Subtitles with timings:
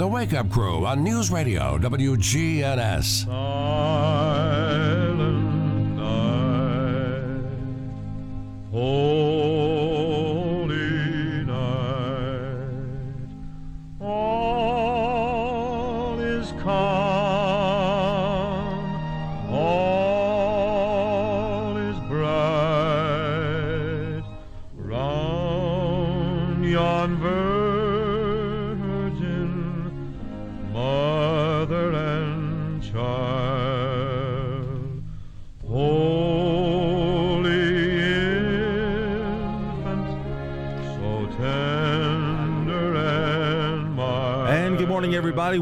[0.00, 3.26] The Wake Up Crew on News Radio WGNS.
[3.26, 4.29] Silent oh.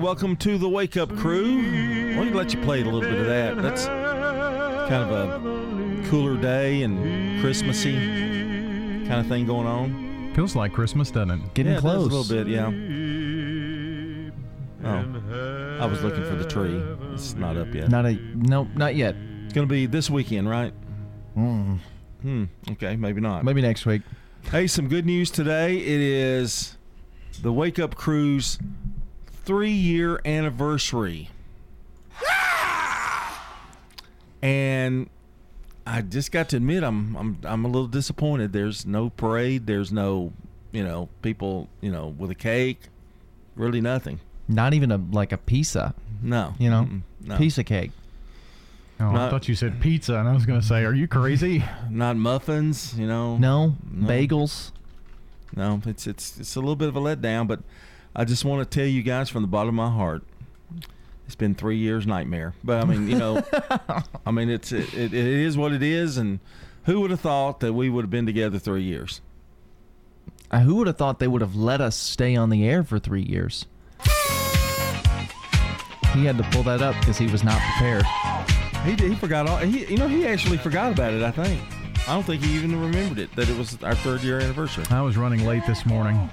[0.09, 1.57] Welcome to the Wake Up Crew.
[2.17, 3.61] Let me let you play a little bit of that.
[3.61, 7.93] That's kind of a cooler day and Christmassy
[9.07, 10.33] kind of thing going on.
[10.35, 11.53] Feels like Christmas, doesn't it?
[11.53, 12.09] Getting yeah, it close.
[12.09, 12.69] does a little bit, yeah.
[14.83, 16.83] Oh, I was looking for the tree.
[17.13, 17.91] It's not up yet.
[17.91, 19.15] Not a no, not yet.
[19.45, 20.73] It's going to be this weekend, right?
[21.37, 21.81] Mm.
[22.23, 22.45] Hmm.
[22.71, 23.45] Okay, maybe not.
[23.45, 24.01] Maybe next week.
[24.51, 25.77] Hey, some good news today.
[25.77, 26.79] It is
[27.43, 28.59] the Wake Up Crew's
[29.49, 31.31] three year anniversary.
[34.43, 35.09] And
[35.87, 38.53] I just got to admit I'm I'm I'm a little disappointed.
[38.53, 40.35] There's no parade, there's no,
[40.71, 42.79] you know, people, you know, with a cake.
[43.57, 44.21] Really nothing.
[44.49, 45.95] Not even a like a pizza.
[46.23, 46.55] No.
[46.59, 46.89] You know,
[47.25, 47.39] no.
[47.39, 47.93] piece of cake.
[49.01, 51.65] Oh, I thought you said pizza, and I was going to say, are you crazy?
[51.89, 53.39] Not muffins, you know.
[53.39, 54.09] No, No.
[54.09, 54.73] bagels.
[55.57, 57.61] No, it's it's it's a little bit of a letdown, but
[58.19, 60.25] I just want to tell you guys from the bottom of my heart,
[61.27, 62.53] it's been three years nightmare.
[62.65, 63.45] But I mean, you know,
[64.27, 66.41] I mean it's it, it, it is what it is, and
[66.83, 69.21] who would have thought that we would have been together three years?
[70.51, 72.99] Uh, who would have thought they would have let us stay on the air for
[72.99, 73.67] three years?
[76.13, 78.05] He had to pull that up because he was not prepared.
[78.85, 79.59] He he forgot all.
[79.59, 81.23] He you know he actually forgot about it.
[81.23, 81.63] I think.
[82.09, 84.87] I don't think he even remembered it that it was our third year anniversary.
[84.91, 86.29] I was running late this morning.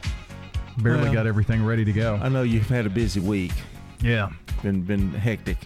[0.77, 2.19] Barely Well, got everything ready to go.
[2.21, 3.53] I know you've had a busy week,
[4.01, 4.29] yeah.
[4.61, 5.57] been been hectic,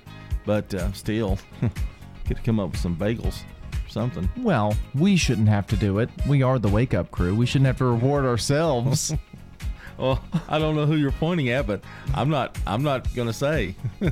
[0.45, 3.41] but uh, still, could have come up with some bagels,
[3.73, 4.29] or something.
[4.37, 6.09] Well, we shouldn't have to do it.
[6.27, 7.35] We are the wake up crew.
[7.35, 9.13] We shouldn't have to reward ourselves.
[9.97, 11.83] Well, I don't know who you're pointing at, but
[12.13, 12.57] I'm not.
[12.65, 13.75] I'm not gonna say.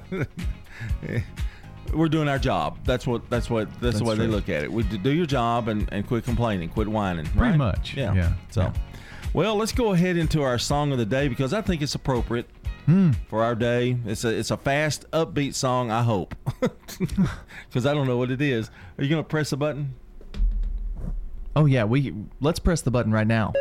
[1.93, 2.77] We're doing our job.
[2.83, 3.29] That's what.
[3.29, 3.69] That's what.
[3.79, 4.71] That's, the That's way they look at it.
[4.71, 7.25] We do your job and, and quit complaining, quit whining.
[7.27, 7.57] Pretty right?
[7.57, 8.13] much, Yeah.
[8.13, 8.73] yeah, So, yeah.
[9.33, 12.49] Well, let's go ahead into our song of the day because I think it's appropriate
[12.85, 13.11] Hmm.
[13.27, 13.97] for our day.
[14.05, 15.91] It's a it's a fast, upbeat song.
[15.91, 16.33] I hope,
[17.67, 18.71] because I don't know what it is.
[18.97, 19.93] Are you gonna press a button?
[21.55, 23.51] oh yeah, we let's press the button right now.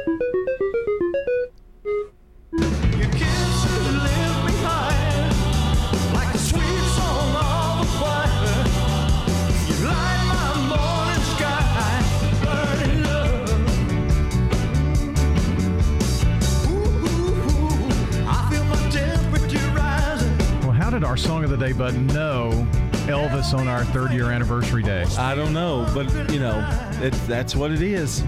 [21.81, 22.67] Our Song of the Day button know
[23.07, 25.05] Elvis on our third year anniversary day?
[25.19, 26.59] I don't know, but you know,
[27.03, 28.23] it, that's what it is.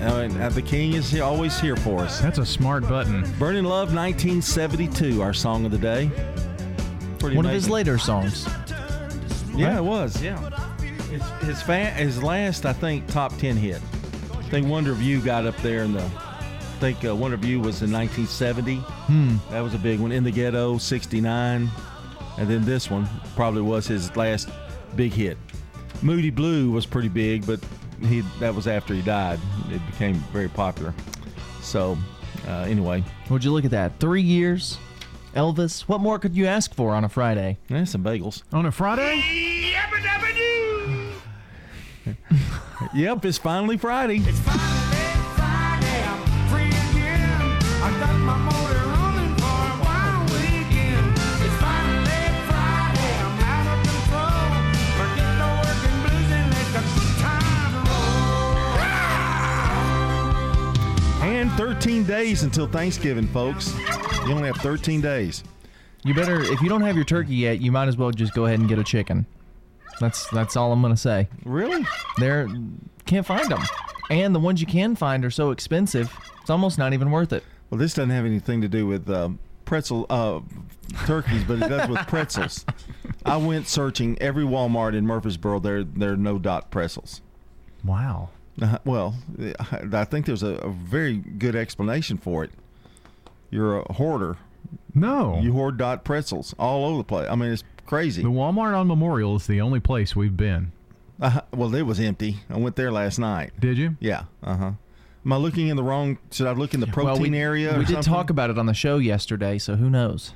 [0.00, 2.20] I mean, uh, the King is always here for us.
[2.20, 3.22] That's a smart button.
[3.38, 6.10] Burning Love 1972, our song of the day.
[7.18, 8.46] Pretty One of his later songs.
[9.54, 10.22] Yeah, it was.
[10.22, 10.38] Yeah.
[11.10, 13.80] His his, fa- his last, I think, top 10 hit.
[14.32, 16.02] I think Wonder of You got up there in the.
[16.02, 18.76] I think uh, Wonder of You was in 1970.
[18.76, 19.36] Hmm.
[19.50, 20.12] That was a big one.
[20.12, 21.70] In the Ghetto, 69.
[22.38, 24.48] And then this one probably was his last
[24.96, 25.38] big hit.
[26.02, 27.60] Moody Blue was pretty big, but
[28.00, 29.38] he that was after he died.
[29.70, 30.92] It became very popular.
[31.62, 31.96] So,
[32.46, 33.98] uh, anyway, Would you look at that?
[34.00, 34.78] Three years,
[35.34, 35.82] Elvis.
[35.82, 37.56] What more could you ask for on a Friday?
[37.70, 38.42] eh, some bagels.
[38.52, 39.22] On a Friday?
[42.92, 44.18] Yep, it's finally Friday.
[44.18, 44.73] It's finally
[61.74, 63.74] 13 days until Thanksgiving, folks.
[64.26, 65.42] You only have 13 days.
[66.04, 68.46] You better, if you don't have your turkey yet, you might as well just go
[68.46, 69.26] ahead and get a chicken.
[69.98, 71.28] That's that's all I'm gonna say.
[71.44, 71.84] Really?
[72.18, 72.48] There,
[73.06, 73.60] can't find them,
[74.08, 76.16] and the ones you can find are so expensive.
[76.40, 77.42] It's almost not even worth it.
[77.70, 80.40] Well, this doesn't have anything to do with um, pretzel uh,
[81.06, 82.64] turkeys, but it does with pretzels.
[83.26, 85.58] I went searching every Walmart in Murfreesboro.
[85.58, 87.20] There, there are no dot pretzels.
[87.82, 88.30] Wow.
[88.60, 89.14] Uh, well,
[89.92, 92.50] I think there's a, a very good explanation for it.
[93.50, 94.36] You're a hoarder.
[94.94, 95.40] No.
[95.40, 97.28] You hoard dot pretzels all over the place.
[97.28, 98.22] I mean, it's crazy.
[98.22, 100.72] the Walmart on Memorial is the only place we've been.
[101.20, 102.38] Uh, well, it was empty.
[102.50, 103.52] I went there last night.
[103.60, 103.96] Did you?
[104.00, 104.24] Yeah.
[104.42, 104.72] Uh huh.
[105.24, 106.18] Am I looking in the wrong?
[106.30, 107.72] Should I look in the protein well, we, area?
[107.78, 108.12] We did something?
[108.12, 110.34] talk about it on the show yesterday, so who knows?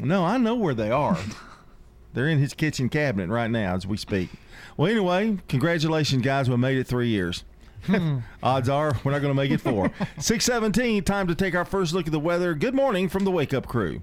[0.00, 1.18] No, I know where they are.
[2.14, 4.30] They're in his kitchen cabinet right now as we speak.
[4.76, 6.50] Well, anyway, congratulations, guys.
[6.50, 7.44] We made it three years.
[7.84, 8.18] Hmm.
[8.42, 9.90] Odds are we're not going to make it four.
[10.18, 12.54] 617, time to take our first look at the weather.
[12.54, 14.02] Good morning from the Wake Up Crew.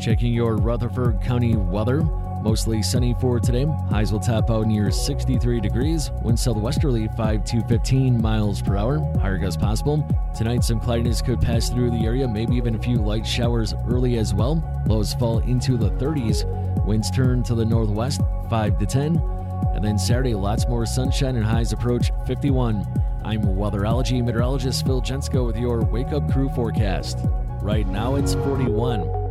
[0.00, 2.02] Checking your Rutherford County weather.
[2.42, 3.66] Mostly sunny for today.
[3.88, 6.10] Highs will top out near 63 degrees.
[6.22, 8.98] Wind southwesterly 5 to 15 miles per hour.
[9.18, 10.06] Higher gusts possible.
[10.36, 14.18] Tonight, some cloudiness could pass through the area, maybe even a few light showers early
[14.18, 14.62] as well.
[14.86, 16.44] Lows fall into the 30s.
[16.84, 18.20] Winds turn to the northwest
[18.50, 19.43] 5 to 10.
[19.74, 22.84] And then Saturday, lots more sunshine and highs approach 51.
[23.24, 27.18] I'm weatherology meteorologist Phil Jensko with your Wake Up Crew forecast.
[27.62, 29.24] Right now, it's 41.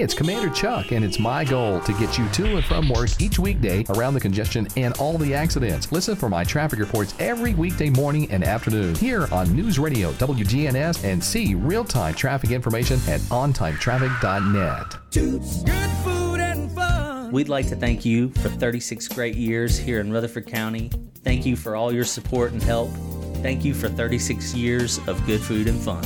[0.00, 3.38] It's Commander Chuck, and it's my goal to get you to and from work each
[3.38, 5.92] weekday around the congestion and all the accidents.
[5.92, 11.04] Listen for my traffic reports every weekday morning and afternoon here on News Radio WGNS
[11.04, 14.96] and see real time traffic information at ontimetraffic.net.
[15.10, 16.19] Good food and fun.
[17.30, 20.90] We'd like to thank you for 36 great years here in Rutherford County.
[21.22, 22.90] Thank you for all your support and help.
[23.34, 26.04] Thank you for 36 years of good food and fun.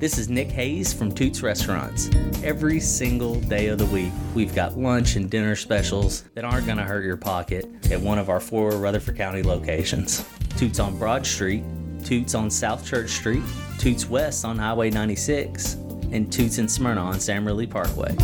[0.00, 2.10] This is Nick Hayes from Toots Restaurants.
[2.42, 6.78] Every single day of the week, we've got lunch and dinner specials that aren't going
[6.78, 11.24] to hurt your pocket at one of our four Rutherford County locations Toots on Broad
[11.24, 11.62] Street,
[12.04, 13.44] Toots on South Church Street,
[13.78, 15.74] Toots West on Highway 96,
[16.10, 18.16] and Toots in Smyrna on Sam Riley Parkway.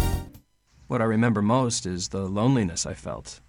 [0.93, 3.41] What I remember most is the loneliness I felt,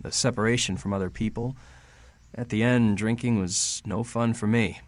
[0.00, 1.56] the separation from other people.
[2.34, 4.80] At the end, drinking was no fun for me.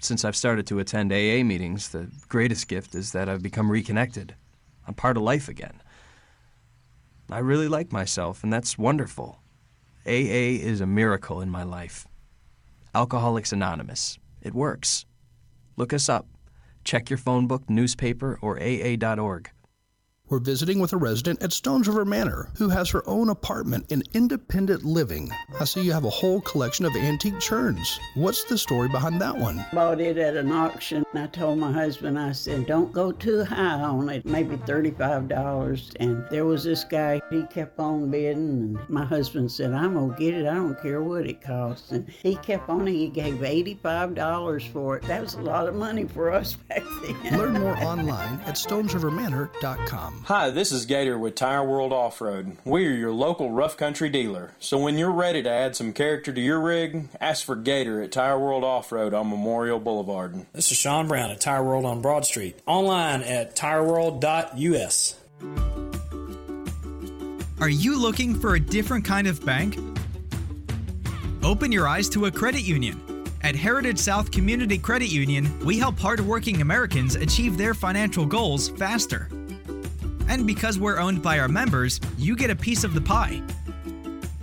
[0.00, 4.34] Since I've started to attend AA meetings, the greatest gift is that I've become reconnected.
[4.84, 5.80] I'm part of life again.
[7.30, 9.38] I really like myself, and that's wonderful.
[10.04, 12.08] AA is a miracle in my life.
[12.96, 14.18] Alcoholics Anonymous.
[14.42, 15.06] It works.
[15.76, 16.26] Look us up.
[16.82, 19.52] Check your phone book, newspaper, or AA.org.
[20.30, 24.04] We're visiting with a resident at Stones River Manor who has her own apartment in
[24.14, 25.28] independent living.
[25.58, 27.98] I see you have a whole collection of antique churns.
[28.14, 29.66] What's the story behind that one?
[29.72, 31.04] Bought it at an auction.
[31.14, 35.96] I told my husband, I said, don't go too high on it, maybe $35.
[35.98, 38.30] And there was this guy, he kept on bidding.
[38.38, 40.46] And my husband said, I'm going to get it.
[40.46, 41.90] I don't care what it costs.
[41.90, 45.02] And he kept on, it, he gave $85 for it.
[45.08, 47.36] That was a lot of money for us back then.
[47.36, 50.19] Learn more online at stonesrivermanor.com.
[50.24, 52.58] Hi, this is Gator with Tire World Off Road.
[52.64, 54.52] We are your local rough country dealer.
[54.60, 58.12] So when you're ready to add some character to your rig, ask for Gator at
[58.12, 60.46] Tire World Off Road on Memorial Boulevard.
[60.52, 62.60] This is Sean Brown at Tire World on Broad Street.
[62.66, 65.16] Online at tireworld.us.
[67.60, 69.78] Are you looking for a different kind of bank?
[71.42, 73.00] Open your eyes to a credit union.
[73.42, 79.30] At Heritage South Community Credit Union, we help hardworking Americans achieve their financial goals faster.
[80.30, 83.42] And because we're owned by our members, you get a piece of the pie.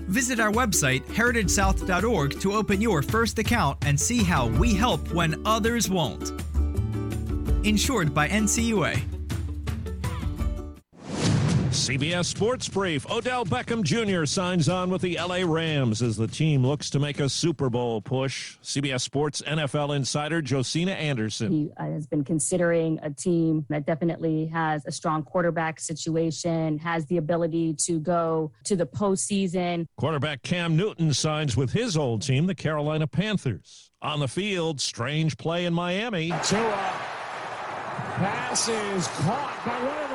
[0.09, 5.41] Visit our website, heritagesouth.org, to open your first account and see how we help when
[5.45, 6.33] others won't.
[7.65, 9.16] Insured by NCUA.
[11.77, 13.09] CBS Sports Brief.
[13.09, 14.25] Odell Beckham Jr.
[14.25, 18.01] signs on with the LA Rams as the team looks to make a Super Bowl
[18.01, 18.57] push.
[18.63, 21.51] CBS Sports NFL insider Josina Anderson.
[21.51, 27.05] He uh, has been considering a team that definitely has a strong quarterback situation, has
[27.05, 29.85] the ability to go to the postseason.
[29.97, 33.91] Quarterback Cam Newton signs with his old team, the Carolina Panthers.
[34.01, 36.33] On the field, strange play in Miami.
[36.43, 36.93] Tua.
[38.17, 40.06] Pass is caught by one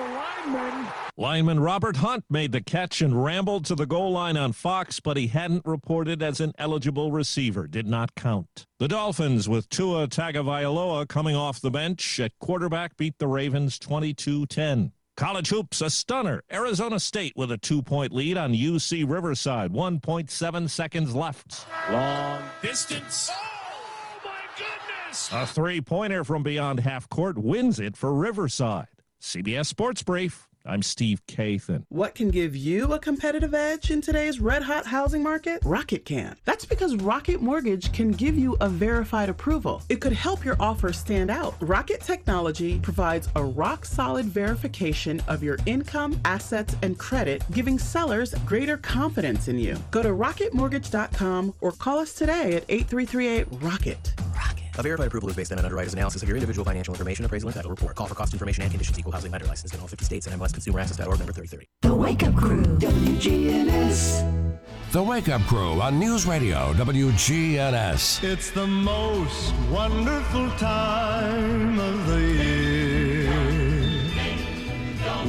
[0.46, 0.86] linemen.
[1.16, 5.16] Lineman Robert Hunt made the catch and rambled to the goal line on Fox, but
[5.16, 7.66] he hadn't reported as an eligible receiver.
[7.66, 8.66] Did not count.
[8.78, 14.92] The Dolphins, with Tua Tagovailoa coming off the bench at quarterback, beat the Ravens 22-10.
[15.16, 16.42] College hoops, a stunner.
[16.50, 19.70] Arizona State with a two-point lead on UC Riverside.
[19.70, 21.66] 1.7 seconds left.
[21.90, 23.30] Long distance.
[23.30, 25.30] Oh, my goodness.
[25.30, 28.88] A three-pointer from beyond half court wins it for Riverside.
[29.22, 30.48] CBS Sports Brief.
[30.66, 31.84] I'm Steve Kathan.
[31.88, 35.62] What can give you a competitive edge in today's red hot housing market?
[35.64, 36.36] Rocket can.
[36.44, 39.80] That's because Rocket Mortgage can give you a verified approval.
[39.88, 41.54] It could help your offer stand out.
[41.60, 48.34] Rocket Technology provides a rock solid verification of your income, assets, and credit, giving sellers
[48.44, 49.76] greater confidence in you.
[49.92, 54.14] Go to rocketmortgage.com or call us today at 8338 Rocket.
[54.34, 54.61] Rocket.
[54.78, 57.48] A verified approval is based on an underwriter's analysis of your individual financial information, appraisal,
[57.48, 57.94] and title report.
[57.94, 58.98] Call for cost information and conditions.
[58.98, 61.68] Equal housing lender licensed in all 50 states and MLSConsumerAccess.org number 3030.
[61.82, 64.58] The Wake Up Crew, WGNS.
[64.92, 68.24] The Wake Up Crew on News Radio WGNS.
[68.24, 73.30] It's the most wonderful time of the year.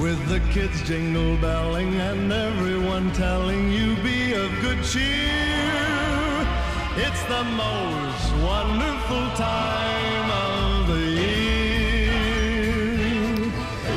[0.02, 5.53] With the kids jingle belling and everyone telling you be of good cheer.
[7.06, 12.14] It's the most wonderful time of the year.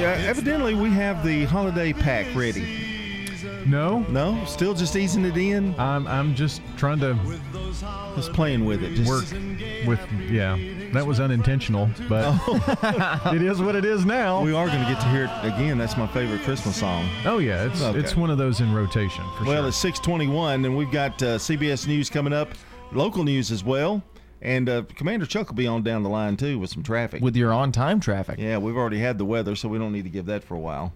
[0.01, 2.83] Yeah, evidently we have the holiday pack ready.
[3.65, 5.75] No, no, still just easing it in.
[5.79, 7.19] I'm I'm just trying to
[8.15, 8.95] just playing with it.
[8.95, 9.25] Just work
[9.87, 10.57] with yeah.
[10.93, 12.33] That was unintentional, but
[13.35, 14.41] it is what it is now.
[14.43, 15.79] We are going to get to hear it again.
[15.79, 17.09] That's my favorite Christmas song.
[17.25, 17.99] Oh yeah, it's Okay.
[17.99, 19.47] it's one of those in rotation for sure.
[19.55, 19.69] well, sure.
[19.69, 22.51] it's 621, and we've got uh, CBS News coming up,
[22.93, 24.03] local news as well.
[24.43, 27.23] And uh, Commander Chuck will be on down the line, too, with some traffic.
[27.23, 28.39] With your on time traffic.
[28.39, 30.59] Yeah, we've already had the weather, so we don't need to give that for a
[30.61, 30.93] while.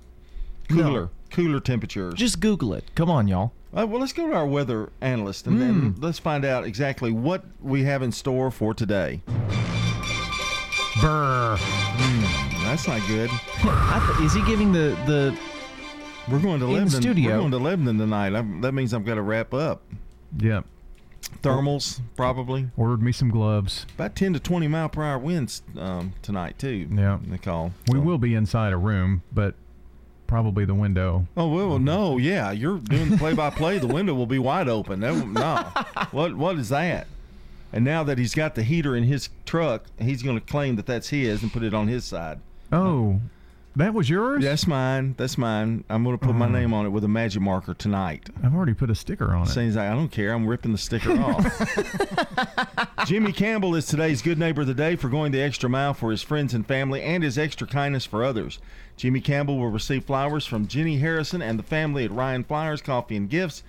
[0.69, 0.83] No.
[0.85, 2.15] Cooler, cooler temperatures.
[2.15, 2.85] Just Google it.
[2.95, 3.53] Come on, y'all.
[3.77, 6.03] Uh, well, let's go to our weather analyst, and then Hmm.
[6.03, 9.21] let's find out exactly what we have in store for today.
[11.01, 11.57] Brr.
[11.59, 13.31] Hmm, that's not good.
[13.33, 15.37] I th- is he giving the the?
[16.31, 16.91] We're going to in the Lebanon.
[17.03, 17.31] studio.
[17.33, 18.35] We're going to Lebanon tonight.
[18.35, 19.83] i that means I've got to wrap up.
[20.39, 20.65] Yep.
[21.43, 22.69] Thermals, probably.
[22.77, 23.87] Ordered me some gloves.
[23.95, 26.89] About 10 to 20 mile per hour winds um, tonight, too.
[26.93, 27.19] Yeah.
[27.27, 27.73] They call.
[27.89, 29.55] We will be inside a room, but
[30.31, 31.27] probably the window.
[31.37, 33.79] Oh well, no, yeah, you're doing the play-by-play.
[33.79, 35.01] the window will be wide open.
[35.01, 35.57] That, no,
[36.13, 37.09] what what is that?
[37.73, 40.87] And now that he's got the heater in his truck, he's going to claim that
[40.87, 42.41] that's his and put it on his side.
[42.73, 43.21] Oh,
[43.77, 44.43] that was yours?
[44.43, 45.15] That's mine.
[45.17, 45.85] That's mine.
[45.89, 46.59] I'm going to put my uh-huh.
[46.59, 48.29] name on it with a magic marker tonight.
[48.43, 49.51] I've already put a sticker on it.
[49.51, 50.33] Saying like, I don't care.
[50.33, 53.07] I'm ripping the sticker off.
[53.07, 56.11] Jimmy Campbell is today's good neighbor of the day for going the extra mile for
[56.11, 58.59] his friends and family and his extra kindness for others.
[58.97, 63.17] Jimmy Campbell will receive flowers from Jenny Harrison and the family at Ryan Flowers Coffee
[63.17, 63.63] and Gifts.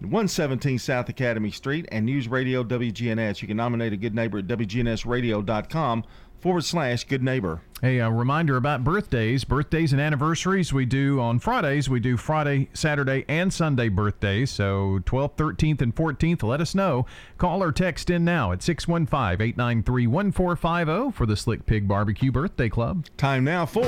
[0.00, 3.42] 117 South Academy Street and News Radio WGNS.
[3.42, 6.04] You can nominate a good neighbor at WGNSradio.com
[6.40, 7.60] forward slash good neighbor.
[7.80, 9.44] Hey, a reminder about birthdays.
[9.44, 11.88] Birthdays and anniversaries we do on Fridays.
[11.88, 14.50] We do Friday, Saturday, and Sunday birthdays.
[14.50, 17.06] So 12th, 13th, and 14th, let us know.
[17.36, 22.68] Call or text in now at 615 893 1450 for the Slick Pig Barbecue Birthday
[22.68, 23.06] Club.
[23.16, 23.84] Time now for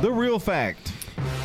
[0.00, 0.92] The Real Fact.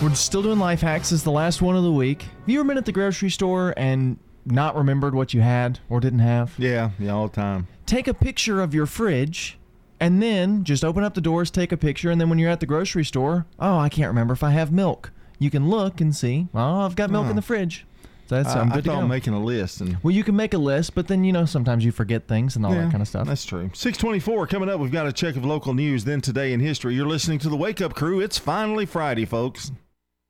[0.02, 1.10] We're still doing life hacks.
[1.12, 2.24] This is the last one of the week.
[2.24, 6.00] Have you ever been at the grocery store and not remembered what you had or
[6.00, 6.54] didn't have?
[6.58, 7.68] Yeah, yeah, all the time.
[7.86, 9.58] Take a picture of your fridge
[10.00, 12.60] and then just open up the doors, take a picture, and then when you're at
[12.60, 15.12] the grocery store, oh, I can't remember if I have milk.
[15.40, 17.36] You can look and see, oh, I've got milk in Oh.
[17.36, 17.86] the fridge.
[18.32, 19.08] So that's, I, I'm I good to thought go.
[19.10, 21.84] making a list and well, you can make a list, but then, you know, sometimes
[21.84, 23.28] you forget things and all Yeah, that kind of stuff.
[23.28, 23.70] That's true.
[23.74, 24.80] 624 coming up.
[24.80, 26.96] We've got a check of local news, then today in history.
[26.96, 28.22] You're listening to the Wake Up Crew.
[28.22, 29.74] It's finally Friday, folks.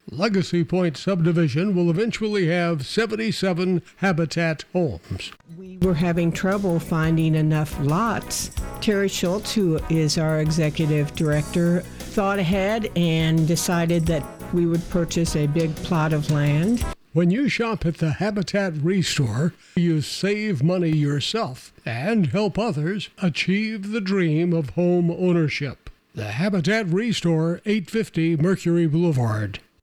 [0.09, 5.31] Legacy Point subdivision will eventually have 77 habitat homes.
[5.55, 8.49] We were having trouble finding enough lots.
[8.81, 14.23] Terry Schultz, who is our executive director, thought ahead and decided that
[14.55, 16.83] we would purchase a big plot of land.
[17.13, 23.91] When you shop at the Habitat Restore, you save money yourself and help others achieve
[23.91, 25.89] the dream of home ownership.
[26.15, 29.59] The Habitat Restore, 850 Mercury Boulevard.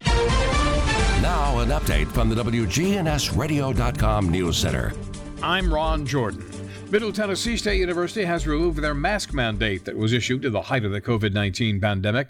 [0.00, 4.92] Now, an update from the WGNSradio.com News Center.
[5.42, 6.44] I'm Ron Jordan.
[6.90, 10.84] Middle Tennessee State University has removed their mask mandate that was issued at the height
[10.84, 12.28] of the COVID 19 pandemic.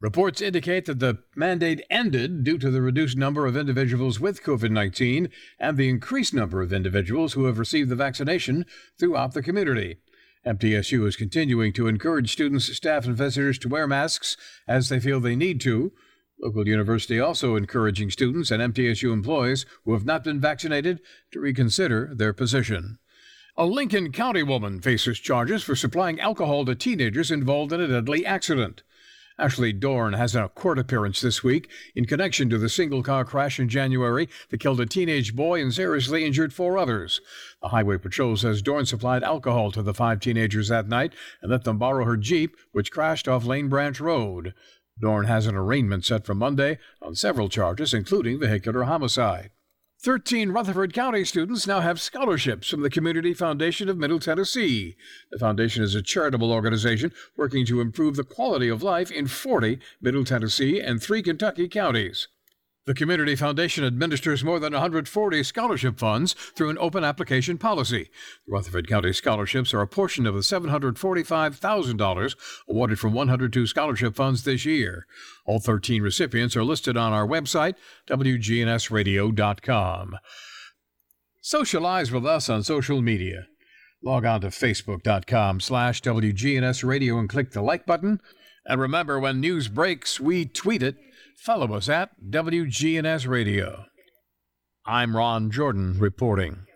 [0.00, 4.70] Reports indicate that the mandate ended due to the reduced number of individuals with COVID
[4.70, 8.66] 19 and the increased number of individuals who have received the vaccination
[8.98, 9.96] throughout the community.
[10.46, 14.36] MTSU is continuing to encourage students, staff, and visitors to wear masks
[14.68, 15.92] as they feel they need to.
[16.38, 21.00] Local university also encouraging students and MTSU employees who have not been vaccinated
[21.32, 22.98] to reconsider their position.
[23.56, 28.26] A Lincoln County woman faces charges for supplying alcohol to teenagers involved in a deadly
[28.26, 28.82] accident.
[29.38, 33.58] Ashley Dorn has a court appearance this week in connection to the single car crash
[33.58, 37.20] in January that killed a teenage boy and seriously injured four others.
[37.60, 41.64] The Highway Patrol says Dorn supplied alcohol to the five teenagers that night and let
[41.64, 44.54] them borrow her Jeep, which crashed off Lane Branch Road.
[44.98, 49.50] Dorn has an arraignment set for Monday on several charges, including vehicular homicide.
[50.00, 54.94] 13 Rutherford County students now have scholarships from the Community Foundation of Middle Tennessee.
[55.30, 59.78] The foundation is a charitable organization working to improve the quality of life in 40
[60.00, 62.28] Middle Tennessee and three Kentucky counties.
[62.86, 68.10] The Community Foundation administers more than 140 scholarship funds through an open application policy.
[68.46, 72.36] The Rutherford County scholarships are a portion of the $745,000
[72.68, 75.04] awarded from 102 scholarship funds this year.
[75.46, 77.74] All 13 recipients are listed on our website,
[78.08, 80.18] WGNSradio.com.
[81.42, 83.48] Socialize with us on social media.
[84.00, 88.20] Log on to facebook.com slash WGNS and click the like button.
[88.64, 90.94] And remember, when news breaks, we tweet it.
[91.36, 93.84] Follow us at WGNS Radio.
[94.84, 96.66] I'm Ron Jordan reporting.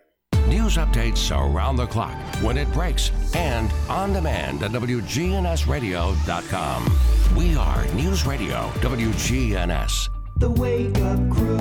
[0.47, 7.35] News updates around the clock, when it breaks, and on demand at WGNSradio.com.
[7.35, 10.07] We are News Radio WGNS.
[10.37, 11.57] The Wake Up Crew,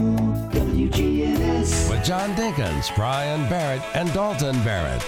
[0.52, 1.90] WGNS.
[1.90, 5.02] With John Dinkins, Brian Barrett, and Dalton Barrett.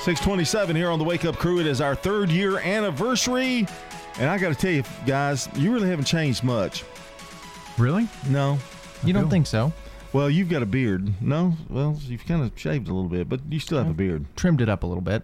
[0.00, 1.60] 627 here on the Wake Up Crew.
[1.60, 3.66] It is our third year anniversary.
[4.18, 6.84] And I got to tell you, guys, you really haven't changed much.
[7.78, 8.08] Really?
[8.28, 8.58] No.
[9.04, 9.72] You don't think so?
[10.12, 11.20] Well, you've got a beard.
[11.22, 11.54] No?
[11.68, 14.26] Well, you've kind of shaved a little bit, but you still have a beard.
[14.36, 15.22] Trimmed it up a little bit.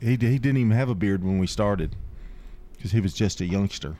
[0.00, 1.94] He, he didn't even have a beard when we started
[2.76, 3.96] because he was just a youngster.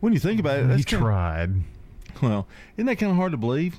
[0.00, 1.50] When you think about it, He that's kinda- tried.
[2.22, 2.46] well,
[2.76, 3.78] isn't that kind of hard to believe?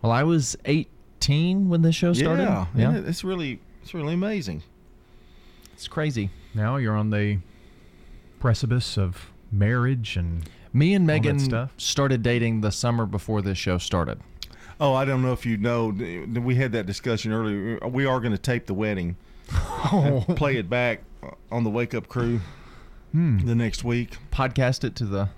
[0.00, 2.42] Well, I was 18 when this show started.
[2.42, 2.94] Yeah, yeah.
[2.96, 4.62] It's really, it's really amazing.
[5.74, 6.30] It's crazy.
[6.54, 7.38] Now you're on the
[8.40, 14.18] precipice of marriage and Me and Megan started dating the summer before this show started.
[14.80, 15.88] Oh, I don't know if you know.
[15.88, 17.78] We had that discussion earlier.
[17.86, 19.16] We are going to tape the wedding,
[19.92, 21.02] and play it back
[21.50, 22.40] on the Wake Up Crew
[23.12, 23.38] hmm.
[23.46, 24.16] the next week.
[24.32, 25.28] Podcast it to the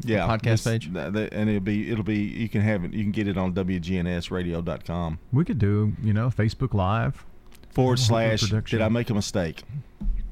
[0.00, 0.92] Yeah, podcast this- page.
[0.92, 2.92] th- th- and it'll be it'll be you can have it.
[2.92, 7.24] You can get it on WGNSradio.com We could do, you know, Facebook Live.
[7.70, 8.40] forward slash.
[8.42, 8.78] production.
[8.78, 9.62] Did I make a mistake?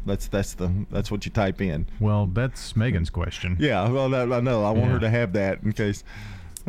[0.07, 1.87] That's that's the that's what you type in.
[2.01, 3.57] Well, that's Megan's question.
[3.59, 4.65] Yeah, well, I I know.
[4.65, 6.05] I want her to have that in case.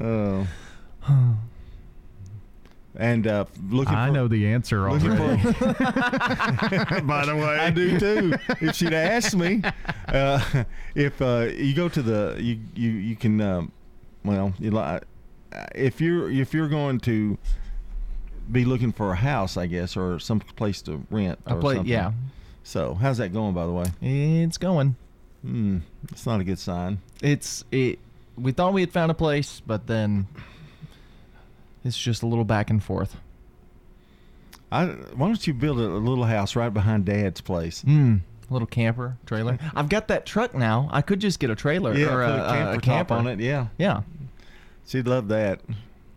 [0.01, 0.43] Uh,
[2.95, 3.93] and uh, looking.
[3.93, 5.05] I for, know the answer already.
[5.07, 5.15] for-
[7.03, 8.33] By the way, I do too.
[8.59, 9.61] If she'd asked me,
[10.07, 10.63] uh,
[10.95, 13.71] if uh, you go to the you you you can, um,
[14.25, 14.99] well, you li-
[15.75, 17.37] if you're if you're going to
[18.51, 21.37] be looking for a house, I guess, or some place to rent.
[21.45, 21.87] A or pla- something.
[21.91, 22.13] yeah.
[22.67, 23.85] So how's that going, by the way?
[24.01, 24.97] It's going.
[25.41, 25.77] Hmm,
[26.11, 26.99] it's not a good sign.
[27.23, 27.97] It's it.
[28.37, 30.27] We thought we had found a place, but then
[31.85, 33.15] it's just a little back and forth.
[34.69, 37.83] I, why don't you build a, a little house right behind Dad's place?
[37.83, 38.17] Hmm.
[38.49, 39.57] Little camper trailer.
[39.75, 40.89] I've got that truck now.
[40.91, 43.13] I could just get a trailer Yeah, or put a, a camper, a top camper
[43.13, 43.39] on it.
[43.39, 44.01] Yeah, Yeah.
[44.85, 45.61] she'd love that.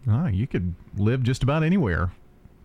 [0.08, 2.10] Ah, you could live just about anywhere.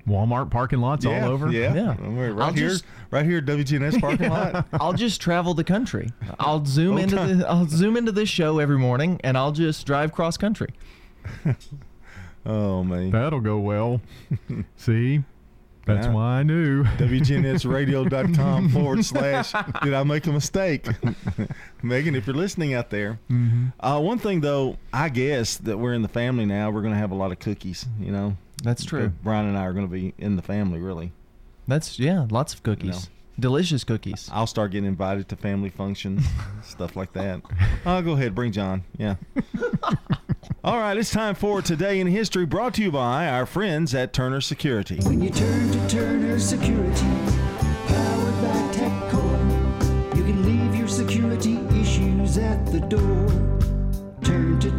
[0.08, 1.52] Walmart parking lots yeah, all over.
[1.52, 1.96] Yeah, Yeah.
[2.00, 4.68] Right I'll here, just- right here, at WGNS parking lot.
[4.74, 6.10] I'll just travel the country.
[6.40, 7.34] I'll zoom into Okay.
[7.34, 10.70] the I'll zoom into this show every morning and I'll just drive cross country.
[12.48, 13.10] Oh man.
[13.10, 14.02] That'll go well.
[14.78, 15.24] See?
[15.88, 16.14] That's Yeah.
[16.14, 16.84] why I knew.
[16.84, 19.52] WGNSradio.com forward slash
[19.84, 20.88] did I make a mistake?
[21.82, 23.20] Megan, if you're listening out there.
[23.32, 23.74] Mhm.
[23.80, 27.12] Uh, one thing though, I guess that we're in the family now, we're gonna have
[27.12, 28.38] a lot of cookies, you know.
[28.64, 29.12] That's true.
[29.24, 31.12] Brian and I are gonna be in the family really.
[31.68, 33.10] That's yeah, lots of cookies.
[33.38, 34.30] Delicious cookies.
[34.32, 36.26] I'll start getting invited to family functions,
[36.64, 37.42] stuff like that.
[37.86, 38.84] I'll go ahead, bring John.
[38.98, 39.16] Yeah.
[40.64, 44.14] All right, it's time for Today in History, brought to you by our friends at
[44.14, 45.00] Turner Security.
[45.02, 47.12] When you turn to Turner Security,
[47.88, 53.15] powered by TechCore, you can leave your security issues at the door.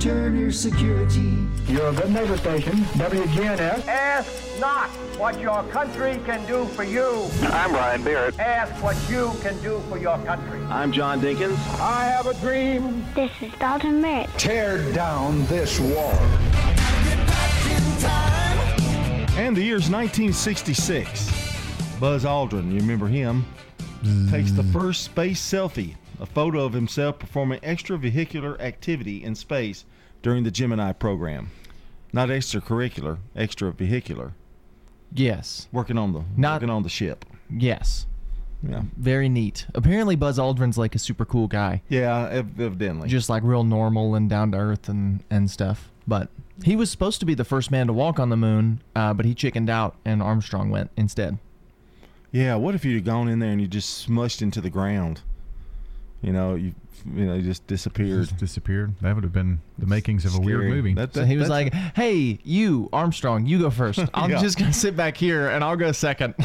[0.07, 1.37] Turn to Turner Security.
[1.67, 3.89] You're a good neighbor station, WGNS.
[3.89, 4.89] Ask not
[5.19, 7.29] what your country can do for you.
[7.43, 8.39] I'm Brian Barrett.
[8.39, 10.61] Ask what you can do for your country.
[10.67, 11.59] I'm John Dinkins.
[11.81, 13.05] I have a dream.
[13.17, 14.31] This is Dalton Merritt.
[14.39, 16.13] Tear down this wall.
[19.37, 21.99] And the year's 1966.
[21.99, 23.45] Buzz Aldrin, you remember him,
[24.31, 29.85] takes the first space selfie, a photo of himself performing extravehicular activity in space
[30.27, 31.51] during the Gemini program.
[32.13, 34.33] Not extracurricular, extravehicular.
[35.13, 35.69] Yes.
[35.71, 37.25] Working on the Not- working on the ship.
[37.49, 38.07] Yes.
[38.61, 38.83] Yeah.
[38.97, 39.67] Very neat.
[39.73, 41.81] Apparently, Buzz Aldrin's like a super cool guy.
[41.89, 42.27] Yeah,
[42.59, 43.09] evidently.
[43.09, 45.93] Just like real normal and down to earth and, and stuff.
[46.09, 46.29] But
[46.65, 49.27] he was supposed to be the first man to walk on the moon, uh, but
[49.27, 51.39] he chickened out and Armstrong went instead.
[52.33, 55.21] Yeah, what if you'd gone in there and you just smushed into the ground?
[56.21, 56.75] You know, you
[57.15, 58.23] you know, you just disappeared.
[58.29, 58.95] Just disappeared.
[59.01, 60.95] That would have been the makings of a weird movie.
[60.95, 64.01] That- So he was that's- like, "Hey, you Armstrong, you go first.
[64.15, 64.41] I'm Yeah.
[64.41, 66.35] just gonna sit back here and I'll go second.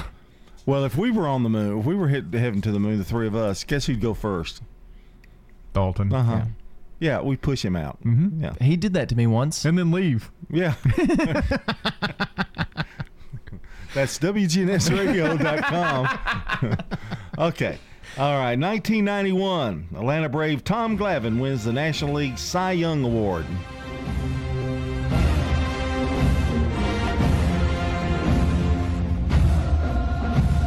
[0.63, 2.99] Well, if we were on the moon, if we were hit heading to the moon,
[2.99, 4.61] the three of us, guess who'd go first?
[5.73, 6.13] Dalton.
[6.13, 6.41] Uh huh.
[6.99, 7.97] Yeah, we push him out.
[8.03, 8.43] Mm-hmm.
[8.43, 8.53] Yeah.
[8.61, 9.65] He did that to me once.
[9.65, 10.29] And then leave.
[10.51, 10.75] Yeah.
[13.95, 16.77] That's WGNSradio.com.
[17.39, 17.79] okay.
[18.17, 18.59] All right.
[18.59, 23.45] 1991, Atlanta Brave Tom Glavine wins the National League Cy Young Award.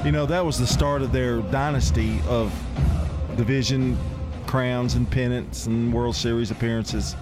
[0.07, 2.51] You know, that was the start of their dynasty of
[3.37, 3.99] division
[4.47, 7.15] crowns and pennants and World Series appearances.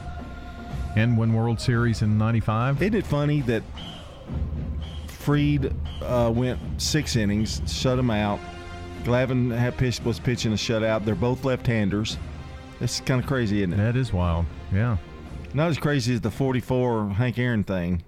[0.94, 2.80] And win World Series in '95.
[2.80, 3.62] Isn't it funny that
[5.08, 8.38] Fried uh, went six innings, shut him out.
[9.04, 11.04] Glavine had pitched, was pitching a shutout.
[11.04, 12.18] They're both left-handers.
[12.80, 13.76] It's kind of crazy, isn't it?
[13.76, 14.46] That is wild.
[14.72, 14.96] Yeah.
[15.54, 18.02] Not as crazy as the 44 Hank Aaron thing.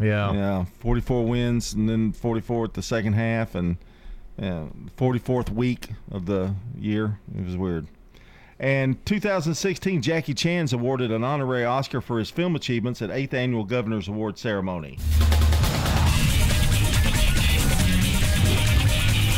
[0.00, 0.32] Yeah.
[0.32, 3.76] Yeah, 44 wins and then 44 at the second half and
[4.38, 7.18] yeah, 44th week of the year.
[7.36, 7.86] It was weird.
[8.58, 13.64] And 2016, Jackie Chan's awarded an honorary Oscar for his film achievements at 8th Annual
[13.64, 14.98] Governor's Award ceremony.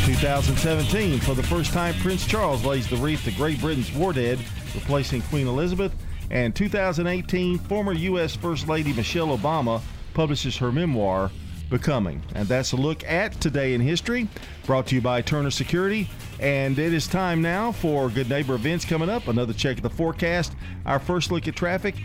[0.09, 4.39] 2017, for the first time, Prince Charles lays the wreath to Great Britain's war dead,
[4.75, 5.95] replacing Queen Elizabeth.
[6.31, 8.35] And 2018, former U.S.
[8.35, 9.83] First Lady Michelle Obama
[10.15, 11.31] publishes her memoir,
[11.69, 12.23] Becoming.
[12.35, 14.27] And that's a look at Today in History,
[14.65, 16.09] brought to you by Turner Security.
[16.41, 19.29] And it is time now for Good Neighbor events coming up.
[19.29, 20.55] Another check of the forecast,
[20.87, 21.97] our first look at traffic.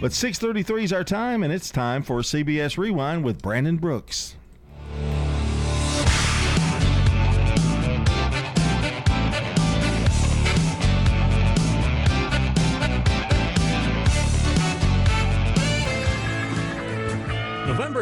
[0.00, 4.34] But 6:33 is our time, and it's time for CBS Rewind with Brandon Brooks.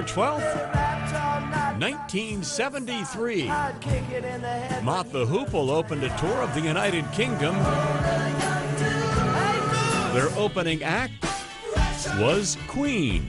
[0.01, 3.47] November 12th, 1973.
[4.83, 7.55] Mott the Hoople opened a tour of the United Kingdom.
[10.15, 11.13] Their opening act
[12.19, 13.29] was Queen.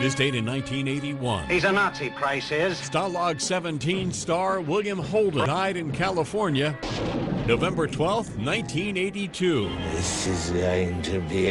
[0.00, 1.48] This date in 1981.
[1.48, 2.78] He's a Nazi, Price is.
[2.78, 6.78] Stalag 17 star William Holden died in California
[7.46, 9.68] November 12th, 1982.
[9.92, 11.48] This is going to be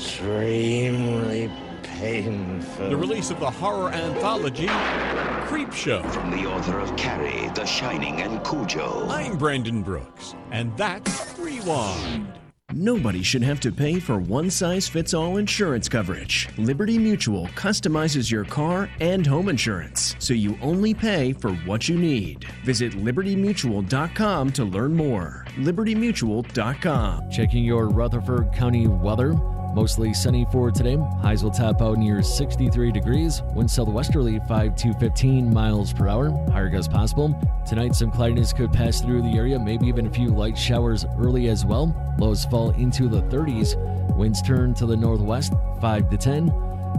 [0.00, 1.50] extremely
[1.82, 2.88] painful.
[2.88, 6.10] The release of the horror anthology Creepshow.
[6.10, 9.06] From the author of Carrie, The Shining, and Cujo.
[9.10, 12.32] I'm Brandon Brooks, and that's Rewind.
[12.72, 16.48] Nobody should have to pay for one size fits all insurance coverage.
[16.56, 21.98] Liberty Mutual customizes your car and home insurance, so you only pay for what you
[21.98, 22.46] need.
[22.64, 25.44] Visit libertymutual.com to learn more.
[25.56, 27.30] libertymutual.com.
[27.30, 29.34] Checking your Rutherford County weather.
[29.74, 30.96] Mostly sunny for today.
[31.22, 33.42] Highs will top out near 63 degrees.
[33.54, 36.30] Wind southwesterly 5 to 15 miles per hour.
[36.50, 37.34] Higher gusts possible.
[37.66, 41.48] Tonight, some cloudiness could pass through the area, maybe even a few light showers early
[41.48, 41.94] as well.
[42.18, 43.76] Lows fall into the 30s.
[44.16, 46.48] Winds turn to the northwest 5 to 10.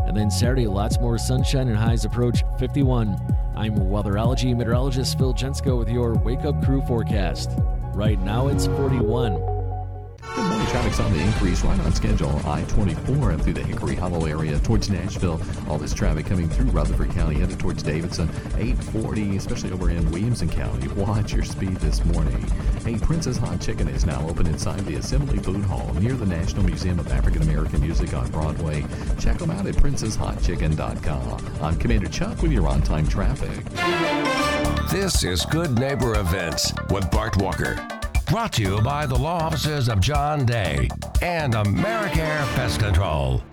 [0.08, 3.20] And then Saturday, lots more sunshine and highs approach 51.
[3.56, 7.52] I'm weatherology meteorologist Phil Jensko with your Wake Up Crew forecast.
[7.94, 9.51] Right now, it's 41.
[10.22, 10.68] Good morning.
[10.68, 12.30] Traffic's on the increase, right on schedule.
[12.46, 15.42] I-24 and through the Hickory Hollow area towards Nashville.
[15.68, 18.30] All this traffic coming through Rutherford County, headed towards Davidson.
[18.58, 20.88] 840, especially over in Williamson County.
[20.90, 22.42] Watch your speed this morning.
[22.86, 26.64] Hey, Prince's Hot Chicken is now open inside the Assembly Food Hall near the National
[26.64, 28.86] Museum of African American Music on Broadway.
[29.20, 31.62] Check them out at princesshotchicken.com.
[31.62, 33.66] I'm Commander Chuck with your on-time traffic.
[34.90, 38.01] This is Good Neighbor Events with Bart Walker.
[38.32, 40.88] Brought to you by the law offices of John Day
[41.22, 43.44] and Americare Pest Control.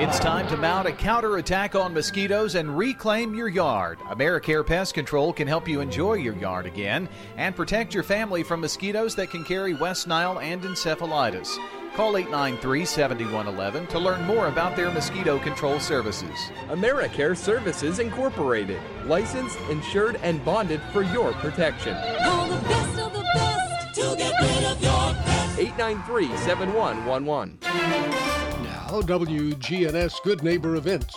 [0.00, 3.98] It's time to mount a counterattack on mosquitoes and reclaim your yard.
[3.98, 8.60] AmeriCare Pest Control can help you enjoy your yard again and protect your family from
[8.60, 11.58] mosquitoes that can carry West Nile and encephalitis.
[11.94, 16.50] Call 893 7111 to learn more about their mosquito control services.
[16.66, 21.96] AmeriCare Services Incorporated, licensed, insured, and bonded for your protection.
[22.24, 25.58] Call the best of the best to get rid of your pest.
[25.60, 27.58] 893 7111.
[27.62, 31.14] Now, WGNS Good Neighbor Events.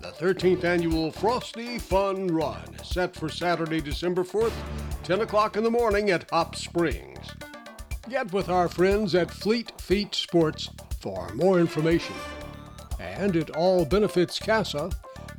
[0.00, 4.54] The 13th annual Frosty Fun Run, set for Saturday, December 4th,
[5.02, 7.18] 10 o'clock in the morning at Hop Springs.
[8.08, 10.68] Get with our friends at Fleet Feet Sports
[11.00, 12.14] for more information.
[13.00, 14.90] And it all benefits CASA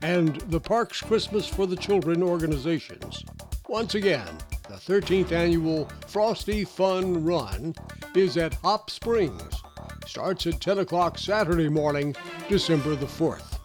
[0.02, 3.24] and the Parks Christmas for the Children organizations.
[3.70, 4.28] Once again,
[4.68, 7.76] the 13th annual Frosty Fun Run
[8.16, 9.62] is at Hop Springs.
[10.08, 12.16] Starts at 10 o'clock Saturday morning,
[12.50, 13.60] December the 4th.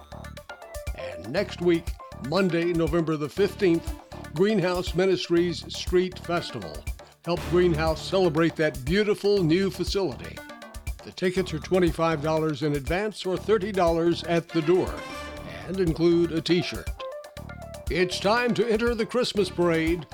[0.97, 1.87] And next week,
[2.29, 3.95] Monday, November the 15th,
[4.35, 6.77] Greenhouse Ministries Street Festival.
[7.27, 10.39] Help Greenhouse celebrate that beautiful new facility.
[11.05, 14.91] The tickets are $25 in advance or $30 at the door
[15.69, 16.89] and include a t shirt.
[17.91, 20.07] It's time to enter the Christmas parade.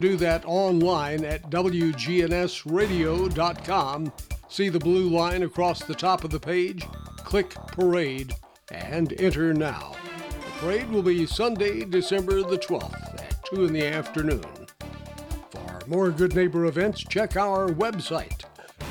[0.00, 4.12] Do that online at WGNSradio.com.
[4.48, 6.86] See the blue line across the top of the page,
[7.18, 8.32] click Parade,
[8.70, 9.94] and enter now.
[10.30, 14.63] The parade will be Sunday, December the 12th at 2 in the afternoon.
[15.86, 18.42] More Good Neighbor events, check our website,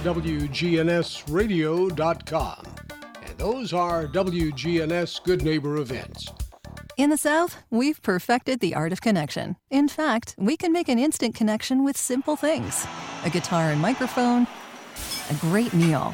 [0.03, 2.63] WGNSradio.com.
[3.25, 6.31] And those are WGNS Good Neighbor events.
[6.95, 9.55] In the South, we've perfected the art of connection.
[9.71, 12.85] In fact, we can make an instant connection with simple things
[13.25, 14.45] a guitar and microphone,
[15.31, 16.13] a great meal,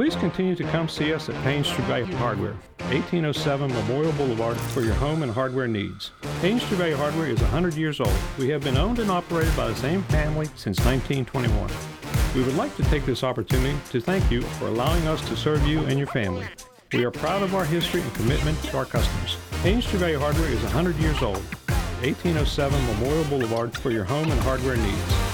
[0.00, 2.54] Please continue to come see us at Haynes Trevay Hardware,
[2.88, 6.12] 1807 Memorial Boulevard for your home and hardware needs.
[6.40, 8.16] Haynes Trevay Hardware is 100 years old.
[8.38, 11.70] We have been owned and operated by the same family since 1921.
[12.34, 15.66] We would like to take this opportunity to thank you for allowing us to serve
[15.66, 16.46] you and your family.
[16.94, 19.36] We are proud of our history and commitment to our customers.
[19.62, 21.44] Haynes Trevay Hardware is 100 years old.
[22.00, 25.29] 1807 Memorial Boulevard for your home and hardware needs.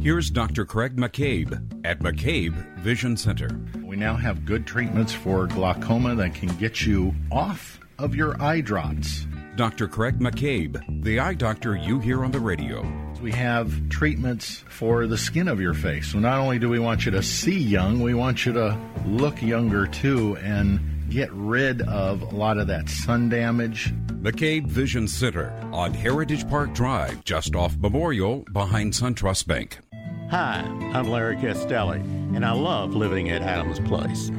[0.00, 0.64] Here's Dr.
[0.64, 1.52] Craig McCabe
[1.84, 3.50] at McCabe Vision Center.
[3.84, 8.62] We now have good treatments for glaucoma that can get you off of your eye
[8.62, 9.26] drops.
[9.54, 9.86] Dr.
[9.86, 12.90] Craig McCabe, the eye doctor you hear on the radio.
[13.20, 16.10] We have treatments for the skin of your face.
[16.10, 18.76] So not only do we want you to see young, we want you to
[19.06, 20.80] look younger too and
[21.12, 23.92] get rid of a lot of that sun damage.
[24.22, 29.78] McCabe Vision Center on Heritage Park Drive, just off Memorial behind SunTrust Bank.
[30.30, 30.60] Hi,
[30.94, 34.30] I'm Larry Castelli, and I love living at Adams Place.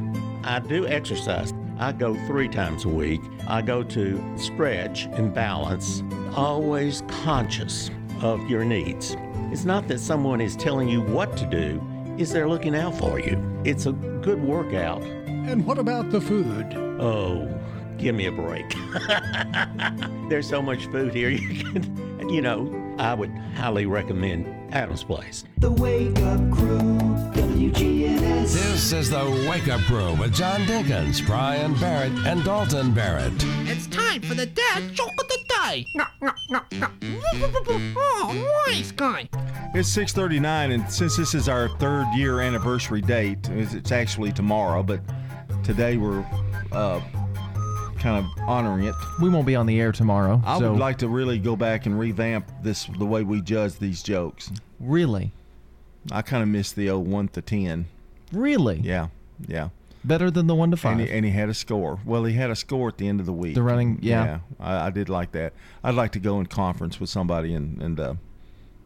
[0.42, 1.52] I do exercise.
[1.78, 3.20] I go three times a week.
[3.46, 6.02] I go to stretch and balance,
[6.34, 9.16] always conscious of your needs.
[9.52, 11.80] It's not that someone is telling you what to do,
[12.18, 13.40] is they're looking out for you.
[13.64, 15.02] It's a good workout.
[15.46, 16.74] And what about the food?
[17.00, 17.46] Oh,
[17.98, 18.64] give me a break.
[20.30, 21.28] There's so much food here.
[21.28, 25.44] You can, you know, I would highly recommend Adam's Place.
[25.58, 26.78] The Wake Up Crew,
[27.34, 28.54] WGNS.
[28.54, 33.32] This is the Wake Up Crew with John Dinkins, Brian Barrett, and Dalton Barrett.
[33.68, 35.86] It's time for the dad joke of the day.
[37.96, 39.28] Oh, nice guy.
[39.74, 44.82] It's 6:39, and since this is our third year anniversary date, it's it's actually tomorrow,
[44.82, 45.00] but
[45.64, 46.24] today we're
[46.72, 47.00] uh,
[47.98, 48.94] kind of honoring it.
[49.20, 50.40] We won't be on the air tomorrow.
[50.44, 53.78] I so would like to really go back and revamp this the way we judge
[53.78, 54.50] these jokes.
[54.80, 55.32] Really?
[56.12, 57.86] I kind of miss the old one to ten.
[58.32, 58.80] Really?
[58.80, 59.08] Yeah,
[59.46, 59.70] yeah.
[60.04, 60.98] Better than the one to And five.
[60.98, 61.98] he, and he had a score.
[62.04, 63.54] Well, he had a score at the end of the week.
[63.54, 64.40] The running- yeah.
[64.60, 65.54] I, I did like that.
[65.82, 68.14] I'd like to go in conference with somebody and and uh,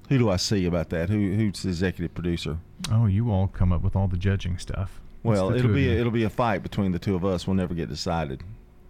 [0.09, 1.09] who do I see about that?
[1.11, 2.59] Who who's the executive producer?
[2.93, 5.01] Oh, you all come up with all the judging stuff.
[5.19, 7.47] It's Well, it'll be a, it'll be a fight between the two of us.
[7.47, 8.43] We'll never get decided.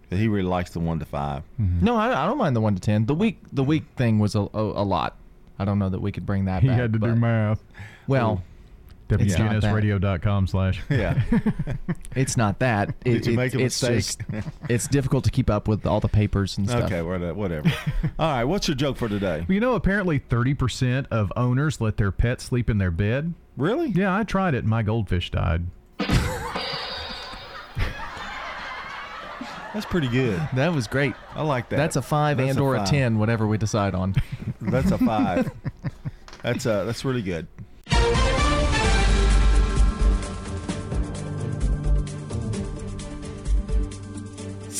[0.09, 1.85] He really likes the one to 5 mm-hmm.
[1.85, 3.05] No, I, I don't mind the one to ten.
[3.05, 5.17] The week the week thing was a, a, a lot.
[5.59, 6.79] I don't know that we could bring that He back.
[6.79, 7.61] had to do math.
[8.07, 8.41] Well,
[9.09, 9.73] it's not that.
[9.73, 10.81] WGNSradio.com slash.
[10.89, 11.21] Yeah.
[12.15, 12.89] It's not that.
[13.05, 14.25] It, Did you it- make a it's mistake?
[14.27, 16.91] just it's difficult to keep up with all the papers and stuff.
[16.91, 17.71] Okay, whatever.
[18.19, 19.45] All right, what's your joke for today?
[19.47, 23.35] You know, apparently 30% of owners let their pet sleep in their bed.
[23.57, 23.89] Really?
[23.89, 25.67] Yeah, I tried it and my goldfish died.
[29.73, 30.39] That's pretty good.
[30.53, 31.13] That was great.
[31.35, 31.77] I like that.
[31.77, 34.15] That's a five That's and or a ten, whatever we decide on.
[34.61, 35.51] That's a five.
[36.43, 37.47] that's uh that's really good.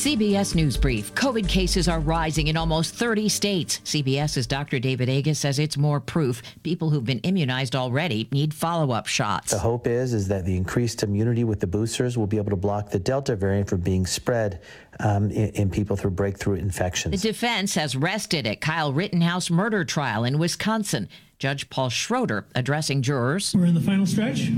[0.00, 1.14] CBS News Brief.
[1.14, 3.80] COVID cases are rising in almost 30 states.
[3.80, 4.78] CBS's Dr.
[4.78, 9.50] David Agus says it's more proof people who've been immunized already need follow-up shots.
[9.50, 12.56] The hope is is that the increased immunity with the boosters will be able to
[12.56, 14.62] block the Delta variant from being spread
[15.00, 17.10] um, in, in people through breakthrough infections.
[17.10, 17.34] The infections.
[17.34, 21.10] defense has rested at Kyle Rittenhouse murder trial in Wisconsin.
[21.38, 23.54] Judge Paul Schroeder addressing jurors.
[23.54, 24.48] We're in the final stretch.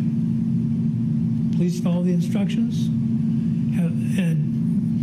[1.57, 2.87] Please follow the instructions.
[3.75, 4.62] Have, and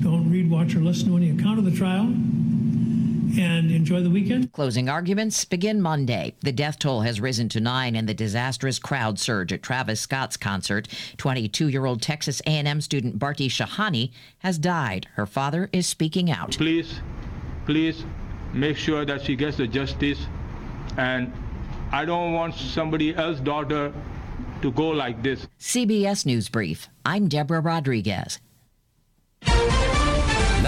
[0.10, 2.14] don't read, watch, or listen to any account of the trial.
[3.38, 4.52] And enjoy the weekend.
[4.54, 6.34] Closing arguments begin Monday.
[6.42, 10.36] The death toll has risen to nine in the disastrous crowd surge at Travis Scott's
[10.36, 10.88] concert.
[11.18, 15.08] 22-year-old Texas A&M student Bharti Shahani has died.
[15.14, 16.58] Her father is speaking out.
[16.58, 17.02] Please,
[17.66, 18.04] please
[18.52, 20.20] make sure that she gets the justice.
[20.98, 21.32] And
[21.92, 23.94] I don't want somebody else's daughter
[24.64, 25.48] to go like this.
[25.60, 26.88] CBS News Brief.
[27.06, 28.40] I'm Deborah Rodriguez.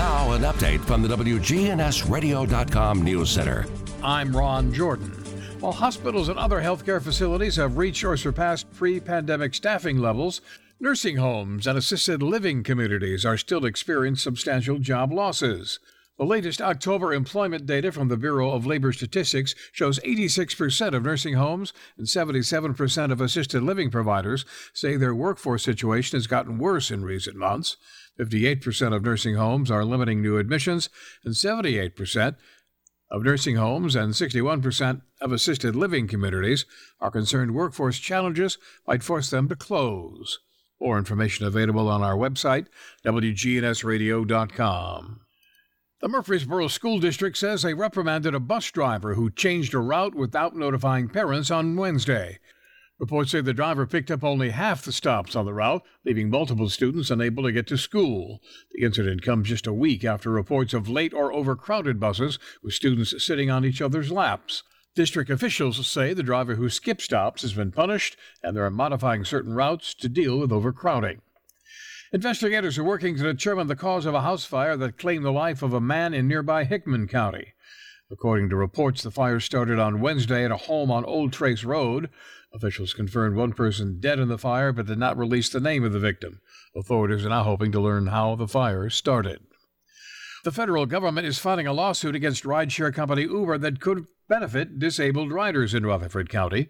[0.01, 3.67] Now, an update from the WGNSradio.com News Center.
[4.01, 5.11] I'm Ron Jordan.
[5.59, 10.41] While hospitals and other healthcare facilities have reached or surpassed pre pandemic staffing levels,
[10.79, 15.77] nursing homes and assisted living communities are still experiencing substantial job losses.
[16.17, 21.35] The latest October employment data from the Bureau of Labor Statistics shows 86% of nursing
[21.35, 27.05] homes and 77% of assisted living providers say their workforce situation has gotten worse in
[27.05, 27.77] recent months.
[28.19, 30.89] 58% of nursing homes are limiting new admissions,
[31.23, 32.35] and 78%
[33.09, 36.65] of nursing homes and 61% of assisted living communities
[36.99, 40.39] are concerned workforce challenges might force them to close.
[40.79, 42.67] More information available on our website,
[43.05, 45.21] WGNSradio.com.
[46.01, 50.55] The Murfreesboro School District says they reprimanded a bus driver who changed a route without
[50.55, 52.39] notifying parents on Wednesday.
[53.01, 56.69] Reports say the driver picked up only half the stops on the route, leaving multiple
[56.69, 58.43] students unable to get to school.
[58.73, 63.25] The incident comes just a week after reports of late or overcrowded buses with students
[63.25, 64.61] sitting on each other's laps.
[64.93, 69.25] District officials say the driver who skipped stops has been punished and they are modifying
[69.25, 71.21] certain routes to deal with overcrowding.
[72.13, 75.63] Investigators are working to determine the cause of a house fire that claimed the life
[75.63, 77.55] of a man in nearby Hickman County.
[78.11, 82.09] According to reports, the fire started on Wednesday at a home on Old Trace Road.
[82.53, 85.93] Officials confirmed one person dead in the fire but did not release the name of
[85.93, 86.41] the victim.
[86.75, 89.39] Authorities are now hoping to learn how the fire started.
[90.43, 95.31] The federal government is filing a lawsuit against rideshare company Uber that could benefit disabled
[95.31, 96.67] riders in Rutherford County.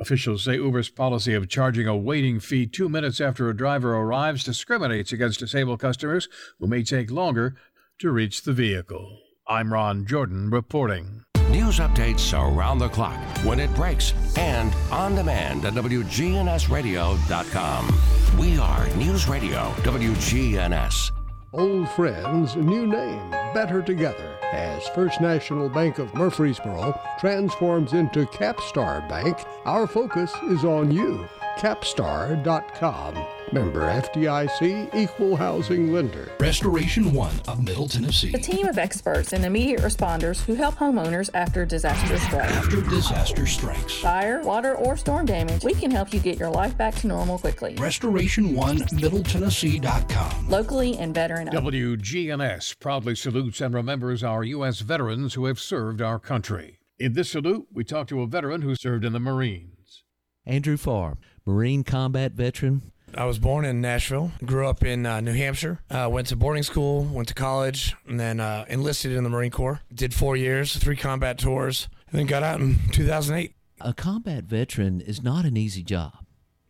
[0.00, 4.44] Officials say Uber's policy of charging a waiting fee two minutes after a driver arrives
[4.44, 7.56] discriminates against disabled customers who may take longer
[7.98, 9.20] to reach the vehicle.
[9.46, 11.24] I'm Ron Jordan reporting.
[11.50, 18.38] News updates around the clock, when it breaks, and on demand at WGNSradio.com.
[18.38, 21.10] We are News Radio WGNS.
[21.54, 24.36] Old friends, new name, better together.
[24.52, 31.26] As First National Bank of Murfreesboro transforms into Capstar Bank, our focus is on you.
[31.58, 33.26] Capstar.com.
[33.50, 36.30] Member FDIC, equal housing lender.
[36.38, 38.32] Restoration One of Middle Tennessee.
[38.34, 42.52] A team of experts and immediate responders who help homeowners after disaster strikes.
[42.52, 43.94] After disaster strikes.
[43.94, 47.38] Fire, water, or storm damage, we can help you get your life back to normal
[47.38, 47.74] quickly.
[47.76, 50.48] Restoration One MiddleTennessee.com.
[50.48, 51.66] Locally and veteran owned.
[51.66, 54.80] WGNS proudly salutes and remembers our U.S.
[54.80, 56.78] veterans who have served our country.
[57.00, 60.04] In this salute, we talk to a veteran who served in the Marines.
[60.48, 61.18] Andrew Farr,
[61.48, 62.92] Marine combat veteran.
[63.14, 66.62] I was born in Nashville, grew up in uh, New Hampshire, uh, went to boarding
[66.62, 69.80] school, went to college, and then uh, enlisted in the Marine Corps.
[69.92, 73.54] Did four years, three combat tours, and then got out in 2008.
[73.80, 76.12] A combat veteran is not an easy job.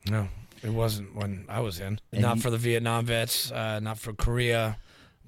[0.09, 0.29] No,
[0.63, 1.99] it wasn't when I was in.
[2.13, 4.77] And not you- for the Vietnam vets, uh, not for Korea,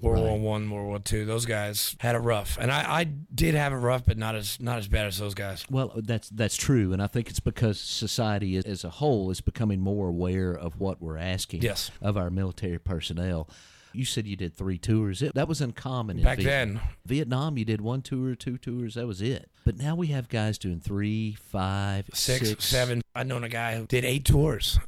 [0.01, 1.25] World War One, World War Two.
[1.25, 4.59] Those guys had it rough, and I, I did have it rough, but not as
[4.59, 5.65] not as bad as those guys.
[5.69, 9.41] Well, that's that's true, and I think it's because society as- as a whole is
[9.41, 11.91] becoming more aware of what we're asking Yes.
[12.01, 13.49] of our military personnel.
[13.93, 15.21] You said you did three tours.
[15.21, 16.79] It, that was uncommon in Back Viet- then.
[17.05, 18.95] Vietnam, you did one tour, two tours.
[18.95, 19.49] That was it.
[19.65, 22.63] But now we have guys doing three, five, six, six.
[22.65, 23.01] seven.
[23.13, 24.79] I known a guy who did eight tours.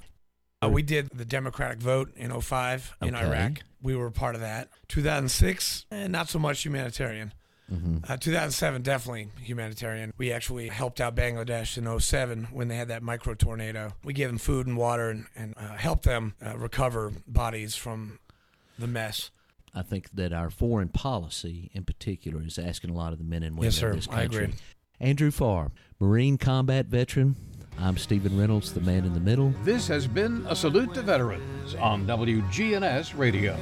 [0.65, 3.25] Uh, we did the Democratic vote in 05 in Okay.
[3.25, 3.59] Iraq.
[3.81, 4.69] We were part of that.
[4.87, 7.33] 2006, eh, not so much humanitarian.
[7.71, 8.09] Mhm.
[8.09, 10.13] Uh, 2007, definitely humanitarian.
[10.17, 13.93] We actually helped out Bangladesh in 07 when they had that micro tornado.
[14.03, 18.19] We gave them food and water and, and uh, helped them uh, recover bodies from
[18.77, 19.31] the mess.
[19.73, 23.43] I think that our foreign policy, in particular, is asking a lot of the men
[23.43, 23.89] and women Yes, sir.
[23.89, 24.43] of this I country.
[24.45, 24.55] agree.
[24.99, 27.35] Andrew Farr, Marine combat veteran.
[27.79, 29.53] I'm Stephen Reynolds, the man in the middle.
[29.63, 33.57] This has been a salute to veterans on WGNS Radio.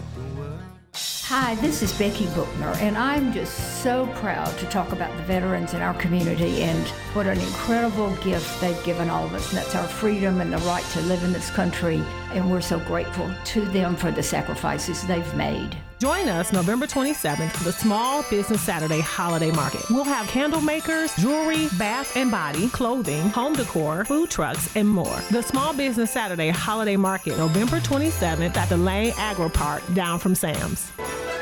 [1.25, 5.73] Hi, this is Becky Bookner, and I'm just so proud to talk about the veterans
[5.73, 9.47] in our community and what an incredible gift they've given all of us.
[9.49, 12.03] And that's our freedom and the right to live in this country.
[12.33, 15.77] And we're so grateful to them for the sacrifices they've made.
[16.01, 19.87] Join us November 27th for the Small Business Saturday Holiday Market.
[19.91, 25.19] We'll have candle makers, jewelry, bath and body, clothing, home decor, food trucks, and more.
[25.29, 30.91] The Small Business Saturday Holiday Market, November 27th at the Lane Agri-Park down from Sam's.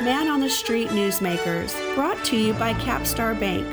[0.02, 3.66] Man on the Street Newsmakers, brought to you by Capstar Bank.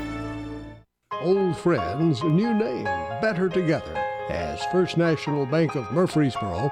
[1.19, 2.85] Old friends, new name,
[3.19, 3.93] better together.
[4.29, 6.71] As First National Bank of Murfreesboro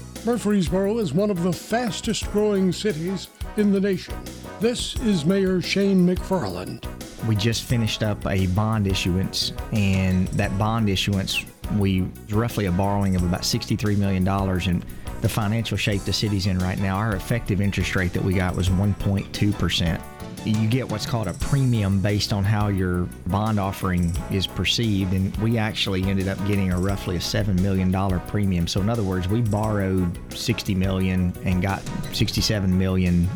[0.23, 4.13] Murfreesboro is one of the fastest growing cities in the nation.
[4.59, 6.85] This is Mayor Shane McFarland.
[7.27, 11.43] We just finished up a bond issuance, and that bond issuance,
[11.75, 14.27] we roughly a borrowing of about $63 million.
[14.27, 14.85] And
[15.21, 18.55] the financial shape the city's in right now, our effective interest rate that we got
[18.55, 20.01] was 1.2%.
[20.43, 25.35] You get what's called a premium based on how your bond offering is perceived, and
[25.37, 28.67] we actually ended up getting a roughly a $7 million premium.
[28.67, 33.29] So, in other words, we borrowed 60 million and got 67 million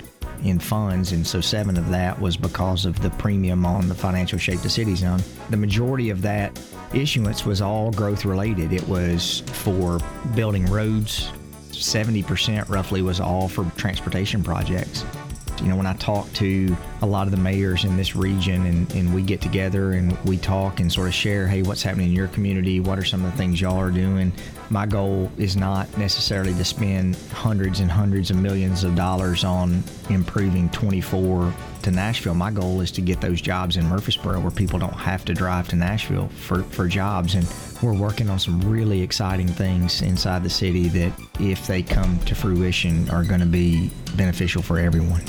[0.43, 4.37] in funds, and so seven of that was because of the premium on the financial
[4.37, 5.21] shape the city's on.
[5.49, 6.59] The majority of that
[6.93, 8.73] issuance was all growth related.
[8.73, 9.99] It was for
[10.35, 11.31] building roads.
[11.69, 15.03] 70% roughly was all for transportation projects.
[15.61, 18.93] You know, when I talk to a lot of the mayors in this region and,
[18.93, 22.13] and we get together and we talk and sort of share, hey, what's happening in
[22.13, 22.79] your community?
[22.79, 24.31] What are some of the things y'all are doing?
[24.69, 29.83] My goal is not necessarily to spend hundreds and hundreds of millions of dollars on
[30.09, 31.53] improving 24
[31.83, 32.33] to Nashville.
[32.33, 35.67] My goal is to get those jobs in Murfreesboro where people don't have to drive
[35.69, 37.35] to Nashville for, for jobs.
[37.35, 37.47] And
[37.81, 42.35] we're working on some really exciting things inside the city that, if they come to
[42.35, 45.23] fruition, are going to be beneficial for everyone.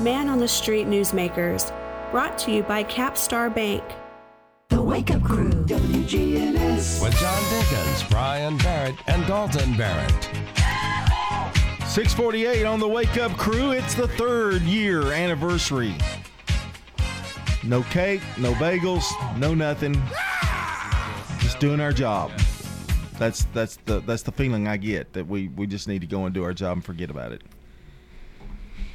[0.00, 1.72] Man on the Street Newsmakers,
[2.10, 3.82] brought to you by Capstar Bank.
[4.68, 7.02] The Wake Up Crew, WGNS.
[7.02, 10.24] With John Dinkins, Brian Barrett, and Dalton Barrett.
[11.86, 13.70] 648 on the Wake Up Crew.
[13.70, 15.94] It's the third year anniversary.
[17.64, 19.04] No cake, no bagels,
[19.38, 19.94] no nothing.
[21.56, 22.32] Just doing our job.
[23.18, 26.26] That's that's the that's the feeling I get that we we just need to go
[26.26, 27.40] and do our job and forget about it.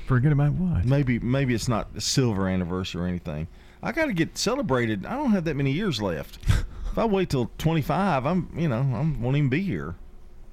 [0.06, 0.86] Forget about what?
[0.86, 3.48] Maybe maybe it's not a silver anniversary or anything.
[3.82, 5.08] I got to get celebrated.
[5.08, 6.38] I don't have that many years left.
[6.92, 9.96] if I wait till 25, I'm you know I won't even be here.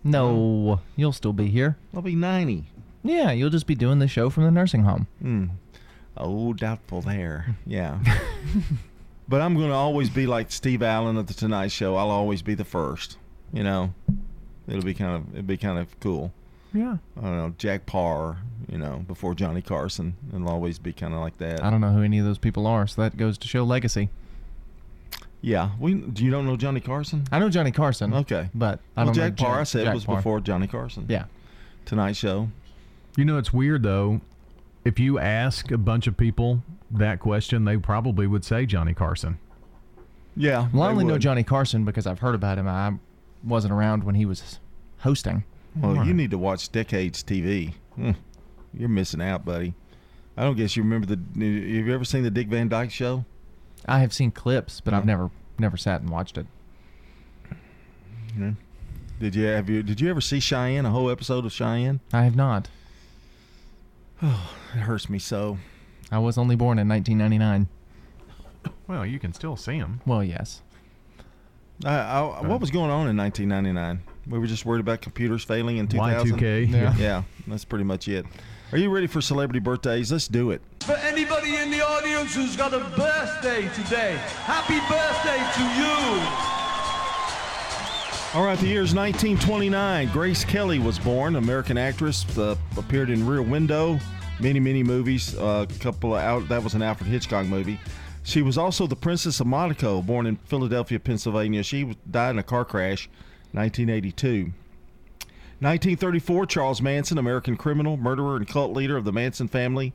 [0.02, 1.76] No, you'll still be here.
[1.94, 2.64] I'll be 90.
[3.02, 5.08] Yeah, you'll just be doing the show from the nursing home.
[5.20, 5.44] Hmm.
[6.16, 7.56] Oh, doubtful there.
[7.66, 7.98] Yeah.
[9.28, 11.96] but I'm going to always be like Steve Allen of the Tonight Show.
[11.96, 13.18] I'll always be the first.
[13.52, 13.94] You know,
[14.66, 16.32] it'll be kind of it'll be kind of cool.
[16.72, 16.96] Yeah.
[17.16, 18.38] I don't know Jack Paar.
[18.70, 20.14] You know, before Johnny Carson.
[20.34, 21.62] It'll always be kind of like that.
[21.62, 24.10] I don't know who any of those people are, so that goes to show legacy.
[25.40, 25.70] Yeah.
[25.78, 25.94] We.
[25.94, 27.24] Do you don't know Johnny Carson?
[27.32, 28.12] I know Johnny Carson.
[28.12, 28.50] Okay.
[28.54, 29.60] but I well, don't know Jack Paar.
[29.60, 30.16] I said Jack was Paar.
[30.16, 31.06] before Johnny Carson.
[31.08, 31.24] Yeah.
[31.86, 32.48] Tonight Show.
[33.16, 34.20] You know, it's weird though.
[34.84, 39.38] If you ask a bunch of people that question, they probably would say Johnny Carson.
[40.36, 40.68] Yeah.
[40.72, 41.18] Well, I they only know.
[41.18, 42.68] Johnny Carson because I've heard about him.
[42.68, 42.92] I
[43.44, 44.60] wasn't around when he was
[44.98, 45.44] hosting.
[45.76, 47.74] Well, you need to watch Decades TV.
[47.94, 48.12] Hmm.
[48.74, 49.74] You're missing out, buddy.
[50.36, 51.16] I don't guess you remember the.
[51.16, 53.24] Have you ever seen the Dick Van Dyke Show?
[53.86, 56.46] I have seen clips, but I've never never sat and watched it.
[58.38, 58.52] Yeah.
[59.20, 59.82] Did you have you?
[59.82, 60.86] Did you ever see Cheyenne?
[60.86, 62.00] A whole episode of Cheyenne?
[62.12, 62.68] I have not.
[64.22, 65.58] Oh, it hurts me so.
[66.10, 67.68] I was only born in 1999.
[68.86, 70.00] Well, you can still see him.
[70.06, 70.62] Well, yes.
[71.84, 74.02] I, I, what was going on in 1999?
[74.28, 76.36] We were just worried about computers failing in 2000.
[76.38, 76.76] Y2K, Yeah.
[76.78, 76.94] yeah.
[76.98, 78.26] yeah, that's pretty much it.
[78.72, 80.12] Are you ready for celebrity birthdays?
[80.12, 80.60] Let's do it.
[80.80, 85.88] For anybody in the audience who's got a birthday today, happy birthday to you.
[88.34, 90.08] All right, the year is 1929.
[90.10, 93.98] Grace Kelly was born, American actress, uh, appeared in Rear Window,
[94.40, 95.36] many, many movies.
[95.36, 97.78] Uh, a couple of out, that was an Alfred Hitchcock movie.
[98.22, 101.62] She was also the Princess of Monaco, born in Philadelphia, Pennsylvania.
[101.62, 103.08] She died in a car crash,
[103.52, 104.52] 1982.
[105.60, 109.92] 1934, Charles Manson, American criminal, murderer, and cult leader of the Manson family,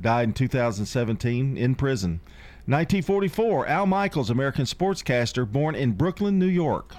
[0.00, 2.20] died in 2017 in prison.
[2.66, 6.94] 1944, Al Michaels, American sportscaster, born in Brooklyn, New York.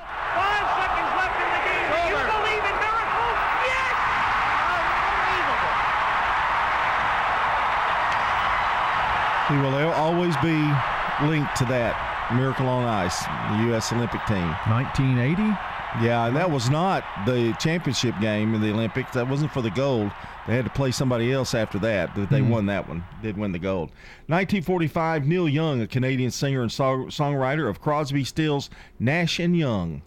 [9.49, 10.57] He will always be
[11.27, 13.91] linked to that Miracle on Ice, the U.S.
[13.91, 14.47] Olympic team.
[14.67, 15.41] 1980?
[16.05, 19.11] Yeah, and that was not the championship game in the Olympics.
[19.13, 20.11] That wasn't for the gold.
[20.47, 22.49] They had to play somebody else after that, but they Hmm.
[22.49, 23.03] won that one.
[23.23, 23.91] Did win the gold.
[24.27, 28.69] 1945, Neil Young, a Canadian singer and song- songwriter of Crosby, Stills,
[28.99, 30.03] Nash and Young.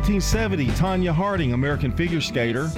[0.00, 2.70] 1970, Tonya Harding, American figure skater,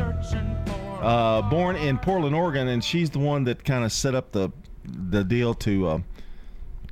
[1.03, 4.51] uh, born in Portland, Oregon, and she's the one that kind of set up the
[4.85, 5.99] the deal to uh,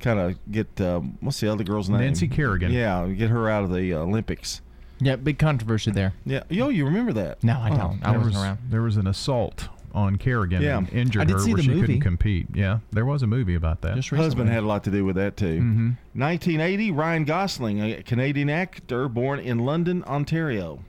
[0.01, 2.01] kind of get uh, what's the other girl's name?
[2.01, 2.73] Nancy Kerrigan.
[2.73, 4.59] Yeah, get her out of the uh, Olympics.
[4.99, 6.11] Yeah, big controversy there.
[6.25, 7.41] Yeah, yo, you remember that?
[7.41, 7.77] No, I Oh.
[7.77, 8.03] don't.
[8.03, 8.57] I wasn't was, around.
[8.69, 10.77] There was an assault on Kerrigan Yeah.
[10.77, 11.81] and injured her where she movie.
[11.81, 12.47] couldn't compete.
[12.53, 13.95] Yeah, there was a movie about that.
[13.95, 15.59] Just Husband had a lot to do with that too.
[15.59, 15.97] Mhm.
[16.13, 20.79] 1980, Ryan Gosling, a Canadian actor born in London, Ontario.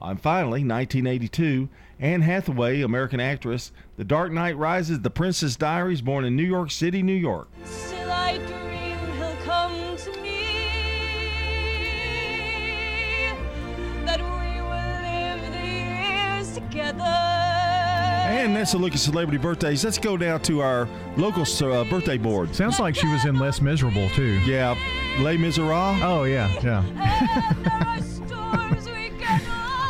[0.00, 1.68] And finally, 1982,
[2.00, 6.70] Anne Hathaway, American actress, The Dark Knight Rises, The Princess Diaries, born in New York
[6.70, 7.48] City, New York.
[7.64, 10.40] Still I dream he'll come to me,
[14.04, 17.43] that we will live the years together.
[18.34, 19.84] And that's a look at celebrity birthdays.
[19.84, 22.54] Let's go down to our local uh, birthday board.
[22.54, 24.40] Sounds like she was in Less Miserable too.
[24.40, 24.76] Yeah,
[25.20, 26.00] Les Miserables.
[26.02, 28.00] Oh yeah, yeah.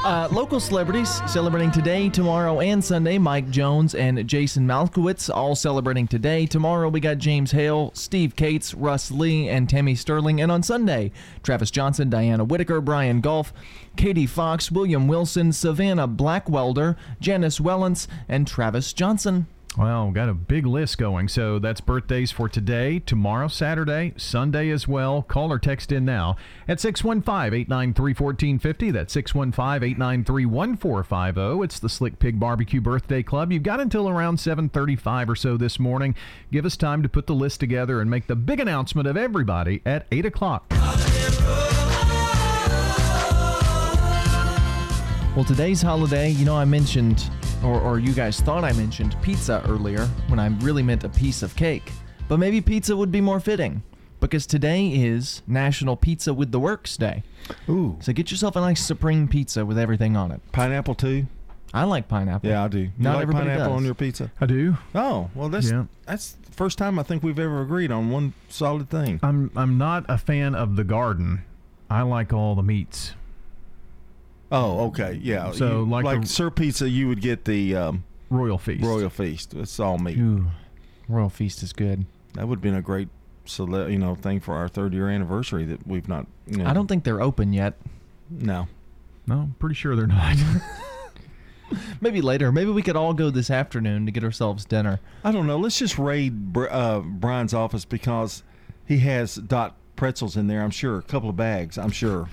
[0.04, 3.16] Uh, local celebrities celebrating today, tomorrow, and Sunday.
[3.16, 6.44] Mike Jones and Jason Malkowitz all celebrating today.
[6.44, 10.42] Tomorrow we got James Hale, Steve Cates, Russ Lee, and Tammy Sterling.
[10.42, 11.10] And on Sunday,
[11.42, 13.54] Travis Johnson, Diana Whitaker, Brian Golf,
[13.96, 19.46] Katie Fox, William Wilson, Savannah Blackwelder, Janice Wellens, and Travis Johnson.
[19.76, 21.26] Well, got a big list going.
[21.26, 25.22] So that's birthdays for today, tomorrow, Saturday, Sunday as well.
[25.22, 26.36] Call or text in now
[26.68, 28.90] at 615 893 1450.
[28.92, 31.64] That's 615 893 1450.
[31.64, 33.50] It's the Slick Pig Barbecue Birthday Club.
[33.50, 36.14] You've got until around 735 or so this morning.
[36.52, 39.82] Give us time to put the list together and make the big announcement of everybody
[39.84, 40.66] at 8 o'clock.
[45.34, 47.28] Well, today's holiday, you know, I mentioned,
[47.64, 51.42] or, or you guys thought I mentioned pizza earlier when I really meant a piece
[51.42, 51.90] of cake.
[52.28, 53.82] But maybe pizza would be more fitting
[54.20, 57.22] because today is National Pizza with the Works Day.
[57.68, 57.96] Ooh.
[58.00, 60.40] So get yourself a nice supreme pizza with everything on it.
[60.52, 61.26] Pineapple too?
[61.74, 62.48] I like pineapple.
[62.48, 62.78] Yeah, I do.
[62.78, 63.76] You Not like everybody pineapple does.
[63.78, 64.30] on your pizza?
[64.40, 64.76] I do.
[64.94, 65.84] Oh, well, that's Yeah.
[66.06, 69.18] that's the first time I think we've ever agreed on one solid thing.
[69.22, 71.44] I'm I'm not a fan of the garden.
[71.90, 73.14] I like all the meats.
[74.52, 75.50] Oh, okay, yeah.
[75.52, 78.84] So, You- like like the- Sir Pizza, you would get the um, Royal Feast.
[78.84, 79.54] Royal Feast.
[79.54, 80.18] It's all meat.
[80.18, 80.46] Ooh,
[81.08, 82.06] Royal Feast is good.
[82.34, 83.08] That would have been a great,
[83.44, 86.26] cele- you know, thing for our third year anniversary that we've not.
[86.46, 87.74] You know, I don't think they're open yet.
[88.30, 88.68] No.
[89.26, 90.36] No, I'm pretty sure they're not.
[92.00, 92.52] Maybe later.
[92.52, 95.00] Maybe we could all go this afternoon to get ourselves dinner.
[95.24, 95.56] I don't know.
[95.56, 98.42] Let's just raid Br- uh, Brian's office because
[98.86, 100.62] he has dot pretzels in there.
[100.62, 101.78] I'm sure a couple of bags.
[101.78, 102.28] I'm sure.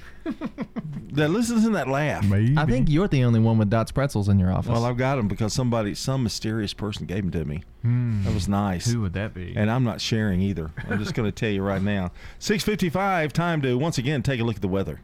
[1.11, 2.25] Now, listen to that laugh.
[2.31, 4.71] I think you're the only one with Dot's pretzels in your office.
[4.71, 7.63] Well, I've got them because somebody, some mysterious person gave them to me.
[7.81, 8.23] Hmm.
[8.23, 8.91] That was nice.
[8.91, 9.53] Who would that be?
[9.55, 10.71] And I'm not sharing either.
[10.89, 12.11] I'm just going to tell you right now.
[12.39, 13.31] 6:55.
[13.31, 15.01] Time to once again take a look at the weather.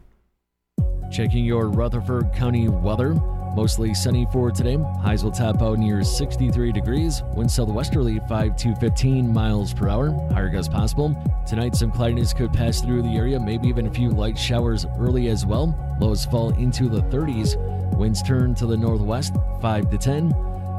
[1.12, 3.20] Checking your Rutherford County weather.
[3.58, 4.78] Mostly sunny for today.
[5.02, 7.24] Highs will top out near 63 degrees.
[7.34, 10.12] Winds southwesterly 5 to 15 miles per hour.
[10.32, 11.16] Higher gusts possible.
[11.48, 15.30] Tonight, some cloudiness could pass through the area, maybe even a few light showers early
[15.30, 15.76] as well.
[16.00, 17.58] Lows fall into the 30s.
[17.98, 20.36] Winds turn to the northwest 5 to 10.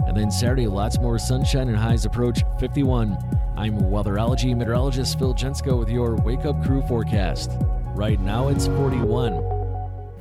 [0.06, 3.18] And then Saturday, lots more sunshine and highs approach 51.
[3.56, 7.50] I'm weatherology meteorologist Phil Jensko with your Wake Up Crew forecast.
[7.96, 9.57] Right now, it's 41.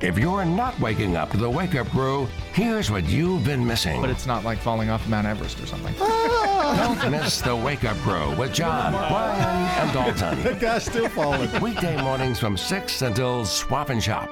[0.00, 4.00] If you're not waking up to the wake up crew, here's what you've been missing.
[4.00, 5.92] But it's not like falling off Mount Everest or something.
[6.00, 6.96] Ah.
[7.00, 10.44] Don't miss the wake up crew with John, Brian, and Dalton.
[10.44, 11.50] That guy's still falling.
[11.60, 14.30] Weekday mornings from 6 until Swap and Shop.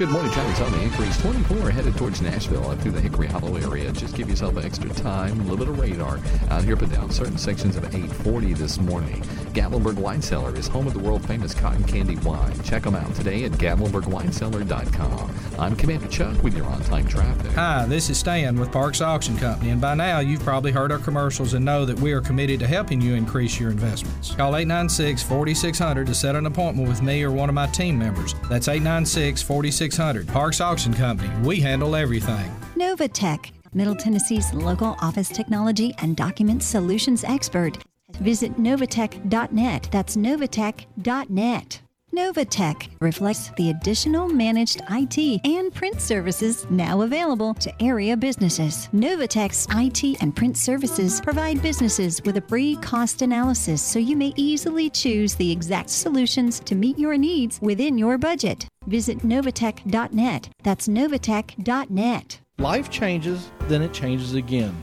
[0.00, 0.32] Good morning.
[0.32, 1.20] Traffic's on the increase.
[1.20, 3.92] 24 headed towards Nashville up through the Hickory Hollow area.
[3.92, 5.38] Just give yourself extra time.
[5.38, 9.20] A little bit of radar out here, but down certain sections of 840 this morning.
[9.52, 12.58] Gatlinburg Wine Cellar is home of the world famous cotton candy wine.
[12.62, 15.34] Check them out today at GatlinburgWineCellar.com.
[15.58, 17.52] I'm Commander Chuck with your on time traffic.
[17.52, 20.98] Hi, this is Stan with Parks Auction Company, and by now you've probably heard our
[20.98, 24.34] commercials and know that we are committed to helping you increase your investments.
[24.34, 28.34] Call 896 4600 to set an appointment with me or one of my team members.
[28.48, 29.89] That's 896 4600.
[30.26, 32.50] Parks Auction Company, we handle everything.
[32.76, 37.78] Novatech, Middle Tennessee's local office technology and document solutions expert.
[38.20, 39.88] Visit novatech.net.
[39.90, 41.80] That's novatech.net.
[42.14, 48.88] Novatech reflects the additional managed IT and print services now available to area businesses.
[48.92, 54.32] Novatech's IT and print services provide businesses with a free cost analysis so you may
[54.34, 58.66] easily choose the exact solutions to meet your needs within your budget.
[58.86, 60.48] Visit novatech.net.
[60.64, 62.40] That's novatech.net.
[62.58, 64.74] Life changes, then it changes again.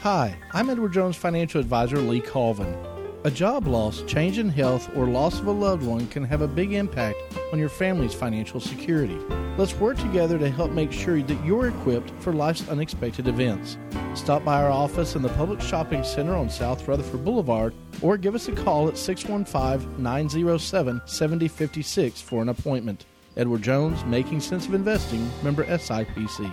[0.00, 2.91] Hi, I'm Edward Jones financial advisor Lee Colvin.
[3.24, 6.48] A job loss, change in health, or loss of a loved one can have a
[6.48, 7.18] big impact
[7.52, 9.16] on your family's financial security.
[9.56, 13.78] Let's work together to help make sure that you're equipped for life's unexpected events.
[14.16, 18.34] Stop by our office in the Publix Shopping Center on South Rutherford Boulevard or give
[18.34, 23.06] us a call at 615 907 7056 for an appointment.
[23.36, 26.52] Edward Jones, Making Sense of Investing, member SIPC.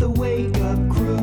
[0.00, 1.18] The Wake Up Crew,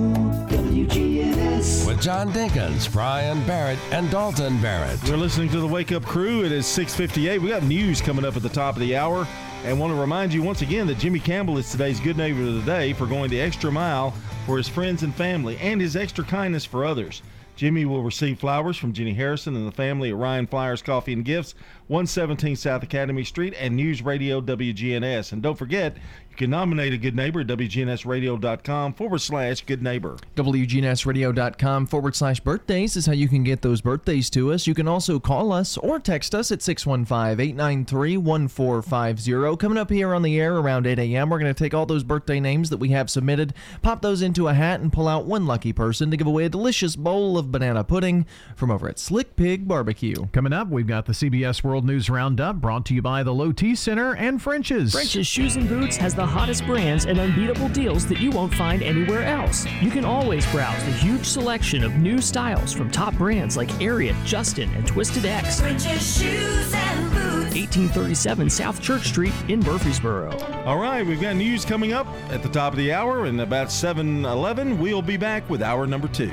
[0.50, 1.88] WGNS.
[1.88, 5.04] With John Dinkins, Brian Barrett, and Dalton Barrett.
[5.08, 6.46] You're listening to the Wake Up Crew.
[6.46, 7.42] It is 6:58.
[7.42, 9.28] We got news coming up at the top of the hour,
[9.66, 12.54] and want to remind you once again that Jimmy Campbell is today's Good Neighbor of
[12.54, 14.14] the Day for going the extra mile
[14.46, 17.24] for his friends and family, and his extra kindness for others.
[17.56, 21.26] Jimmy will receive flowers from Jenny Harrison and the family at Rion Flowers Coffee and
[21.26, 21.56] Gifts,
[21.88, 25.32] 117 South Academy Street, and News Radio WGNS.
[25.32, 30.18] And don't forget, you can nominate a good neighbor at WGNSradio.com forward slash good neighbor.
[30.36, 34.68] WGNSradio.com forward slash birthdays is how you can get those birthdays to us.
[34.68, 39.58] You can also call us or text us at 615 893 1450.
[39.58, 42.04] Coming up here on the air around 8 a.m., we're going to take all those
[42.04, 45.48] birthday names that we have submitted, pop those into a hat, and pull out one
[45.48, 48.26] lucky person to give away a delicious bowl of banana pudding
[48.56, 50.28] from over at Slick Pig Barbecue.
[50.32, 53.52] Coming up, we've got the CBS World News Roundup brought to you by the Low
[53.52, 54.94] T Center and French's.
[54.94, 58.84] French's Shoes and Boots has the hottest brands and unbeatable deals that you won't find
[58.84, 59.66] anywhere else.
[59.82, 64.24] You can always browse the huge selection of new styles from top brands like Ariat,
[64.26, 65.60] Justin, and Twisted X.
[65.60, 67.56] French's Shoes and Boots.
[67.56, 70.38] 1837 South Church Street in Murfreesboro.
[70.66, 73.72] All right, we've got news coming up at the top of the hour, and about
[73.72, 76.32] 7:11, we'll be back with hour number two.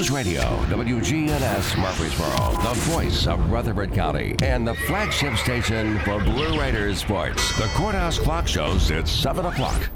[0.00, 6.58] News Radio, WGNS Murfreesboro, the voice of Rutherford County, and the flagship station for Blue
[6.58, 7.54] Raiders sports.
[7.58, 9.90] The Courthouse Clock shows it's 7 o'clock.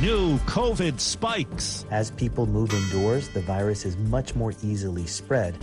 [0.00, 1.86] New COVID spikes.
[1.90, 5.56] As people move indoors, the virus is much more easily spread.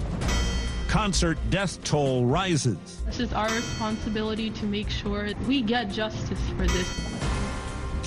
[0.90, 3.02] Concert death toll rises.
[3.06, 7.21] This is our responsibility to make sure we get justice for this.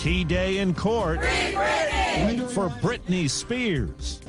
[0.05, 4.20] Key day in court for Britney Spears.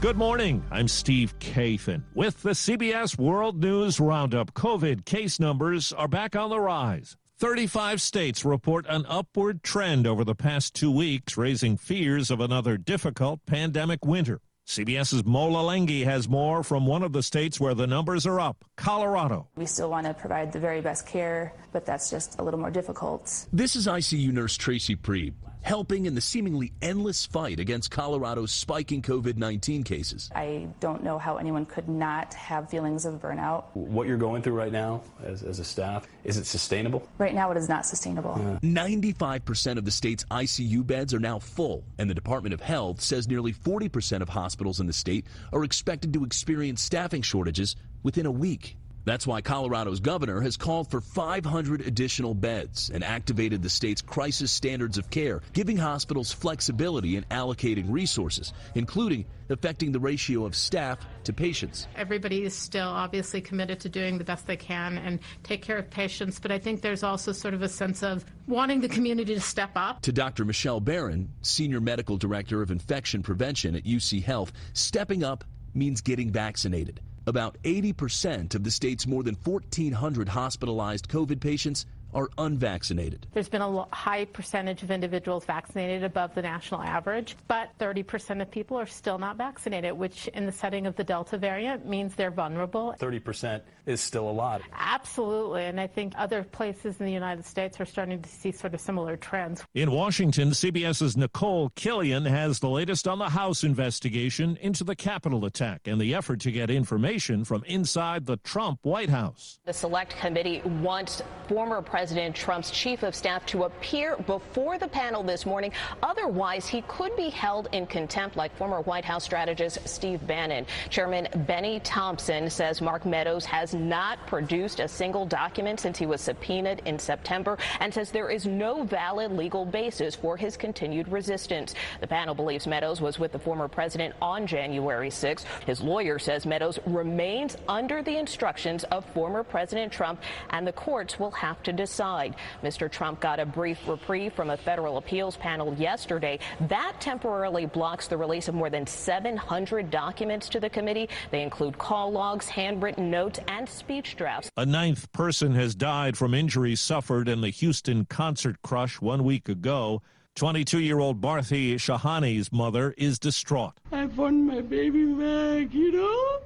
[0.00, 0.60] Good morning.
[0.72, 4.54] I'm Steve Kathan with the CBS World News Roundup.
[4.54, 7.16] COVID case numbers are back on the rise.
[7.38, 12.76] 35 states report an upward trend over the past two weeks, raising fears of another
[12.76, 14.40] difficult pandemic winter.
[14.66, 18.64] CBS's Mola Lenghi has more from one of the states where the numbers are up,
[18.76, 19.46] Colorado.
[19.56, 22.72] We still want to provide the very best care, but that's just a little more
[22.72, 23.46] difficult.
[23.52, 25.34] This is ICU nurse Tracy Preeb.
[25.66, 30.30] Helping in the seemingly endless fight against Colorado's spiking COVID 19 cases.
[30.32, 33.64] I don't know how anyone could not have feelings of burnout.
[33.74, 37.08] What you're going through right now as, as a staff, is it sustainable?
[37.18, 38.34] Right now, it is not sustainable.
[38.62, 43.26] 95% of the state's ICU beds are now full, and the Department of Health says
[43.26, 48.30] nearly 40% of hospitals in the state are expected to experience staffing shortages within a
[48.30, 48.76] week.
[49.06, 54.50] That's why Colorado's governor has called for 500 additional beds and activated the state's crisis
[54.50, 60.98] standards of care, giving hospitals flexibility in allocating resources, including affecting the ratio of staff
[61.22, 61.86] to patients.
[61.94, 65.88] Everybody is still obviously committed to doing the best they can and take care of
[65.88, 69.40] patients, but I think there's also sort of a sense of wanting the community to
[69.40, 70.02] step up.
[70.02, 70.44] To Dr.
[70.44, 75.44] Michelle Barron, Senior Medical Director of Infection Prevention at UC Health, stepping up
[75.74, 77.00] means getting vaccinated.
[77.28, 83.26] About 80% of the state's more than 1,400 hospitalized COVID patients are unvaccinated.
[83.32, 88.50] There's been a high percentage of individuals vaccinated above the national average, but 30% of
[88.50, 92.30] people are still not vaccinated, which in the setting of the Delta variant means they're
[92.30, 92.94] vulnerable.
[93.00, 94.60] 30% is still a lot.
[94.72, 95.64] Absolutely.
[95.64, 98.80] And I think other places in the United States are starting to see sort of
[98.80, 99.64] similar trends.
[99.74, 105.44] In Washington, CBS's Nicole Killion has the latest on the House investigation into the Capitol
[105.44, 109.58] attack and the effort to get information from inside the Trump White House.
[109.64, 115.22] The Select Committee wants former President Trump's chief of staff to appear before the panel
[115.22, 115.72] this morning.
[116.02, 120.66] Otherwise, he could be held in contempt, like former White House strategist Steve Bannon.
[120.90, 126.20] Chairman Benny Thompson says Mark Meadows has not produced a single document since he was
[126.20, 131.74] subpoenaed in September and says there is no valid legal basis for his continued resistance.
[132.00, 135.44] The panel believes Meadows was with the former president on January 6.
[135.66, 140.20] His lawyer says Meadows remains under the instructions of former President Trump,
[140.50, 142.34] and the courts will have to decide.
[142.62, 142.90] Mr.
[142.90, 146.38] Trump got a brief reprieve from a federal appeals panel yesterday.
[146.62, 151.08] That temporarily blocks the release of more than 700 documents to the committee.
[151.30, 154.50] They include call logs, handwritten notes, and speech drafts.
[154.56, 159.48] A ninth person has died from injuries suffered in the Houston concert crush one week
[159.48, 160.02] ago.
[160.36, 163.72] 22 year old Bharti Shahani's mother is distraught.
[163.90, 166.38] I want my baby back, you know?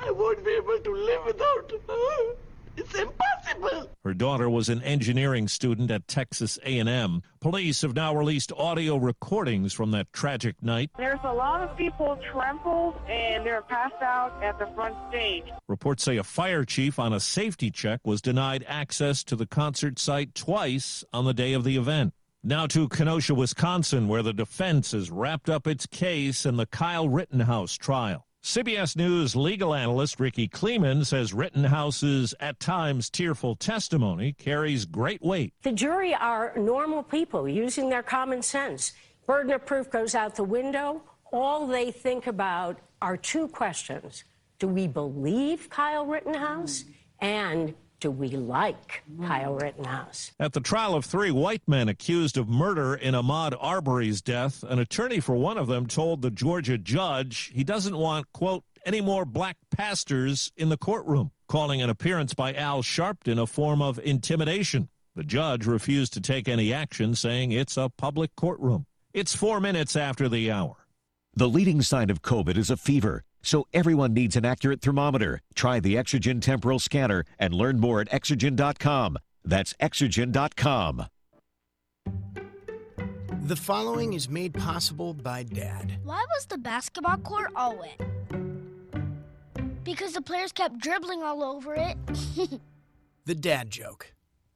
[0.00, 2.34] I won't be able to live without her.
[2.78, 3.90] It's impossible.
[4.04, 7.22] Her daughter was an engineering student at Texas A&M.
[7.40, 10.90] Police have now released audio recordings from that tragic night.
[10.96, 15.44] There's a lot of people trampled and they're passed out at the front stage.
[15.66, 19.98] Reports say a fire chief on a safety check was denied access to the concert
[19.98, 22.14] site twice on the day of the event.
[22.44, 27.08] Now to Kenosha, Wisconsin, where the defense has wrapped up its case in the Kyle
[27.08, 28.27] Rittenhouse trial.
[28.42, 35.52] CBS News legal analyst Rikki Klieman says Rittenhouse's at times tearful testimony carries great weight.
[35.62, 38.92] The jury are normal people using their common sense.
[39.26, 41.02] Burden of proof goes out the window.
[41.32, 44.24] All they think about are two questions
[44.58, 46.84] Do we believe Kyle Rittenhouse?
[47.20, 50.32] And do we like Kyle Rittenhouse?
[50.38, 54.78] At the trial of three white men accused of murder in Ahmaud Arbery's death, an
[54.78, 59.24] attorney for one of them told the Georgia judge he doesn't want, quote, any more
[59.24, 64.88] black pastors in the courtroom, calling an appearance by Al Sharpton a form of intimidation.
[65.14, 68.86] The judge refused to take any action, saying it's a public courtroom.
[69.12, 70.76] It's four minutes after the hour.
[71.34, 75.40] The leading sign of COVID is a fever, so everyone needs an accurate thermometer.
[75.54, 79.18] Try the Exergen temporal scanner and learn more at exergen.com.
[79.44, 81.06] That's exergen.com.
[83.42, 85.98] The following is made possible by Dad.
[86.04, 88.00] Why was the basketball court all wet?
[89.84, 91.96] Because the players kept dribbling all over it.
[93.28, 94.14] The dad joke.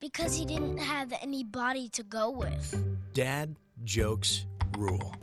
[0.00, 2.84] Because he didn't have any body to go with.
[3.14, 5.14] Dad jokes rule.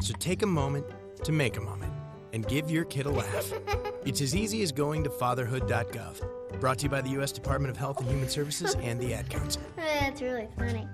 [0.00, 0.86] So take a moment
[1.24, 1.92] to make a moment
[2.32, 3.52] and give your kid a laugh.
[4.04, 6.60] It's as easy as going to fatherhood.gov.
[6.60, 7.32] Brought to you by the U.S.
[7.32, 9.62] Department of Health and Human Services and the Ad Council.
[9.76, 10.86] That's really funny.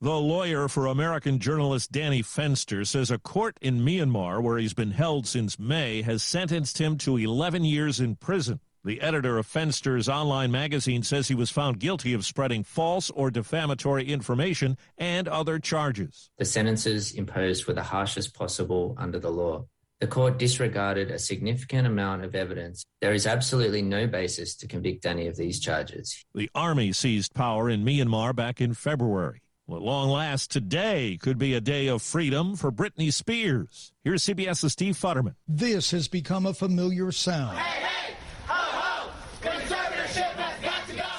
[0.00, 4.90] The lawyer for American journalist Danny Fenster says a court in Myanmar, where he's been
[4.90, 8.58] held since May, has sentenced him to 11 years in prison.
[8.84, 13.30] The editor of Fenster's online magazine says he was found guilty of spreading false or
[13.30, 16.30] defamatory information and other charges.
[16.38, 19.64] The sentences imposed were the harshest possible under the law.
[20.00, 22.84] The court disregarded a significant amount of evidence.
[23.00, 26.24] There is absolutely no basis to convict any of these charges.
[26.34, 29.42] The army seized power in Myanmar back in February.
[29.66, 33.92] Well, at long last, today could be a day of freedom for Britney Spears.
[34.04, 35.34] Here's CBS's Steve Futterman.
[35.48, 37.58] This has become a familiar sound.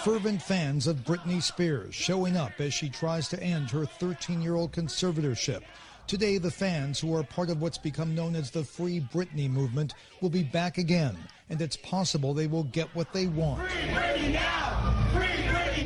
[0.10, 4.56] Fervent fans of Britney Spears showing up as she tries to end her 13 year
[4.56, 5.62] old conservatorship.
[6.08, 9.94] Today, the fans who are part of what's become known as the Free Britney movement
[10.20, 11.16] will be back again,
[11.52, 13.70] and it's possible they will get what they want.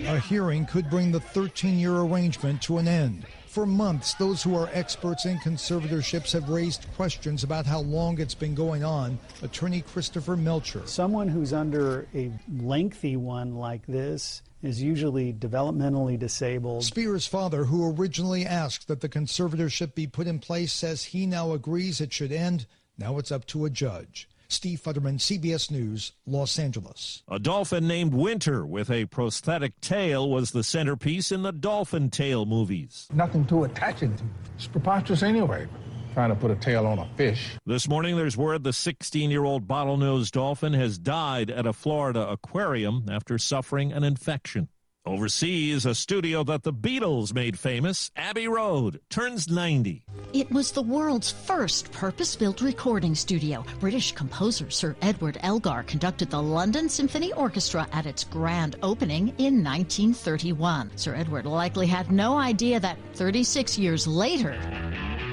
[0.08, 3.26] A hearing could bring the 13 year arrangement to an end.
[3.54, 8.34] For months, those who are experts in conservatorships have raised questions about how long it's
[8.34, 9.20] been going on.
[9.44, 10.82] Attorney Christopher Melcher.
[10.88, 16.84] Someone who's under a lengthy one like this is usually developmentally disabled.
[16.84, 21.52] Spears' father, who originally asked that the conservatorship be put in place, says he now
[21.52, 22.66] agrees it should end.
[22.98, 24.28] Now it's up to a judge.
[24.54, 27.24] Steve Futterman, CBS News, Los Angeles.
[27.28, 32.46] A dolphin named Winter with a prosthetic tail was the centerpiece in the Dolphin Tale
[32.46, 33.08] movies.
[33.14, 34.24] Nothing to attach it to.
[34.56, 35.68] It's preposterous anyway.
[36.14, 37.58] Trying to put a tail on a fish.
[37.66, 42.30] This morning, there's word the 16 year old bottlenose dolphin has died at a Florida
[42.30, 44.68] aquarium after suffering an infection.
[45.06, 50.06] Overseas, a studio that the Beatles made famous, Abbey Road, turns 90.
[50.32, 53.66] It was the world's first purpose built recording studio.
[53.82, 59.62] British composer Sir Edward Elgar conducted the London Symphony Orchestra at its grand opening in
[59.62, 60.96] 1931.
[60.96, 64.58] Sir Edward likely had no idea that 36 years later,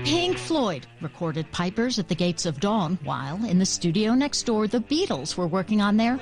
[0.04, 4.66] Pink Floyd recorded Pipers at the Gates of Dawn, while in the studio next door,
[4.66, 6.16] the Beatles were working on their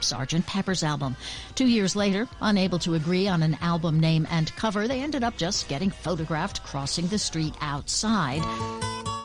[0.00, 0.46] Sgt.
[0.46, 1.16] Pepper's album.
[1.54, 5.36] Two years later, unable to agree on an album name and cover, they ended up
[5.36, 8.42] just getting photographed crossing the street outside.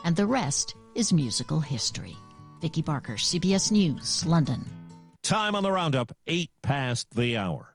[0.04, 2.16] And the rest is musical history.
[2.60, 4.64] Vicki Barker, CBS News, London.
[5.22, 7.69] Time on the roundup, eight past the hour.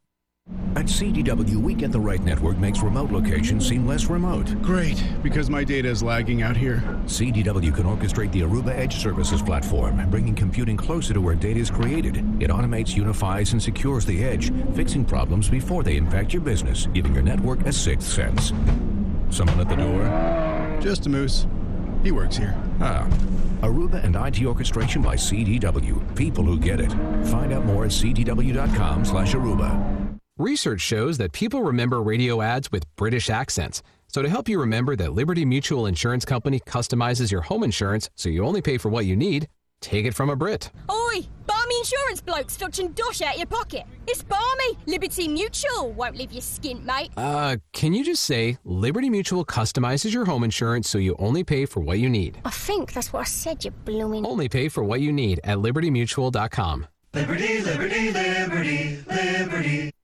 [0.76, 4.62] At CDW, we get the right network makes remote locations seem less remote.
[4.62, 6.84] Great, because my data is lagging out here.
[7.06, 11.72] CDW can orchestrate the Aruba Edge Services platform, bringing computing closer to where data is
[11.72, 12.18] created.
[12.42, 17.14] It automates, unifies, and secures the edge, fixing problems before they impact your business, giving
[17.14, 18.52] your network a sixth sense.
[19.30, 20.80] Someone at the door?
[20.82, 21.48] Just a moose.
[22.04, 22.54] He works here.
[22.82, 23.08] Ah.
[23.62, 26.16] Aruba and IT orchestration by CDW.
[26.18, 26.92] People who get it.
[27.28, 29.95] Find out more at cdw.com slash Aruba.
[30.38, 33.82] Research shows that people remember radio ads with British accents.
[34.10, 38.28] So to help you remember that Liberty Mutual Insurance Company customizes your home insurance so
[38.28, 39.48] you only pay for what you need,
[39.80, 40.70] take it from a Brit.
[40.92, 41.22] Oi!
[41.48, 43.84] Barmy insurance bloke stretching dosh out your pocket.
[44.08, 44.78] It's Barmy!
[44.86, 47.12] Liberty Mutual won't leave you skint, mate.
[47.16, 51.66] Uh, can you just say Liberty Mutual customizes your home insurance so you only pay
[51.66, 52.42] for what you need?
[52.44, 54.26] I think that's what I said, you blooming.
[54.26, 56.88] Only pay for what you need at libertymutual.com.
[57.14, 59.95] Liberty, liberty, liberty, liberty.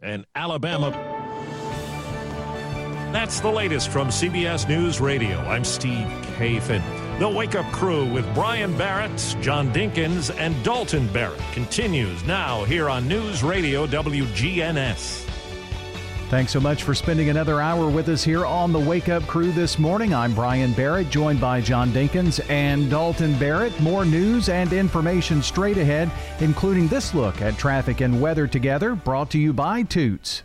[0.00, 0.90] And Alabama.
[3.12, 5.36] That's the latest from CBS News Radio.
[5.40, 6.06] I'm Steve
[6.38, 6.82] Kathan.
[7.18, 12.88] The Wake Up Crew with Brian Barrett, John Dinkins, and Dalton Barrett continues now here
[12.88, 15.29] on News Radio WGNS.
[16.30, 19.50] Thanks so much for spending another hour with us here on the Wake Up Crew
[19.50, 20.14] this morning.
[20.14, 23.78] I'm Brian Barrett, joined by John Dinkins and Dalton Barrett.
[23.80, 26.08] More news and information straight ahead,
[26.38, 30.44] including this look at traffic and weather together, brought to you by Toots.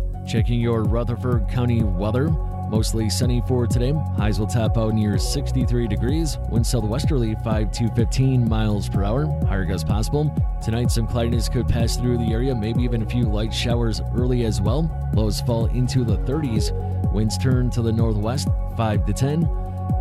[0.25, 2.29] Checking your Rutherford County weather.
[2.69, 3.93] Mostly sunny for today.
[4.15, 6.37] Highs will top out near 63 degrees.
[6.49, 9.25] Wind southwesterly 5 to 15 miles per hour.
[9.45, 10.33] Higher gusts possible.
[10.63, 14.45] Tonight, some cloudiness could pass through the area, maybe even a few light showers early
[14.45, 14.89] as well.
[15.13, 16.71] Lows fall into the 30s.
[17.11, 18.47] Winds turn to the northwest
[18.77, 19.43] 5 to 10.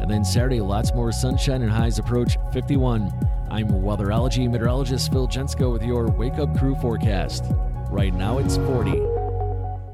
[0.00, 3.10] And then Saturday, lots more sunshine and highs approach 51.
[3.50, 7.46] I'm weatherology meteorologist Phil Jensko with your Wake Up Crew forecast.
[7.90, 9.19] Right now, it's 40.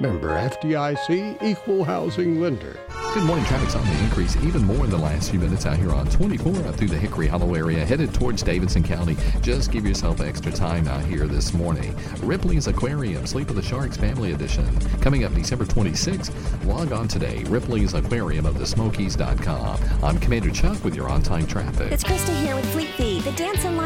[0.00, 2.76] Member FDIC, equal housing lender.
[3.14, 3.44] Good morning.
[3.44, 6.52] Traffic's on the increase even more in the last few minutes out here on 24
[6.66, 9.16] out through the Hickory Hollow area, headed towards Davidson County.
[9.40, 11.96] Just give yourself extra time out here this morning.
[12.22, 14.66] Ripley's Aquarium, Sleep of the Sharks Family Edition.
[15.00, 16.32] Coming up December 26th.
[16.66, 19.78] Log on today, Ripley's Aquarium of the Smokies.com.
[20.02, 21.92] I'm Commander Chuck with your on time traffic.
[21.92, 23.03] It's Krista here with Fleet Feet.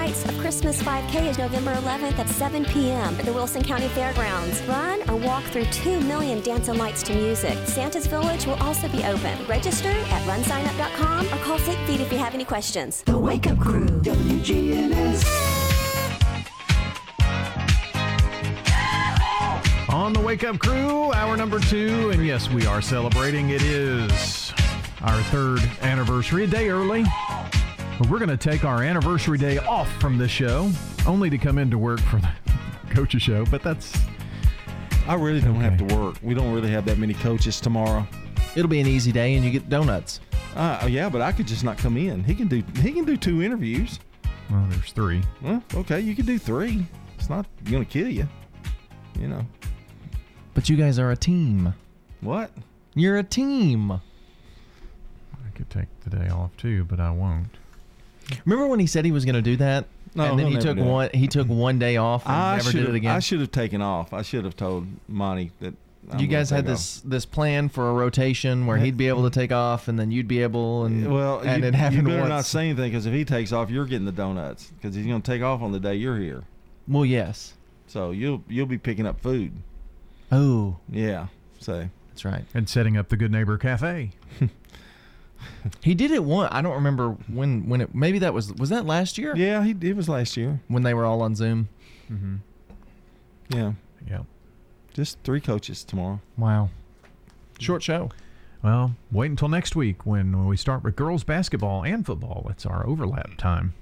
[0.09, 3.15] The of Christmas 5K is November 11th at 7 p.m.
[3.17, 4.63] at the Wilson County Fairgrounds.
[4.63, 7.59] Run or walk through 2 million dancing lights to music.
[7.67, 9.37] Santa's Village will also be open.
[9.47, 13.03] Register at runsignup.com or call Fleet Feet if you have any questions.
[13.03, 15.25] The Wake Up Crew, WGNS.
[19.91, 23.51] On the Wake Up Crew, hour number two, and yes, we are celebrating.
[23.51, 24.55] It is
[25.03, 27.05] our third anniversary, a day early.
[27.99, 30.71] But we're going to take our anniversary day off from this show,
[31.07, 32.31] only to come into work for the
[32.91, 33.45] coach's show.
[33.47, 33.93] But that's
[35.09, 36.17] I really don't have to work.
[36.23, 38.07] We don't really have that many coaches tomorrow.
[38.55, 40.21] It'll be an easy day, and you get donuts.
[40.55, 42.23] Uh, yeah, but I could just not come in.
[42.25, 43.99] He can do he can do two interviews.
[44.51, 45.23] well, there's three.
[45.43, 46.87] Well, okay, you can do three.
[47.19, 48.29] It's not gonna kill you.
[49.19, 49.45] You know
[50.55, 51.75] But you guys are a team.
[52.21, 52.51] what?
[52.95, 53.91] You're a team.
[53.93, 54.01] I
[55.55, 57.49] could take the day off too, but I won't.
[58.45, 59.87] Remember when he said he was going to do that?
[60.14, 61.11] No, and then he'll he never took one.
[61.14, 63.14] He took one day off and I never should did it again.
[63.14, 64.12] I should have taken off.
[64.12, 65.74] I should have told Monty that.
[66.11, 66.79] I'm you guys had take off.
[66.79, 70.11] this this plan for a rotation where he'd be able to take off, and then
[70.11, 72.31] you'd be able, and Well, and you, it happened you better once.
[72.31, 75.20] not say anything because if he takes off, you're getting the donuts because he's going
[75.20, 76.45] to take off on the day you're here.
[76.87, 77.53] Well, yes.
[77.89, 79.53] So you'll you'll be picking up food.
[80.33, 81.26] Oh, Yeah.
[81.59, 82.45] So that's right.
[82.55, 84.12] And setting up the Good Neighbor Cafe.
[85.82, 86.49] He did it one.
[86.51, 87.68] I don't remember when.
[87.68, 90.61] When it maybe that was was that last year yeah, he it was last year.
[90.68, 91.68] when they were all on Zoom.
[92.11, 92.36] Mm-hmm.
[93.51, 93.72] Yeah.
[94.09, 94.20] Yeah.
[94.95, 96.20] Just three coaches tomorrow.
[96.36, 96.70] Wow.
[97.59, 98.11] Short show.
[98.62, 102.47] Well, wait until next week when, when we start with girls basketball and football.
[102.51, 103.74] It's our overlap time.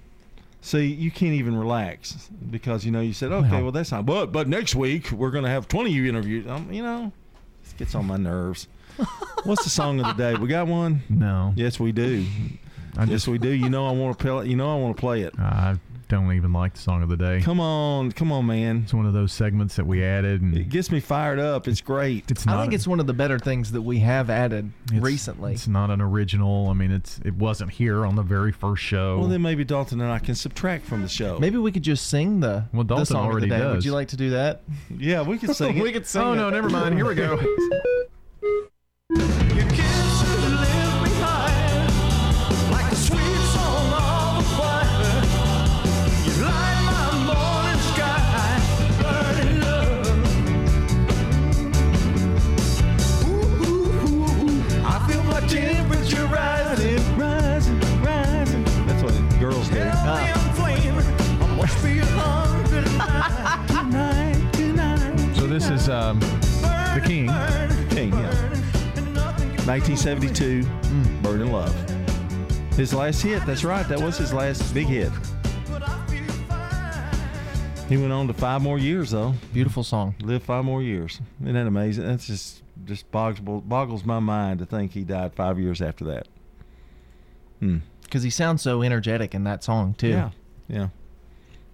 [0.61, 4.04] See, you can't even relax because you know you said, okay, Well- well, that's not.
[4.04, 6.46] But but next week we're going to have twenty interviews.
[6.46, 7.12] Um, you know,
[7.62, 8.68] this gets on my nerves.
[9.44, 10.34] What's the song of the day?
[10.38, 11.03] We got one.
[11.09, 11.53] No.
[11.57, 12.26] Yes, we do.
[12.97, 13.51] I yes, we do.
[13.51, 14.47] You know, I want to play.
[14.47, 15.38] You know, I want to play it.
[15.38, 15.76] I
[16.09, 17.40] don't even like the song of the day.
[17.42, 18.82] Come on, come on, man.
[18.84, 21.66] It's one of those segments that we added, and It gets me fired up.
[21.68, 22.30] It's great.
[22.30, 22.61] it's I not.
[22.62, 25.53] think it's one of the better things that we have added it's- recently.
[25.55, 26.68] It's not an original.
[26.68, 29.18] I mean, it's it wasn't here on the very first show.
[29.18, 31.38] Well, then maybe Dalton and I can subtract from the show.
[31.38, 33.72] Maybe we could just sing the, Well, the Dalton song already of the day.
[33.72, 34.62] Would you like to do that?
[34.97, 35.82] Yeah, we could sing it.
[35.82, 36.36] we could sing oh it.
[36.36, 36.94] no, never mind.
[36.94, 37.38] Here we go.
[42.70, 45.22] Like a sweet song of a choir.
[46.26, 48.59] You light my morning sky,
[49.00, 50.18] burning love.
[53.24, 54.84] Ooh, ooh, ooh, ooh.
[54.84, 58.64] I feel my temperature rising, rising, rising.
[58.86, 59.76] That's what girls do.
[59.76, 61.07] Hell, I'm flaming.
[61.40, 65.36] I must be hungry tonight, tonight, tonight.
[65.36, 67.30] So this is um, the King.
[69.67, 70.62] 1972,
[71.23, 71.75] Burning Love.
[72.75, 73.45] His last hit.
[73.45, 73.87] That's right.
[73.89, 75.11] That was his last big hit.
[77.89, 79.35] He went on to five more years, though.
[79.53, 80.14] Beautiful song.
[80.21, 81.21] Lived five more years.
[81.41, 82.07] Isn't that amazing?
[82.07, 86.29] That's just just boggles, boggles my mind to think he died five years after that.
[87.59, 87.79] Hmm.
[88.03, 90.09] Because he sounds so energetic in that song too.
[90.09, 90.31] Yeah.
[90.69, 90.89] Yeah.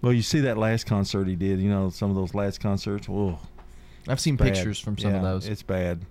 [0.00, 1.60] Well, you see that last concert he did.
[1.60, 3.06] You know, some of those last concerts.
[3.06, 3.38] Whoa.
[4.08, 4.54] I've seen bad.
[4.54, 5.46] pictures from some of those.
[5.46, 6.06] It's bad.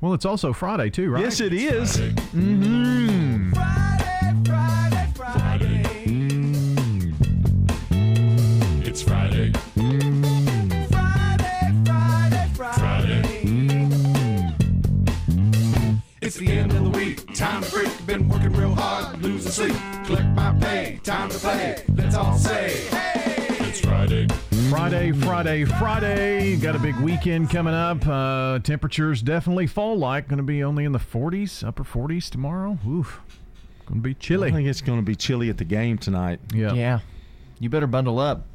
[0.00, 1.22] Well, it's also Friday too, right?
[1.22, 1.98] Yes, it is.
[1.98, 3.52] Mm-hmm.
[3.52, 5.82] Friday, Friday, Friday.
[6.06, 7.14] Mm.
[8.86, 9.52] It's Friday.
[10.88, 13.22] Friday, Friday, Friday.
[16.22, 17.34] It's the end of the week.
[17.34, 18.06] Time to break.
[18.06, 19.76] Been working real hard, losing sleep.
[20.06, 20.98] Collect my pay.
[21.04, 21.84] Time to play.
[21.94, 23.68] Let's all say, hey!
[23.68, 24.28] It's Friday.
[24.70, 26.56] Friday, Friday, Friday.
[26.56, 28.06] Got a big weekend coming up.
[28.06, 30.28] Uh, temperatures definitely fall like.
[30.28, 32.78] Going to be only in the 40s, upper 40s tomorrow.
[32.86, 33.20] Oof.
[33.86, 34.48] Going to be chilly.
[34.48, 36.38] I think it's going to be chilly at the game tonight.
[36.54, 36.72] Yeah.
[36.74, 37.00] Yeah.
[37.58, 38.46] You better bundle up.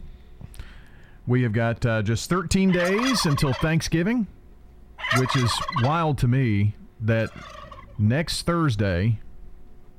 [1.28, 4.26] We have got uh, just 13 days until Thanksgiving,
[5.18, 5.52] which is
[5.82, 7.30] wild to me that
[8.00, 9.20] next Thursday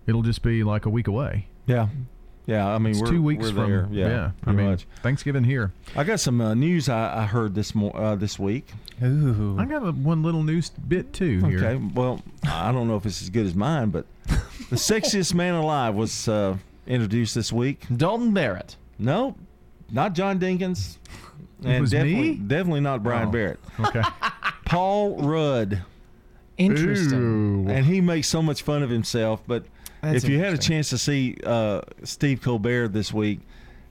[0.06, 1.48] it'll just be like a week away.
[1.66, 1.88] Yeah.
[2.46, 3.88] Yeah, I mean, It's we're two weeks we're from there.
[3.90, 4.86] Yeah, I pretty mean, much.
[5.02, 5.72] Thanksgiving here.
[5.96, 8.68] I got some uh, news I, I heard this mo- uh, this week.
[9.02, 9.56] Ooh.
[9.58, 11.58] I got a, one little news bit too here.
[11.58, 14.06] Okay, well, I don't know if it's as good as mine, but
[14.70, 17.82] the sexiest man alive was uh, introduced this week.
[17.96, 18.76] Dalton Barrett.
[18.98, 19.34] No,
[19.90, 20.98] not John Dinkins.
[21.62, 22.34] It And was definitely, me?
[22.36, 23.58] definitely not Brian Oh, Barrett.
[23.80, 24.02] Okay.
[24.66, 25.82] Paul Rudd.
[26.58, 27.70] Interesting.
[27.70, 29.42] And he makes so much fun of himself.
[29.46, 29.64] But
[30.02, 33.40] That's if you had a chance to see uh, Steve Colbert this week,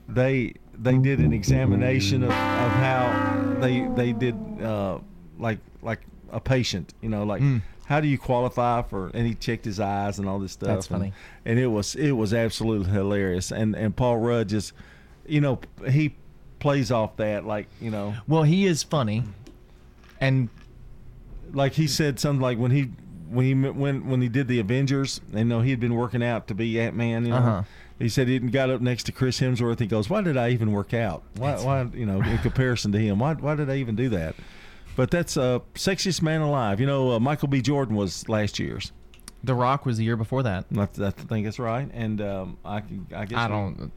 [0.08, 4.98] they they did an examination of, of how they they did uh,
[5.38, 6.00] like like
[6.30, 6.92] a patient.
[7.00, 7.62] You know, like Mm.
[7.86, 9.10] how do you qualify for?
[9.14, 10.68] And he checked his eyes and all this stuff.
[10.68, 11.12] That's and- funny.
[11.44, 13.50] And, it was it was absolutely hilarious.
[13.50, 14.72] And and Paul Rudd just,
[15.26, 16.14] you know, he
[16.58, 19.22] plays off that like you know Well, he is funny,
[20.20, 20.48] and
[21.52, 22.90] like he said something like when he
[23.28, 26.22] when he when when he did the Avengers, and you know he had been working
[26.22, 27.24] out to be Ant Man.
[27.24, 27.62] You know, Uh-huh.
[27.98, 29.78] he said he got up next to Chris Hemsworth.
[29.78, 31.22] He goes, "Why did I even work out?
[31.36, 31.54] Why?
[31.56, 31.82] Why?
[31.94, 33.34] You know, in comparison to him, why?
[33.34, 34.34] Why did I even do that?"
[34.96, 36.80] But that's uh, sexiest man alive.
[36.80, 37.60] You know, uh, Michael B.
[37.60, 38.92] Jordan was last year's.
[39.44, 40.64] The Rock was the year before that.
[40.76, 41.88] I, I think that's right.
[41.92, 43.92] And um, I, can- I guess I don't.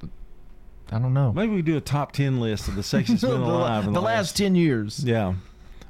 [0.91, 1.31] I don't know.
[1.31, 3.85] Maybe we do a top ten list of the sexiest men the, alive.
[3.87, 5.03] in the last ten years.
[5.03, 5.35] Yeah,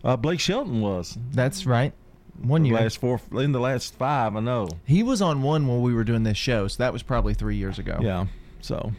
[0.03, 1.17] uh, Blake Shelton was.
[1.31, 1.93] That's right.
[2.41, 2.79] One the year.
[2.79, 4.69] Last four in the last five, I know.
[4.85, 7.57] He was on one when we were doing this show, so that was probably three
[7.57, 7.99] years ago.
[8.01, 8.27] Yeah.
[8.61, 8.91] So,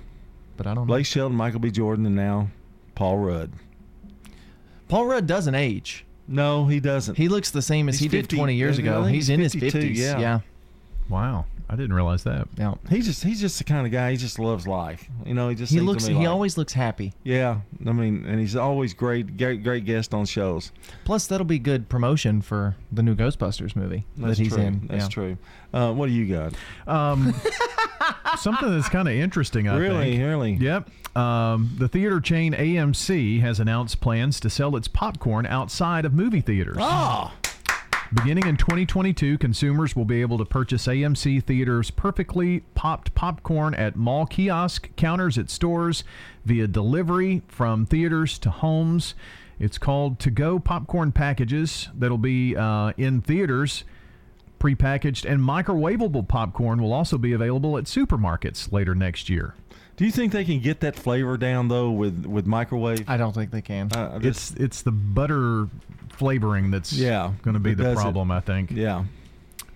[0.57, 0.93] but I don't know.
[0.93, 1.71] Blake Shelton, Michael B.
[1.71, 2.49] Jordan, and now
[2.95, 3.53] Paul Rudd.
[4.89, 6.05] Paul Rudd doesn't age.
[6.29, 7.17] No, he doesn't.
[7.17, 9.05] He looks the same as He's he 50 did 20 years I ago.
[9.05, 9.97] He's, he's in his 50s.
[9.97, 10.19] yeah.
[10.19, 10.41] yeah.
[11.09, 11.47] Wow.
[11.73, 12.49] I didn't realize that.
[12.59, 12.75] Yeah.
[12.89, 14.11] He's just he's just the kind of guy.
[14.11, 15.09] He just loves life.
[15.25, 16.05] You know, he just He looks.
[16.05, 17.13] He like- always looks happy.
[17.23, 20.73] Yeah, I mean, and he's always great, great, great guest on shows.
[21.05, 24.63] Plus, that'll be good promotion for the new Ghostbusters movie That's that he's true.
[24.65, 24.87] in.
[24.89, 25.09] That's yeah.
[25.09, 25.39] true.
[25.73, 26.55] Uh, what do you got?
[26.93, 27.33] Um,
[28.39, 30.11] something that's kind of interesting, I Really?
[30.13, 30.21] think.
[30.23, 30.29] Really?
[30.29, 30.53] Really.
[30.55, 30.91] Yep.
[31.17, 36.41] Um, the theater chain AMC has announced plans to sell its popcorn outside of movie
[36.41, 36.77] theaters.
[36.81, 37.33] Ah.
[38.13, 43.95] Beginning in 2022, consumers will be able to purchase AMC Theaters perfectly popped popcorn at
[43.95, 46.03] mall kiosk counters at stores
[46.45, 49.15] via delivery from theaters to homes.
[49.61, 53.85] It's called To Go Popcorn Packages that'll be uh, in theaters.
[54.59, 59.55] Prepackaged and microwavable popcorn will also be available at supermarkets later next year.
[59.97, 63.09] Do you think they can get that flavor down though with with microwave?
[63.09, 63.89] I don't think they can.
[63.95, 65.69] Uh, this- It's it's the butter
[66.21, 68.01] flavoring that's Yeah, going to be the does it.
[68.03, 68.71] problem, I think.
[68.71, 69.05] yeah.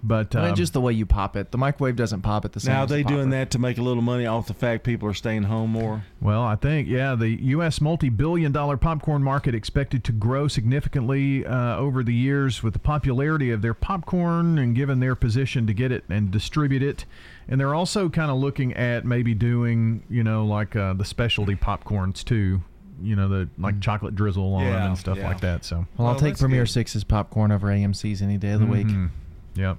[0.06, 1.50] But Well, um, just the way you pop it.
[1.50, 2.74] The microwave doesn't pop it the same.
[2.74, 4.84] Now are as the they doing that to make a little money off the fact
[4.84, 6.04] people are staying home more?
[6.20, 7.80] Well, I think, yeah, the U.S.
[7.80, 12.78] multi billion dollar popcorn market expected to grow significantly uh, over the years with the
[12.80, 17.06] popularity of their popcorn and given their position to get it and distribute it.
[17.48, 21.56] And they're also kind of looking at maybe doing, you know, like uh, the specialty
[21.56, 22.60] popcorns too,
[23.04, 25.28] you know, the like chocolate drizzle on them and stuff yeah.
[25.28, 25.64] like that.
[25.64, 26.70] So, Well, I'll take that's Premier good.
[26.70, 28.86] Six's popcorn over AMC's any day of the week.
[28.86, 29.10] Mhm.
[29.54, 29.78] Yep.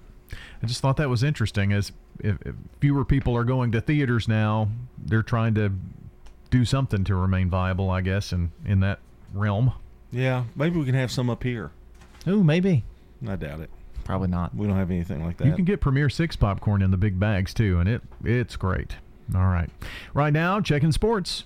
[0.64, 4.28] I just thought that was interesting as if, if fewer people are going to theaters
[4.28, 5.72] now, they're trying to
[6.50, 9.00] do something to remain viable, I guess, in, in that
[9.34, 9.74] realm.
[10.12, 11.72] Yeah, maybe we can have some up here.
[12.28, 12.84] Ooh, maybe.
[13.28, 13.70] I doubt it.
[14.04, 14.56] Probably not.
[14.56, 15.48] We don't have anything like that.
[15.48, 18.96] You can get Premier 6 popcorn in the big bags too, and it it's great.
[19.34, 19.70] All right.
[20.14, 21.46] Right now, checking sports.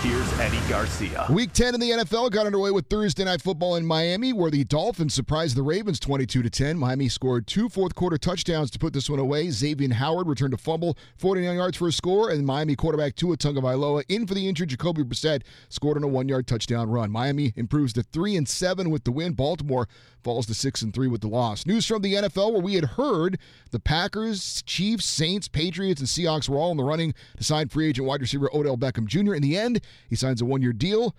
[0.00, 1.26] here's Eddie Garcia.
[1.28, 4.64] Week 10 in the NFL got underway with Thursday night football in Miami, where the
[4.64, 6.78] Dolphins surprised the Ravens 22 to 10.
[6.78, 9.50] Miami scored two fourth quarter touchdowns to put this one away.
[9.50, 14.04] Xavier Howard returned a fumble, 49 yards for a score, and Miami quarterback Tua Tagovailoa
[14.08, 17.10] in for the injured Jacoby Brissett scored on a one-yard touchdown run.
[17.10, 19.34] Miami improves to 3 and 7 with the win.
[19.34, 19.86] Baltimore
[20.22, 21.66] falls to 6 and 3 with the loss.
[21.66, 23.38] News from the NFL where we had heard
[23.70, 27.88] the Packers, Chiefs, Saints, Patriots, and Seahawks were all in the running to sign free
[27.88, 29.34] agent wide receiver Odell Beckham Jr.
[29.34, 31.14] In the end, he signs a one-year deal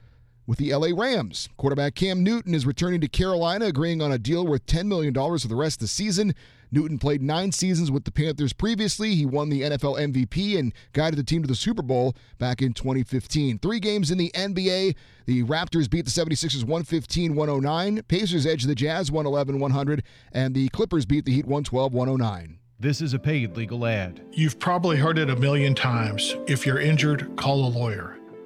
[0.48, 1.50] with the LA Rams.
[1.58, 5.48] Quarterback Cam Newton is returning to Carolina, agreeing on a deal worth $10 million for
[5.48, 6.34] the rest of the season.
[6.72, 9.14] Newton played nine seasons with the Panthers previously.
[9.14, 12.74] He won the NFL MVP and guided the team to the Super Bowl back in
[12.74, 13.60] 2015.
[13.60, 14.96] Three games in the NBA.
[15.26, 18.04] The Raptors beat the 76ers 115 109.
[18.04, 20.04] Pacers edged the Jazz 111 100.
[20.32, 22.58] And the Clippers beat the Heat 112 109.
[22.80, 24.22] This is a paid legal ad.
[24.32, 26.36] You've probably heard it a million times.
[26.48, 28.18] If you're injured, call a lawyer.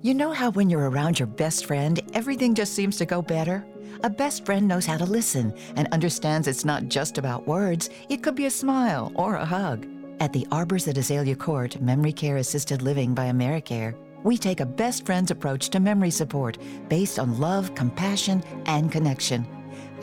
[0.00, 3.66] You know how when you're around your best friend, everything just seems to go better?
[4.04, 8.22] A best friend knows how to listen and understands it's not just about words, it
[8.22, 9.88] could be a smile or a hug.
[10.20, 14.66] At the Arbors at Azalea Court Memory Care Assisted Living by AmeriCare, We take a
[14.66, 16.58] best friends approach to memory support
[16.88, 19.46] based on love, compassion, and connection.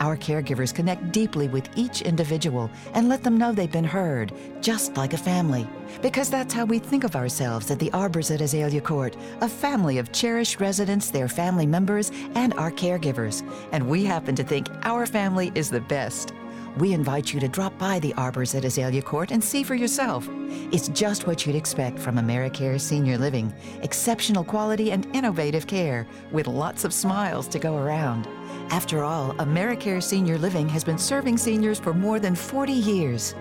[0.00, 4.96] Our caregivers connect deeply with each individual and let them know they've been heard, just
[4.96, 5.66] like a family.
[6.02, 9.98] Because that's how we think of ourselves at the Arbors at Azalea Court a family
[9.98, 13.42] of cherished residents, their family members, and our caregivers.
[13.72, 16.32] And we happen to think our family is the best.
[16.76, 20.28] We invite you to drop by the Arbors at Azalea Court and see for yourself.
[20.72, 26.46] It's just what you'd expect from AmeriCare Senior Living exceptional quality and innovative care, with
[26.46, 28.28] lots of smiles to go around.
[28.70, 33.34] After all, AmeriCare Senior Living has been serving seniors for more than 40 years.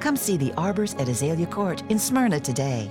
[0.00, 2.90] Come see the Arbors at Azalea Court in Smyrna today.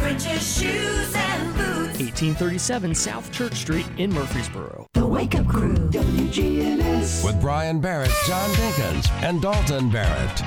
[0.00, 2.00] French's shoes and boots.
[2.00, 4.86] 1837 South Church Street in Murfreesboro.
[4.94, 7.22] The Wake Up Crew, WGNS.
[7.22, 10.42] With Brian Barrett, John Dinkins, and Dalton Barrett.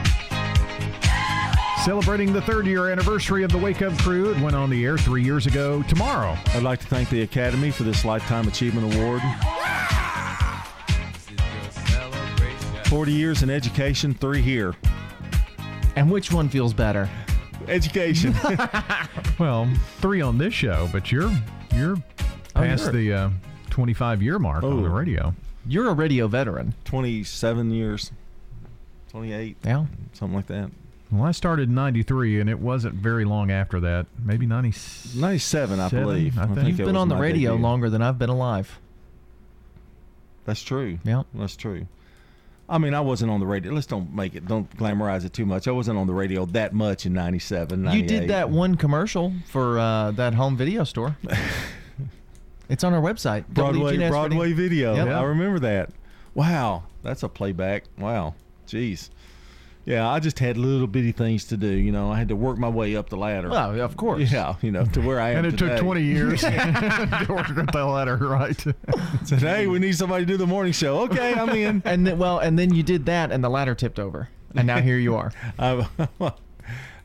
[1.85, 4.31] Celebrating the third year anniversary of the Wake Up Crew.
[4.31, 6.35] It went on the air three years ago tomorrow.
[6.47, 9.21] I'd like to thank the Academy for this Lifetime Achievement Award.
[12.87, 14.73] 40 years in education, three here.
[15.95, 17.07] And which one feels better?
[17.67, 18.33] Education.
[19.39, 19.67] Well,
[19.97, 21.31] three on this show, but you're
[21.75, 21.97] you're
[22.53, 23.29] past you're- the uh,
[23.71, 24.91] 25 year mark on the Oh.
[24.93, 25.33] radio.
[25.67, 26.75] You're a radio veteran.
[26.85, 28.11] 27 years,
[29.09, 29.57] 28.
[29.65, 29.85] Yeah.
[30.13, 30.69] Something like that.
[31.11, 34.05] Well, I started in 93, and it wasn't very long after that.
[34.23, 34.73] Maybe 90,
[35.19, 36.37] 97, I believe.
[36.37, 36.57] I I think.
[36.57, 37.63] think You've it been on the radio debut.
[37.63, 38.79] longer than I've been alive.
[40.45, 40.99] That's true.
[41.03, 41.23] Yeah.
[41.33, 41.87] That's true.
[42.69, 43.73] I mean, I wasn't on the radio.
[43.73, 45.67] Let's don't make it, don't glamorize it too much.
[45.67, 49.79] I wasn't on the radio that much in 97, You did that one commercial for
[49.79, 51.17] uh, that home video store.
[52.69, 53.45] it's on our website.
[53.47, 54.95] Broadway WGNS Broadway video.
[54.95, 55.07] Yep.
[55.07, 55.89] I remember that.
[56.35, 57.83] Wow, that's a playback.
[57.97, 58.33] Wow,
[58.67, 59.09] jeez.
[59.85, 61.67] Yeah, I just had little bitty things to do.
[61.67, 63.49] You know, I had to work my way up the ladder.
[63.49, 64.31] Well, of course.
[64.31, 65.75] Yeah, you know, to where I am And it today.
[65.75, 68.57] took 20 years to work up the ladder, right?
[69.25, 70.99] Said, hey, we need somebody to do the morning show.
[71.01, 71.81] Okay, I'm in.
[71.85, 74.79] And then, well, and then you did that, and the ladder tipped over, and now
[74.79, 75.31] here you are.
[75.59, 75.83] Uh,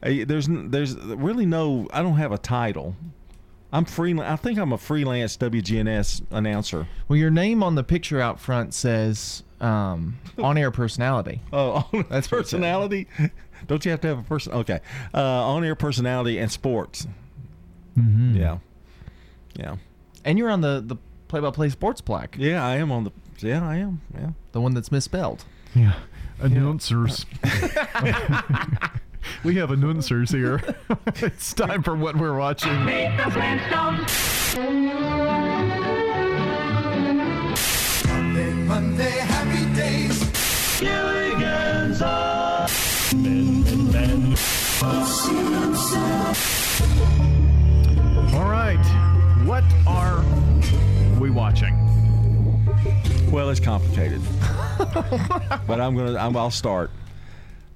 [0.02, 1.88] there's there's really no.
[1.92, 2.94] I don't have a title.
[3.72, 4.18] I'm free.
[4.18, 6.86] I think I'm a freelance WGNS announcer.
[7.08, 11.40] Well, your name on the picture out front says um, on-air personality.
[11.52, 12.60] Oh, That's that's what it says.
[12.60, 13.06] personality.
[13.66, 14.52] Don't you have to have a person?
[14.52, 14.80] Okay,
[15.14, 17.06] uh, on-air personality and sports.
[17.98, 18.36] Mm-hmm.
[18.36, 18.58] Yeah,
[19.56, 19.76] yeah,
[20.24, 20.96] And you're on the the
[21.28, 22.64] play-by-play sports plaque, yeah.
[22.64, 23.10] I am on the.
[23.40, 24.00] Yeah, I am.
[24.14, 24.30] Yeah.
[24.52, 25.44] the one that's misspelled.
[25.74, 25.94] Yeah.
[26.40, 27.26] Announcers.
[29.44, 30.62] we have announcers here.
[31.16, 32.72] it's time for what we're watching.
[38.78, 40.78] Monday, Monday, happy days.
[40.78, 42.70] Gilligan's Island.
[43.24, 44.36] Ben, Ben,
[48.34, 48.78] All right.
[49.44, 50.22] What are
[51.18, 51.74] we watching?
[53.32, 54.22] Well, it's complicated,
[55.66, 56.16] but I'm gonna.
[56.16, 56.92] I'm, I'll start.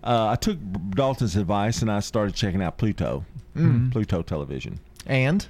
[0.04, 0.56] Uh, I took
[0.90, 3.24] Dalton's advice and I started checking out Pluto,
[3.56, 3.90] Mm.
[3.90, 5.48] Pluto Television, And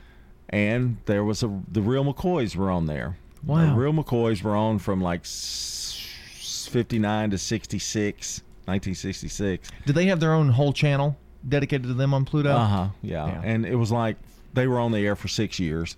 [0.49, 3.19] and there was a the real McCoys were on there.
[3.45, 3.71] Wow.
[3.71, 9.71] the real McCoys were on from like 59 to 66, 1966.
[9.85, 11.17] did they have their own whole channel
[11.49, 12.51] dedicated to them on Pluto?
[12.51, 12.89] Uh huh.
[13.03, 13.27] Yeah.
[13.27, 13.41] Yeah.
[13.45, 14.17] And it was like
[14.55, 15.97] they were on the air for six years,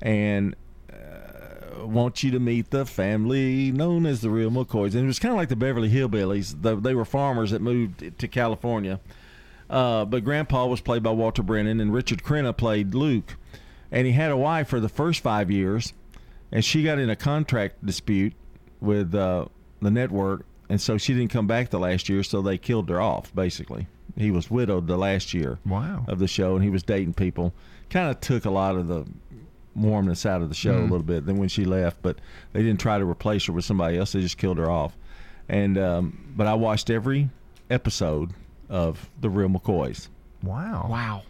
[0.00, 0.54] and
[0.92, 5.18] uh, want you to meet the family known as the Real McCoys, and it was
[5.18, 6.62] kind of like the Beverly Hillbillies.
[6.62, 9.00] The, they were farmers that moved to California,
[9.68, 13.36] uh, but Grandpa was played by Walter Brennan, and Richard Crenna played Luke,
[13.92, 15.92] and he had a wife for the first five years,
[16.52, 18.32] and she got in a contract dispute
[18.80, 19.46] with uh,
[19.82, 23.00] the network, and so she didn't come back the last year, so they killed her
[23.00, 23.86] off basically.
[24.16, 26.04] He was widowed the last year Wow.
[26.08, 27.52] of the show, and he was dating people.
[27.90, 29.06] Kind of took a lot of the
[29.76, 30.90] warmness out of the show a Mm.
[30.90, 31.24] little bit.
[31.26, 32.18] Then when she left, but
[32.52, 34.12] they didn't try to replace her with somebody else.
[34.12, 34.96] They just killed her off.
[35.48, 37.30] And um, but I watched every
[37.70, 38.32] episode
[38.68, 40.08] of the Real McCoys.
[40.42, 40.86] Wow.
[40.90, 41.22] Wow.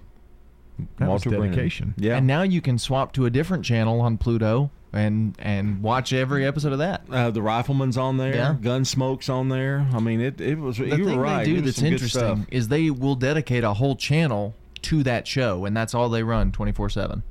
[0.98, 1.94] That was Walter Brennan.
[1.96, 2.16] Yeah.
[2.16, 6.47] And now you can swap to a different channel on Pluto and and watch every
[6.47, 7.02] episode of that.
[7.10, 8.35] uh, the Rifleman's on there.
[8.35, 8.56] Yeah.
[8.60, 9.86] Gunsmoke's on there.
[9.93, 10.78] I mean, it it was.
[10.78, 11.44] The you thing were right.
[11.44, 15.77] they do that's interesting is they will dedicate a whole channel to that show, and
[15.77, 17.23] that's all they run twenty four seven.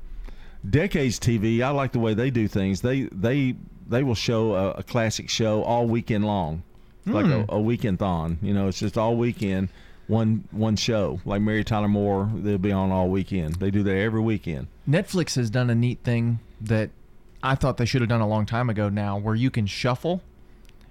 [0.68, 2.80] Decades TV, I like the way they do things.
[2.80, 3.54] They they
[3.88, 6.62] they will show a, a classic show all weekend long,
[7.06, 7.50] like a, Hmm.
[7.54, 8.38] a weekend thon.
[8.42, 9.68] You know, it's just all weekend,
[10.08, 11.20] one one show.
[11.24, 13.54] Like Mary Tyler Moore, they'll be on all weekend.
[13.56, 14.66] They do that every weekend.
[14.88, 16.90] Netflix has done a neat thing that
[17.42, 20.22] I thought they should have done a long time ago now, where you can shuffle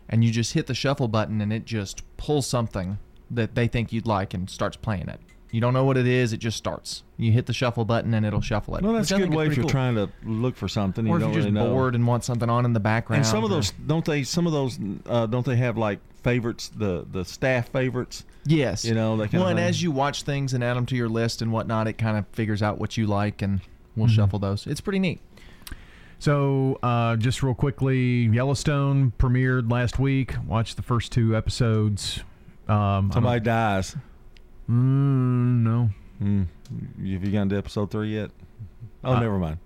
[0.10, 2.98] and you just hit the shuffle button and it just pulls something
[3.30, 5.20] that they think you'd like and starts playing it.
[5.52, 7.04] You don't know what it is, it just starts.
[7.18, 8.84] You hit the shuffle button and it'll shuffle it.
[8.84, 9.70] Well, that's a good way if you're cool.
[9.70, 11.06] trying to look for something.
[11.08, 11.74] Or you if don't you're just really know.
[11.74, 13.20] bored and want something on in the background.
[13.20, 14.24] And some of or- those don't they?
[14.24, 16.70] Some of those uh, don't they have like favorites?
[16.76, 18.26] The the staff favorites.
[18.46, 18.84] Yes.
[18.84, 21.10] You know, that kind well, and as you watch things and add them to your
[21.10, 23.62] list and whatnot, it kind of figures out what you like and
[23.96, 24.12] we'll Mhm.
[24.16, 24.68] shuffle those.
[24.68, 25.22] It's pretty neat.
[26.20, 30.34] So, uh, just real quickly, Yellowstone premiered last week.
[30.48, 32.22] Watched the first two episodes.
[32.68, 33.96] Um, I Somebody dies.
[34.70, 35.90] Mm, no.
[36.22, 36.48] Mm.
[36.98, 38.32] Have you gotten to episode three yet?
[39.04, 39.60] Oh, Uh, never mind.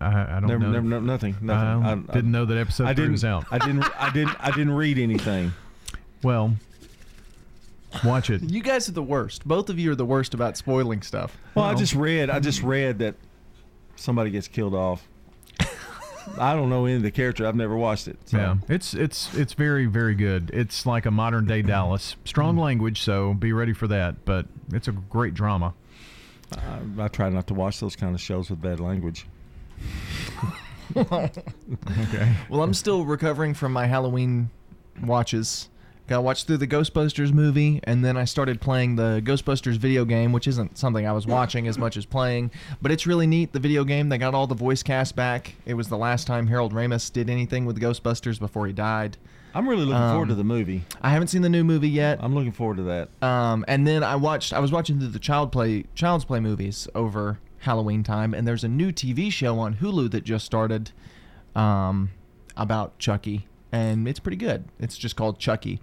[0.00, 0.70] I, I don't never, know.
[0.72, 1.36] Never, no, nothing.
[1.40, 2.08] Nothing.
[2.08, 3.44] I didn't know that episode I didn't, was out.
[3.52, 3.84] I didn't.
[4.00, 4.36] I didn't.
[4.40, 5.52] I didn't read anything.
[6.24, 6.56] Well,
[8.04, 8.42] watch it.
[8.42, 9.46] You guys are the worst.
[9.46, 11.36] Both of you are the worst about spoiling stuff.
[11.54, 12.30] Well, I just read.
[12.30, 13.14] I just read that
[13.94, 15.06] somebody gets killed off.
[16.38, 17.46] I don't know any of the character.
[17.46, 18.18] I've never watched it.
[18.26, 18.36] So.
[18.36, 20.50] Yeah, it's it's it's very very good.
[20.52, 22.16] It's like a modern day Dallas.
[22.24, 22.60] Strong mm.
[22.60, 24.24] language, so be ready for that.
[24.24, 25.74] But it's a great drama.
[26.56, 29.26] I, I try not to watch those kind of shows with bad language.
[30.96, 32.36] okay.
[32.50, 34.50] Well, I'm still recovering from my Halloween
[35.02, 35.68] watches.
[36.12, 40.30] Got watched through the Ghostbusters movie, and then I started playing the Ghostbusters video game,
[40.30, 42.50] which isn't something I was watching as much as playing,
[42.82, 43.54] but it's really neat.
[43.54, 45.54] The video game, they got all the voice cast back.
[45.64, 49.16] It was the last time Harold Ramis did anything with Ghostbusters before he died.
[49.54, 50.84] I'm really looking forward to Um, the movie.
[51.00, 52.18] I haven't seen the new movie yet.
[52.20, 53.08] I'm looking forward to that.
[53.26, 54.52] Um, and then I watched.
[54.52, 58.64] I was watching the, the Child Play Child's Play movies over Halloween time, and there's
[58.64, 60.90] a new TV show on Hulu that just started,
[61.56, 62.10] um,
[62.54, 64.66] about Chucky, and it's pretty good.
[64.78, 65.80] It's just called Chucky,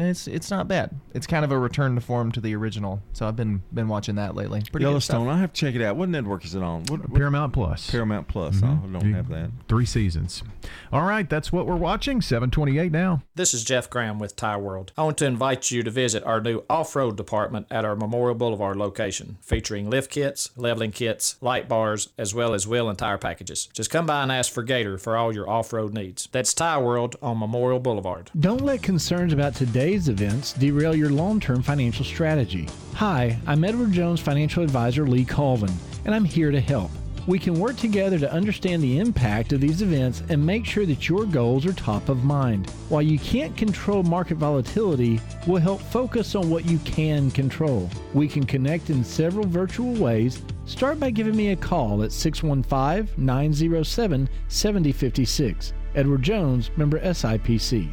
[0.00, 0.90] and it's it's not bad.
[1.14, 3.00] It's kind of a return to form to the original.
[3.12, 4.60] So I've been been watching that lately.
[4.60, 4.88] Pretty good.
[4.90, 5.28] Yellowstone.
[5.28, 5.96] I have to check it out.
[5.96, 6.84] What network is it on?
[6.84, 7.90] What, what- Paramount Plus.
[7.90, 8.56] Paramount Plus.
[8.56, 8.64] Mhm.
[8.84, 9.50] Oh, I don't have that.
[9.68, 10.42] Three seasons.
[10.92, 12.20] All right, that's what we're watching.
[12.22, 13.22] Seven twenty-eight now.
[13.34, 14.92] This is Jeff Graham with Tire World.
[14.96, 18.34] I want to invite you to visit our new off road department at our Memorial
[18.34, 23.18] Boulevard location, featuring lift kits, leveling kits, light bars, as well as wheel and tire
[23.18, 23.68] packages.
[23.74, 26.28] Just come by and ask for Gator for all your off road needs.
[26.32, 28.30] That's Tire World on Memorial Boulevard.
[28.38, 29.54] Don't let concerns about
[29.90, 32.68] today's events derail your long term financial strategy.
[32.94, 35.72] Hi, I'm Edward Jones financial advisor Lee Colvin,
[36.04, 36.92] and I'm here to help.
[37.26, 41.08] We can work together to understand the impact of these events and make sure that
[41.08, 42.70] your goals are top of mind.
[42.88, 47.90] While you can't control market volatility, we'll help focus on what you can control.
[48.14, 50.40] We can connect in several virtual ways.
[50.66, 55.72] Start by giving me a call at 615 907 7056.
[55.96, 57.92] Edward Jones, member SIPC.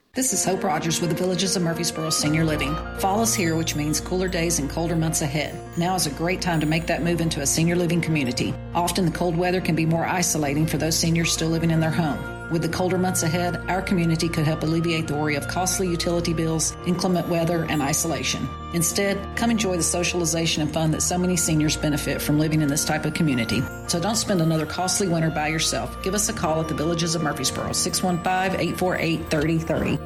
[0.13, 2.75] This is Hope Rogers with the Villages of Murfreesboro Senior Living.
[2.99, 5.55] Fall is here, which means cooler days and colder months ahead.
[5.77, 8.53] Now is a great time to make that move into a senior living community.
[8.73, 11.91] Often the cold weather can be more isolating for those seniors still living in their
[11.91, 12.40] home.
[12.51, 16.33] With the colder months ahead, our community could help alleviate the worry of costly utility
[16.33, 18.45] bills, inclement weather, and isolation.
[18.73, 22.67] Instead, come enjoy the socialization and fun that so many seniors benefit from living in
[22.67, 23.63] this type of community.
[23.87, 26.03] So don't spend another costly winter by yourself.
[26.03, 29.97] Give us a call at the Villages of Murfreesboro, 615 848 3030.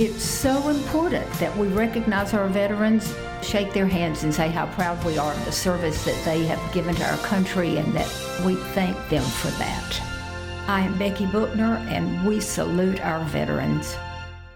[0.00, 3.12] It's so important that we recognize our veterans,
[3.42, 6.72] shake their hands, and say how proud we are of the service that they have
[6.72, 8.06] given to our country and that
[8.46, 10.09] we thank them for that.
[10.70, 13.96] I am Becky Bookner, and we salute our veterans.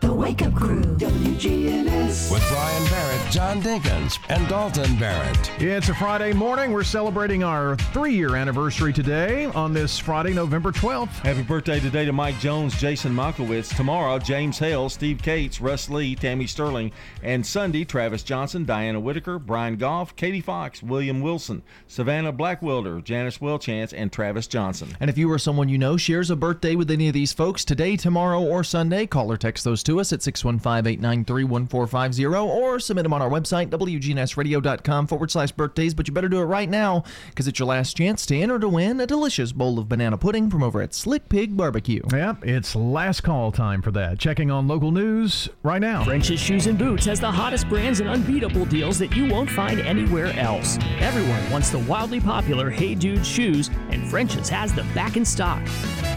[0.05, 2.31] The Wake Up Crew, WGNS.
[2.31, 5.51] With Brian Barrett, John Dinkins, and Dalton Barrett.
[5.63, 6.73] It's a Friday morning.
[6.73, 11.09] We're celebrating our three-year anniversary today on this Friday, November 12th.
[11.09, 13.75] Happy birthday today to Mike Jones, Jason Monkowitz.
[13.75, 16.93] Tomorrow, James Hale, Steve Cates, Russ Lee, Tammy Sterling.
[17.23, 23.41] And Sunday, Travis Johnson, Diana Whitaker, Brian Goff, Katie Fox, William Wilson, Savannah Blackwilder, Janice
[23.41, 24.95] Welchance, and Travis Johnson.
[25.01, 27.65] And if you or someone you know shares a birthday with any of these folks
[27.65, 32.25] today, tomorrow, or Sunday, call or text those to to us at 615 893 1450
[32.27, 35.95] or submit them on our website, WGNSradio.com forward slash birthdays.
[35.95, 38.69] But you better do it right now because it's your last chance to enter to
[38.69, 42.03] win a delicious bowl of banana pudding from over at Slick Pig Barbecue.
[42.13, 44.19] Yep, it's last call time for that.
[44.19, 46.05] Checking on local news right now.
[46.05, 49.81] French's Shoes and Boots has the hottest brands and unbeatable deals that you won't find
[49.81, 50.79] anywhere else.
[50.99, 55.65] Everyone wants the wildly popular Hey Dude shoes, and French's has them back in stock.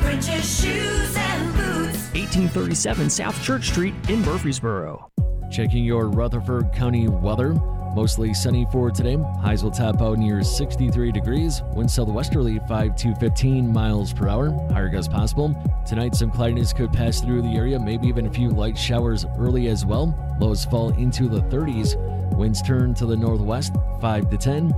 [0.02, 2.07] French's Shoes and Boots.
[2.18, 5.12] 1837 South Church Street in Murfreesboro.
[5.52, 7.54] Checking your Rutherford County weather.
[7.94, 9.18] Mostly sunny for today.
[9.40, 11.62] Highs will top out near 63 degrees.
[11.74, 14.50] Wind southwesterly 5 to 15 miles per hour.
[14.72, 15.56] Higher gusts possible.
[15.86, 19.68] Tonight, some cloudiness could pass through the area, maybe even a few light showers early
[19.68, 20.16] as well.
[20.42, 21.96] Lows fall into the 30s.
[22.36, 24.74] Winds turn to the northwest 5 to 10.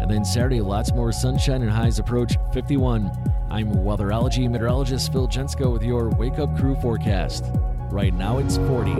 [0.00, 3.10] And then Saturday, lots more sunshine and highs approach 51.
[3.50, 7.44] I'm weatherology meteorologist Phil Jensko with your Wake Up Crew forecast.
[7.90, 8.94] Right now, it's 40.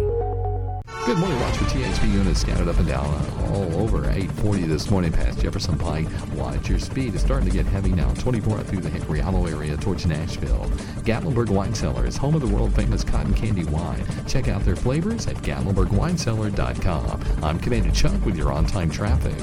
[1.04, 4.88] Good morning, watch for THP units scattered up and down uh, all over 840 this
[4.88, 6.06] morning past Jefferson Pike.
[6.34, 7.14] Watch your speed.
[7.14, 8.14] It's starting to get heavy now.
[8.14, 10.66] 24 out through the Hickory Hollow area towards Nashville.
[11.02, 14.06] Gatlinburg Wine Cellar is home of the world famous cotton candy wine.
[14.28, 17.24] Check out their flavors at GatlinburgWineCellar.com.
[17.42, 19.34] I'm Commander Chuck with your on time traffic.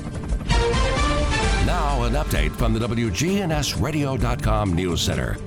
[1.70, 5.38] Now, an update from the WGNSradio.com News Center.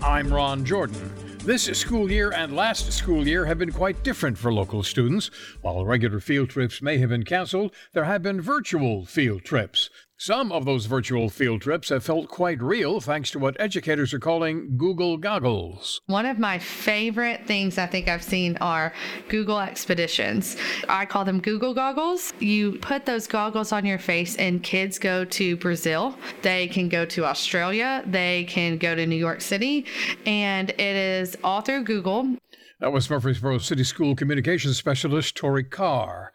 [0.00, 1.12] I'm Ron Jordan.
[1.38, 5.28] This school year and last school year have been quite different for local students.
[5.62, 9.90] While regular field trips may have been canceled, there have been virtual field trips.
[10.18, 14.18] Some of those virtual field trips have felt quite real thanks to what educators are
[14.18, 16.00] calling Google Goggles.
[16.06, 18.94] One of my favorite things I think I've seen are
[19.28, 20.56] Google expeditions.
[20.88, 22.32] I call them Google goggles.
[22.40, 26.16] You put those goggles on your face, and kids go to Brazil.
[26.40, 28.02] They can go to Australia.
[28.06, 29.84] They can go to New York City.
[30.24, 32.36] And it is all through Google.
[32.80, 36.32] That was Murfreesboro City School Communications Specialist Tori Carr.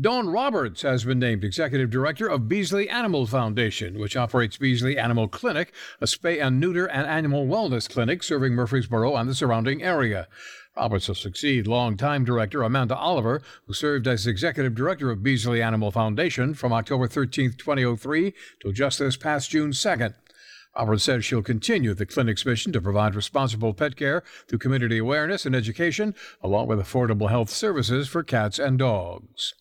[0.00, 5.28] Dawn Roberts has been named Executive Director of Beasley Animal Foundation, which operates Beasley Animal
[5.28, 5.70] Clinic,
[6.00, 10.28] a spay and neuter and animal wellness clinic serving Murfreesboro and the surrounding area.
[10.74, 15.90] Roberts will succeed longtime director Amanda Oliver, who served as executive director of Beasley Animal
[15.90, 18.32] Foundation from October 13, 2003
[18.62, 20.14] till just this past June 2nd.
[20.74, 25.44] Roberts says she'll continue the clinic's mission to provide responsible pet care through community awareness
[25.44, 29.52] and education, along with affordable health services for cats and dogs.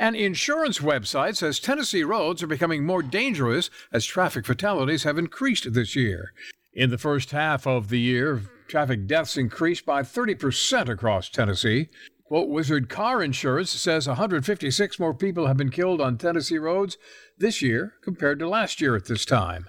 [0.00, 5.72] An insurance website says Tennessee roads are becoming more dangerous as traffic fatalities have increased
[5.72, 6.32] this year.
[6.72, 11.88] In the first half of the year, traffic deaths increased by 30% across Tennessee.
[12.30, 16.96] QuoteWizard Car Insurance says 156 more people have been killed on Tennessee roads
[17.36, 19.68] this year compared to last year at this time.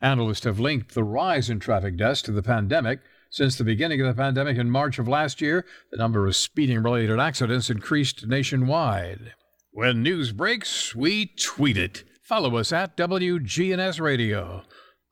[0.00, 3.00] Analysts have linked the rise in traffic deaths to the pandemic.
[3.28, 6.80] Since the beginning of the pandemic in March of last year, the number of speeding
[6.80, 9.32] related accidents increased nationwide.
[9.76, 12.04] When news breaks, we tweet it.
[12.22, 14.62] Follow us at WGNS Radio.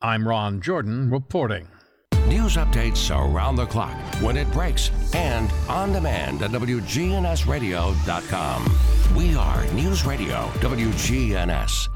[0.01, 1.66] I'm Ron Jordan reporting.
[2.28, 8.76] News updates around the clock, when it breaks, and on demand at WGNSradio.com.
[9.16, 11.89] We are News Radio WGNS.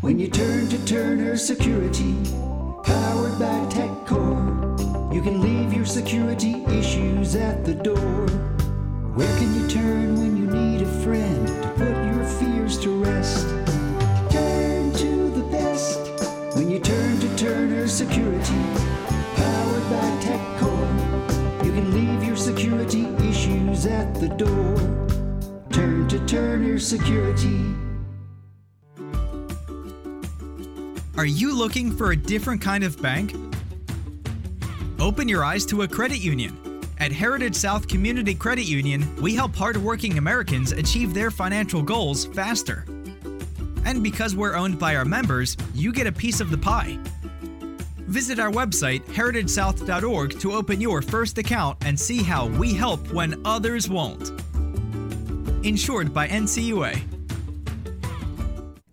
[0.00, 2.14] When you turn to Turner Security,
[2.84, 8.26] powered by TechCore, you can leave your security issues at the door.
[9.14, 10.27] Where can you turn when you
[10.78, 13.48] need a friend to put your fears to rest?
[14.30, 15.98] Turn to the best
[16.56, 18.62] when you turn to Turner Security,
[19.34, 21.64] powered by TechCore.
[21.64, 24.76] You can leave your security issues at the door.
[25.70, 27.64] Turn to Turner Security.
[31.16, 33.34] Are you looking for a different kind of bank?
[35.00, 36.67] Open your eyes to a credit union.
[37.00, 42.84] At Heritage South Community Credit Union, we help hardworking Americans achieve their financial goals faster.
[43.84, 46.98] And because we're owned by our members, you get a piece of the pie.
[48.08, 53.40] Visit our website, heritagesouth.org, to open your first account and see how we help when
[53.44, 54.32] others won't.
[55.64, 57.17] Insured by NCUA.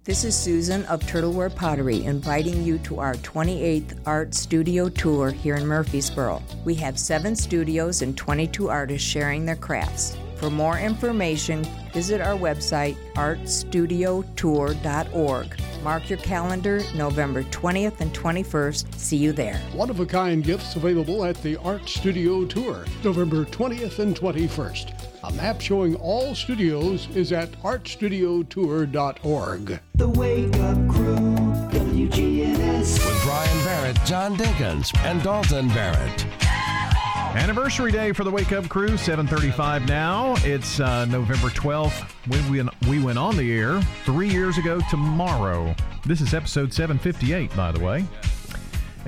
[0.06, 5.56] This is Susan of Turtleware Pottery inviting you to our 28th Art Studio Tour here
[5.56, 6.44] in Murfreesboro.
[6.64, 10.15] We have seven studios and 22 artists sharing their crafts.
[10.36, 15.60] For more information, visit our website artstudiotour.org.
[15.84, 18.94] Mark your calendar November 20th and 21st.
[18.94, 19.57] See you there.
[19.73, 24.94] One of a kind gifts available at the Art Studio Tour, November 20th and 21st.
[25.26, 29.80] A map showing all studios is at artstudiotour.org.
[29.95, 31.15] The Wake Up Crew,
[31.72, 33.03] WGNS.
[33.03, 36.27] With Brian Barrett, John Dinkins, and Dalton Barrett.
[37.35, 40.35] Anniversary day for the Wake Up Crew, 7:35 now.
[40.43, 45.73] It's uh, November 12th when we we went on the air three years ago tomorrow.
[46.06, 48.06] This is episode 758, by the way.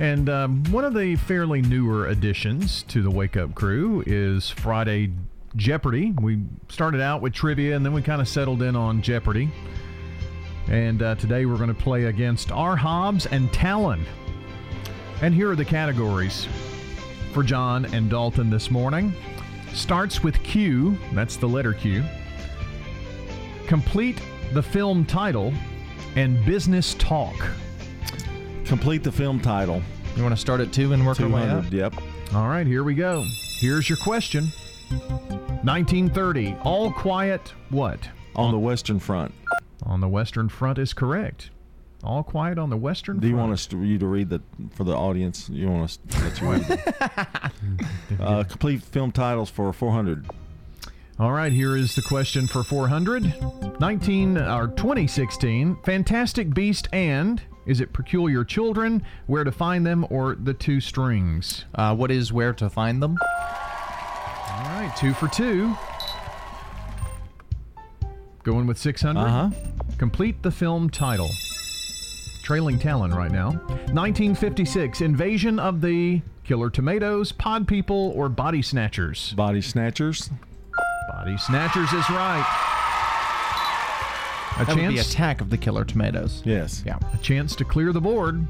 [0.00, 5.12] And um, one of the fairly newer additions to the Wake Up Crew is Friday
[5.56, 6.12] Jeopardy.
[6.20, 9.50] We started out with trivia, and then we kind of settled in on Jeopardy.
[10.68, 12.76] And uh, today we're going to play against R.
[12.76, 14.04] Hobbs and Talon.
[15.22, 16.46] And here are the categories
[17.32, 19.14] for John and Dalton this morning.
[19.72, 22.04] Starts with Q, that's the letter Q.
[23.66, 24.20] Complete
[24.52, 25.52] the film title
[26.16, 27.36] and business talk.
[28.64, 29.82] Complete the film title.
[30.16, 31.70] You want to start at two and work our way up?
[31.70, 31.94] Yep.
[32.34, 33.24] All right, here we go.
[33.58, 34.52] Here's your question
[34.90, 38.08] 1930, All Quiet what?
[38.36, 39.34] On the Western Front.
[39.82, 41.50] On the Western Front is correct.
[42.04, 43.48] All Quiet on the Western Do you Front.
[43.48, 44.40] want us to, you to read the
[44.70, 45.48] for the audience?
[45.48, 47.52] You want us to let you read the,
[48.20, 50.26] uh, complete film titles for 400.
[51.18, 53.80] All right, here is the question for 400.
[53.80, 60.36] 19 or 2016, Fantastic Beast and is it Peculiar Children, Where to Find Them, or
[60.36, 61.64] The Two Strings?
[61.74, 63.18] Uh, what is where to find them?
[64.58, 65.74] All right, two for two.
[68.42, 69.20] Going with 600.
[69.20, 69.50] Uh-huh.
[69.98, 71.28] Complete the film title.
[72.42, 73.50] Trailing Talon right now.
[73.92, 79.34] 1956, Invasion of the Killer Tomatoes, Pod People, or Body Snatchers?
[79.34, 80.30] Body Snatchers.
[81.10, 82.46] Body Snatchers is right.
[84.58, 86.42] A That would be Attack of the Killer Tomatoes.
[86.44, 86.82] Yes.
[86.86, 86.98] Yeah.
[87.12, 88.44] a chance to clear the board.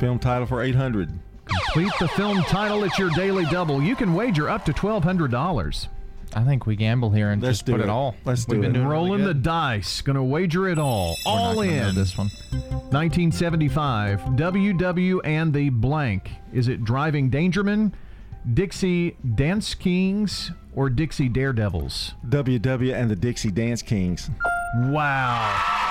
[0.00, 1.10] Film title for 800.
[1.50, 2.84] Complete the film title.
[2.84, 3.82] at your daily double.
[3.82, 5.88] You can wager up to $1,200.
[6.32, 7.90] I think we gamble here and Let's just do put it, it.
[7.90, 8.14] all.
[8.24, 8.74] Let's We've do been it.
[8.74, 9.42] doing really Rolling the good.
[9.42, 10.00] dice.
[10.00, 11.16] Going to wager it all.
[11.26, 11.94] We're not all gonna know in.
[11.96, 12.28] this one.
[12.90, 16.30] 1975, WW and the blank.
[16.52, 17.92] Is it Driving Dangerman,
[18.54, 22.14] Dixie Dance Kings, or Dixie Daredevils?
[22.28, 24.30] WW and the Dixie Dance Kings.
[24.76, 25.89] Wow.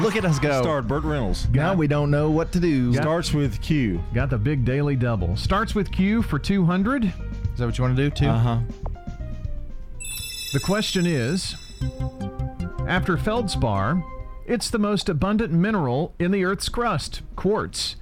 [0.00, 0.62] Look at us go.
[0.62, 1.48] Starred Burt Reynolds.
[1.48, 2.94] now we don't know what to do.
[2.94, 4.02] Starts with Q.
[4.14, 5.36] Got the big daily double.
[5.36, 7.04] Starts with Q for 200.
[7.04, 7.12] Is
[7.56, 8.26] that what you want to do, too?
[8.28, 8.58] Uh huh.
[10.52, 11.56] The question is
[12.86, 14.02] After feldspar,
[14.46, 17.96] it's the most abundant mineral in the Earth's crust quartz,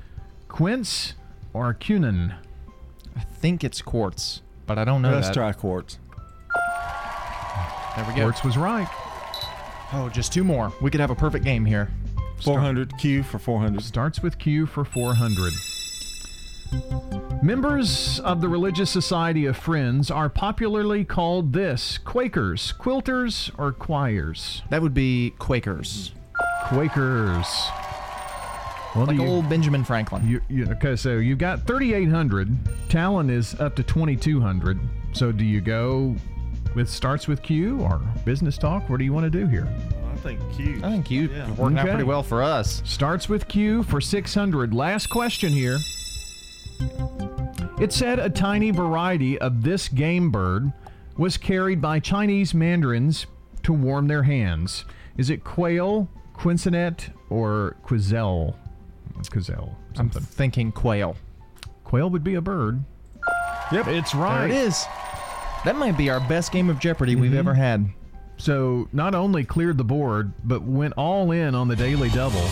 [0.48, 1.14] quince,
[1.52, 2.36] or cunin?
[3.16, 5.34] I think it's quartz, but I don't know Let's that.
[5.34, 5.98] try quartz.
[7.96, 8.22] There we go.
[8.22, 8.88] Quartz was right.
[9.92, 10.72] Oh, just two more.
[10.80, 11.88] We could have a perfect game here.
[12.42, 13.82] 400 Q for 400.
[13.82, 15.52] Starts with Q for 400.
[17.42, 24.62] Members of the Religious Society of Friends are popularly called this Quakers, Quilters, or Quires?
[24.70, 26.12] That would be Quakers.
[26.66, 27.46] Quakers.
[28.96, 30.26] Well, Like you- old Benjamin Franklin.
[30.28, 32.48] You, you, okay, so you've got 3,800.
[32.88, 34.78] Talon is up to 2,200.
[35.12, 36.16] So do you go
[36.76, 38.88] with starts with Q or business talk?
[38.88, 39.66] What do you want to do here?
[40.12, 40.80] I think Q.
[40.84, 41.50] I think Q Yeah.
[41.52, 42.82] working out pretty well for us.
[42.84, 44.72] Starts with Q for 600.
[44.74, 45.78] Last question here.
[47.80, 50.72] It said a tiny variety of this game bird
[51.16, 53.26] was carried by Chinese mandarins
[53.62, 54.84] to warm their hands.
[55.16, 58.54] Is it quail, quincenet, or quizelle?
[59.30, 60.22] Quizelle, I'm something.
[60.22, 61.16] thinking quail.
[61.84, 62.84] Quail would be a bird.
[63.72, 63.86] Yep.
[63.88, 64.50] It's There right.
[64.50, 64.84] it is.
[65.66, 67.88] That might be our best game of Jeopardy we've ever had.
[68.36, 72.46] So not only cleared the board, but went all in on the daily double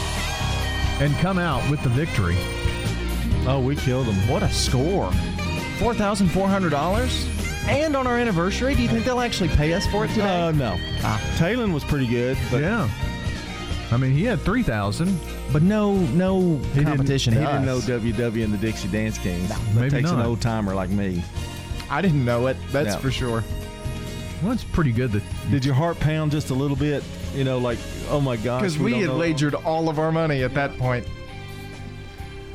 [0.98, 2.36] and come out with the victory.
[3.46, 4.16] Oh, we killed him.
[4.28, 5.12] What a score!
[5.78, 7.28] Four thousand four hundred dollars,
[7.68, 8.74] and on our anniversary.
[8.74, 10.40] Do you think they'll actually pay us for it today?
[10.40, 10.76] Uh, no.
[11.36, 12.90] Talon was pretty good, but yeah.
[13.92, 15.20] I mean, he had 3,000.
[15.52, 17.34] but no, no he competition.
[17.34, 17.78] didn't, to he didn't know.
[17.78, 19.48] WW and the Dixie Dance Kings.
[19.50, 21.22] that maybe takes an old timer like me.
[21.90, 22.56] I didn't know it.
[22.72, 22.96] That's Yeah.
[22.98, 23.44] for sure.
[24.42, 27.02] Well, it's pretty good that Did your heart pound just a little bit?
[27.34, 27.78] You know, like,
[28.10, 28.60] oh my gosh.
[28.62, 29.18] Because we, don't had know.
[29.18, 31.06] wagered all of our money at that point.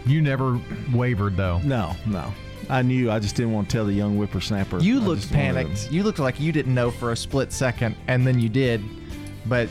[0.06, 0.60] you never
[0.94, 1.60] wavered, though.
[1.64, 2.34] No, no.
[2.70, 3.10] I knew.
[3.12, 4.80] I just didn't want to tell the young whippersnapper.
[4.80, 5.92] You I looked just wanted to- panicked.
[5.92, 8.84] You looked like you didn't know for a split second, and then you did.
[9.48, 9.70] But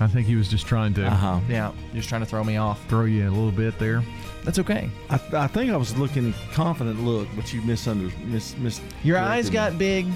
[0.00, 1.38] I think he was just trying to Uh-huh.
[1.48, 2.80] yeah, just trying to throw me off.
[2.88, 4.02] throw you a little bit there.
[4.44, 4.90] That's okay.
[5.08, 8.24] I, I think I was looking confident look, but you misunderstood.
[8.28, 9.78] Mis, mis, Your eyes got me.
[9.78, 10.06] big,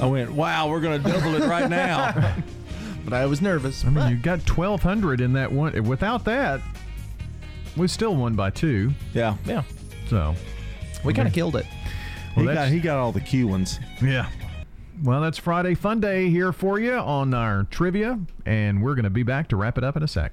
[0.00, 2.34] I went, wow, we're going to double it right now.
[3.04, 3.84] but I was nervous.
[3.84, 5.80] I mean, But you got 1,200 in that one.
[5.84, 6.60] Without that,
[7.76, 8.92] we still won by two.
[9.14, 9.36] yeah.
[9.44, 9.62] yeah,
[10.08, 10.34] So,
[11.04, 11.66] we kind of killed it.
[12.34, 13.78] He Well, got, he got all the Q ones.
[14.02, 14.28] yeah.
[15.04, 19.10] Well, that's Friday Fun Day here for you on our trivia, and we're going to
[19.10, 20.32] be back to wrap it up in a sec.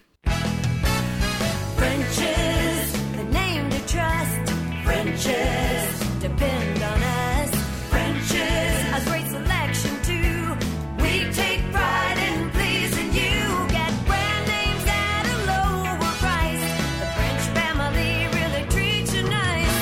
[1.81, 4.51] French's, the name to trust.
[4.83, 7.49] French's, depend on us.
[7.89, 8.37] French's,
[8.97, 10.57] a great selection too.
[11.01, 13.41] We take pride in pleasing you.
[13.77, 16.69] Get brand names at a lower price.
[17.01, 19.77] The French family really treats you nice.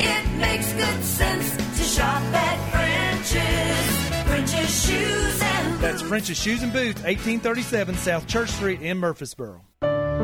[0.00, 4.26] It makes good sense to shop at French's.
[4.26, 9.60] French's shoes and That's French's Shoes and Boots, 1837 South Church Street in Murfreesboro.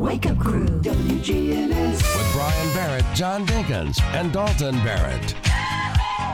[0.00, 1.92] The Wake Up Crew, WGNS.
[1.92, 5.34] With Brian Barrett, John Dinkins, and Dalton Barrett.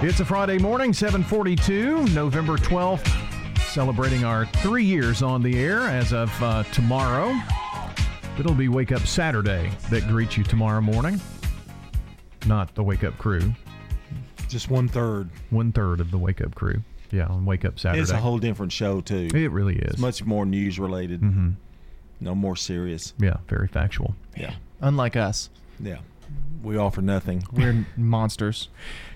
[0.09, 3.05] It's a Friday morning, 742, November 12th,
[3.73, 7.35] celebrating our three years on the air as of uh, tomorrow.
[8.39, 11.21] It'll be Wake Up Saturday that greets you tomorrow morning,
[12.47, 13.53] not the Wake Up Crew.
[14.49, 15.29] Just one third.
[15.51, 16.85] One third of the Wake Up Crew.
[17.11, 18.01] Yeah, on Wake Up Saturday.
[18.03, 19.27] It's a whole different show too.
[19.35, 19.95] It really is.
[19.95, 21.21] It's much more news related.
[21.21, 21.55] Mhm.
[22.21, 23.13] No more serious.
[23.19, 24.15] Yeah, very factual.
[24.37, 24.55] Yeah.
[24.81, 25.51] Unlike us.
[25.81, 25.99] Yeah.
[26.63, 27.45] We offer nothing.
[27.53, 28.69] We're monsters.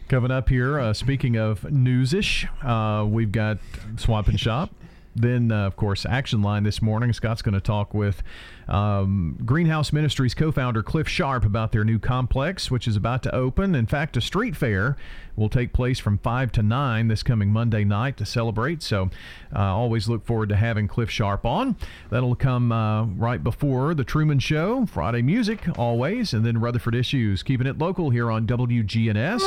[0.09, 3.59] Coming up here, uh, speaking of newsish, uh, we've got
[3.97, 4.71] Swap and Shop.
[5.17, 7.13] Then, uh, of course, Action Line this morning.
[7.13, 8.23] Scott's going to talk with
[8.69, 13.35] um, Greenhouse Ministries co founder Cliff Sharp about their new complex, which is about to
[13.35, 13.75] open.
[13.75, 14.97] In fact, a street fair
[15.35, 18.83] will take place from 5 to 9 this coming Monday night to celebrate.
[18.83, 19.11] So,
[19.55, 21.77] uh, always look forward to having Cliff Sharp on.
[22.11, 27.43] That'll come uh, right before The Truman Show, Friday music, always, and then Rutherford Issues.
[27.43, 29.41] Keeping it local here on WGNS.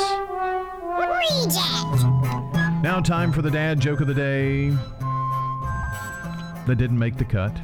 [2.82, 4.70] Now, time for the dad joke of the day
[6.66, 7.56] that didn't make the cut.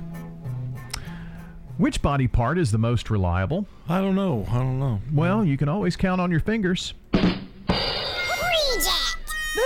[1.79, 3.67] Which body part is the most reliable?
[3.89, 4.47] I don't know.
[4.51, 5.01] I don't know.
[5.13, 6.95] Well, you can always count on your fingers.
[7.13, 7.41] That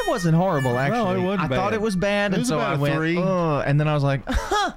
[0.08, 0.98] wasn't horrible, actually.
[0.98, 2.78] No, it wasn't I thought it was bad, It and was so about I a
[2.78, 3.16] went, three.
[3.18, 4.72] "Ugh," and then I was like, huh.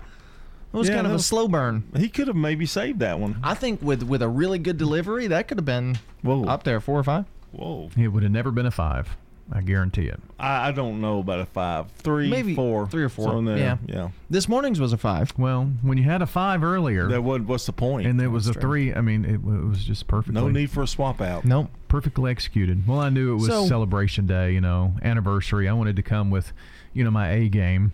[0.74, 1.84] It was Yeah, kind of that a slow burn.
[1.96, 3.38] He could have maybe saved that one.
[3.44, 6.46] I think with with a really good delivery, that could have been Whoa.
[6.46, 7.26] up there, four or five.
[7.52, 7.90] Whoa.
[7.98, 9.16] It would have never been a five.
[9.52, 10.20] I guarantee it.
[10.38, 11.90] I, I don't know about a five.
[11.94, 12.86] Three, Maybe four.
[12.88, 13.26] three or four.
[13.30, 13.78] So there, Yeah.
[13.86, 14.10] Yeah.
[14.30, 15.34] This morning's was a five.
[15.38, 18.08] Well, when you had a five earlier, That would, what's the point?
[18.08, 18.70] and it was a That's true.
[18.70, 20.34] three, I mean, it, it was just perfect.
[20.34, 21.46] no need for a swap out.
[21.46, 21.70] Nope.
[21.88, 22.86] perfectly executed.
[22.86, 25.68] Well, I knew it was So- celebration day, you know, anniversary.
[25.70, 26.52] I wanted to come with,
[26.94, 27.94] you know, my A game.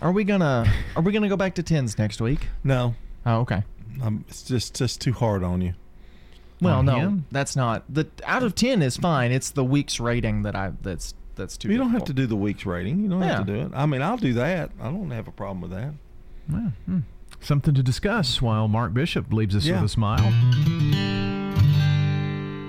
[0.00, 0.66] Are we gonna
[0.96, 2.48] Are we gonna go back to tens next week?
[2.64, 2.94] No.
[3.26, 3.62] Oh, okay.
[4.02, 5.74] Um, it's just just too hard on you.
[6.64, 7.26] Well, On no, him?
[7.30, 9.30] that's not the out of ten is fine.
[9.32, 11.68] It's the week's rating that I that's that's too.
[11.70, 13.00] You don't have to do the week's rating.
[13.00, 13.72] You don't have to do it.
[13.74, 14.70] I mean, I'll do that.
[14.80, 15.92] I don't have a problem with that.
[16.48, 16.98] Well, hmm.
[17.40, 19.76] Something to discuss while Mark Bishop leaves us Yeah.
[19.82, 20.32] with a smile.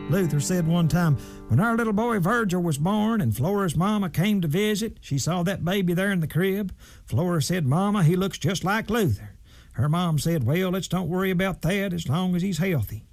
[0.10, 1.16] Luther said one time,
[1.48, 5.42] when our little boy Virgil was born and Flora's mama came to visit, she saw
[5.44, 6.72] that baby there in the crib.
[7.06, 9.32] Flora said, Mama, he looks just like Luther.
[9.74, 13.06] Her mom said, Well, let's don't worry about that as long as he's healthy.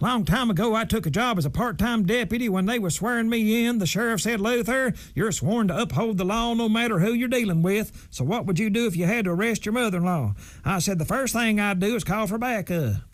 [0.00, 2.48] Long time ago, I took a job as a part-time deputy.
[2.48, 6.24] When they were swearing me in, the sheriff said, Luther, you're sworn to uphold the
[6.24, 8.06] law no matter who you're dealing with.
[8.08, 10.34] So what would you do if you had to arrest your mother-in-law?
[10.64, 13.07] I said, the first thing I'd do is call for backup.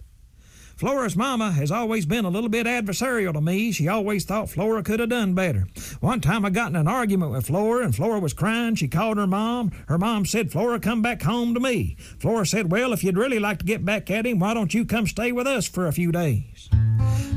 [0.84, 3.72] Flora's mama has always been a little bit adversarial to me.
[3.72, 5.66] She always thought Flora could have done better.
[6.00, 8.74] One time I got in an argument with Flora, and Flora was crying.
[8.74, 9.72] She called her mom.
[9.88, 11.96] Her mom said, Flora, come back home to me.
[12.18, 14.84] Flora said, Well, if you'd really like to get back at him, why don't you
[14.84, 16.68] come stay with us for a few days?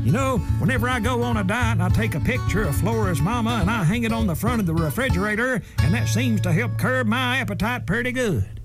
[0.03, 3.22] You know, whenever I go on a diet and I take a picture of Flora's
[3.22, 6.52] mama and I hang it on the front of the refrigerator, and that seems to
[6.52, 8.60] help curb my appetite pretty good.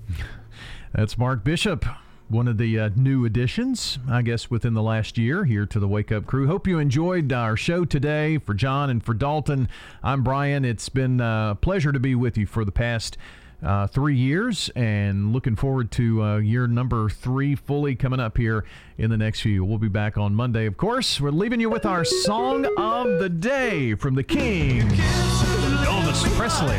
[0.91, 1.85] That's Mark Bishop,
[2.29, 5.87] one of the uh, new additions, I guess, within the last year here to the
[5.87, 6.47] Wake Up Crew.
[6.47, 8.37] Hope you enjoyed our show today.
[8.37, 9.69] For John and for Dalton,
[10.01, 10.65] I'm Brian.
[10.65, 13.17] It's been a pleasure to be with you for the past.
[13.63, 18.65] Uh, three years and looking forward to uh, year number three fully coming up here
[18.97, 19.63] in the next few.
[19.63, 21.21] We'll be back on Monday, of course.
[21.21, 26.75] We're leaving you with our song of the day from the King, Elvis Presley.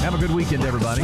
[0.00, 1.02] Have a good weekend, everybody.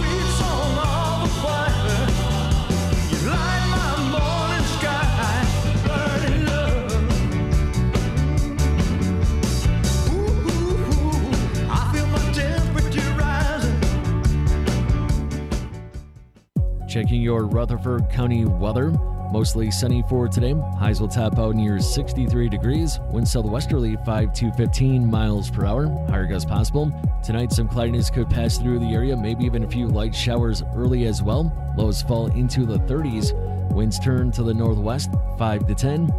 [16.89, 18.91] Checking your Rutherford County weather.
[19.31, 20.55] Mostly sunny for today.
[20.79, 22.99] Highs will top out near 63 degrees.
[23.11, 25.89] Wind southwesterly 5 to 15 miles per hour.
[26.09, 26.91] Higher gusts possible.
[27.23, 31.05] Tonight, some cloudiness could pass through the area, maybe even a few light showers early
[31.05, 31.53] as well.
[31.77, 33.35] Lows fall into the 30s.
[33.71, 36.11] Winds turn to the northwest 5 to 10.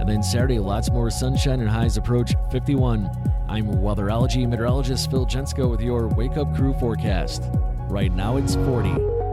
[0.00, 3.10] And then Saturday, lots more sunshine and highs approach 51.
[3.46, 7.42] I'm weatherology meteorologist Phil Jensko with your Wake Up Crew forecast.
[7.90, 9.23] Right now, it's 40.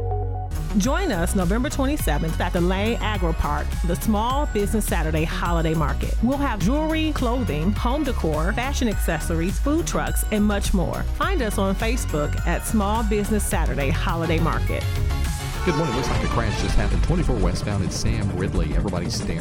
[0.77, 6.15] Join us November 27th at the Lane Agri-Park, the Small Business Saturday Holiday Market.
[6.23, 11.03] We'll have jewelry, clothing, home decor, fashion accessories, food trucks, and much more.
[11.17, 14.83] Find us on Facebook at Small Business Saturday Holiday Market.
[15.65, 15.95] Good morning.
[15.95, 18.73] Looks like a crash just happened 24 westbound at Sam Ridley.
[18.75, 19.39] Everybody's staring.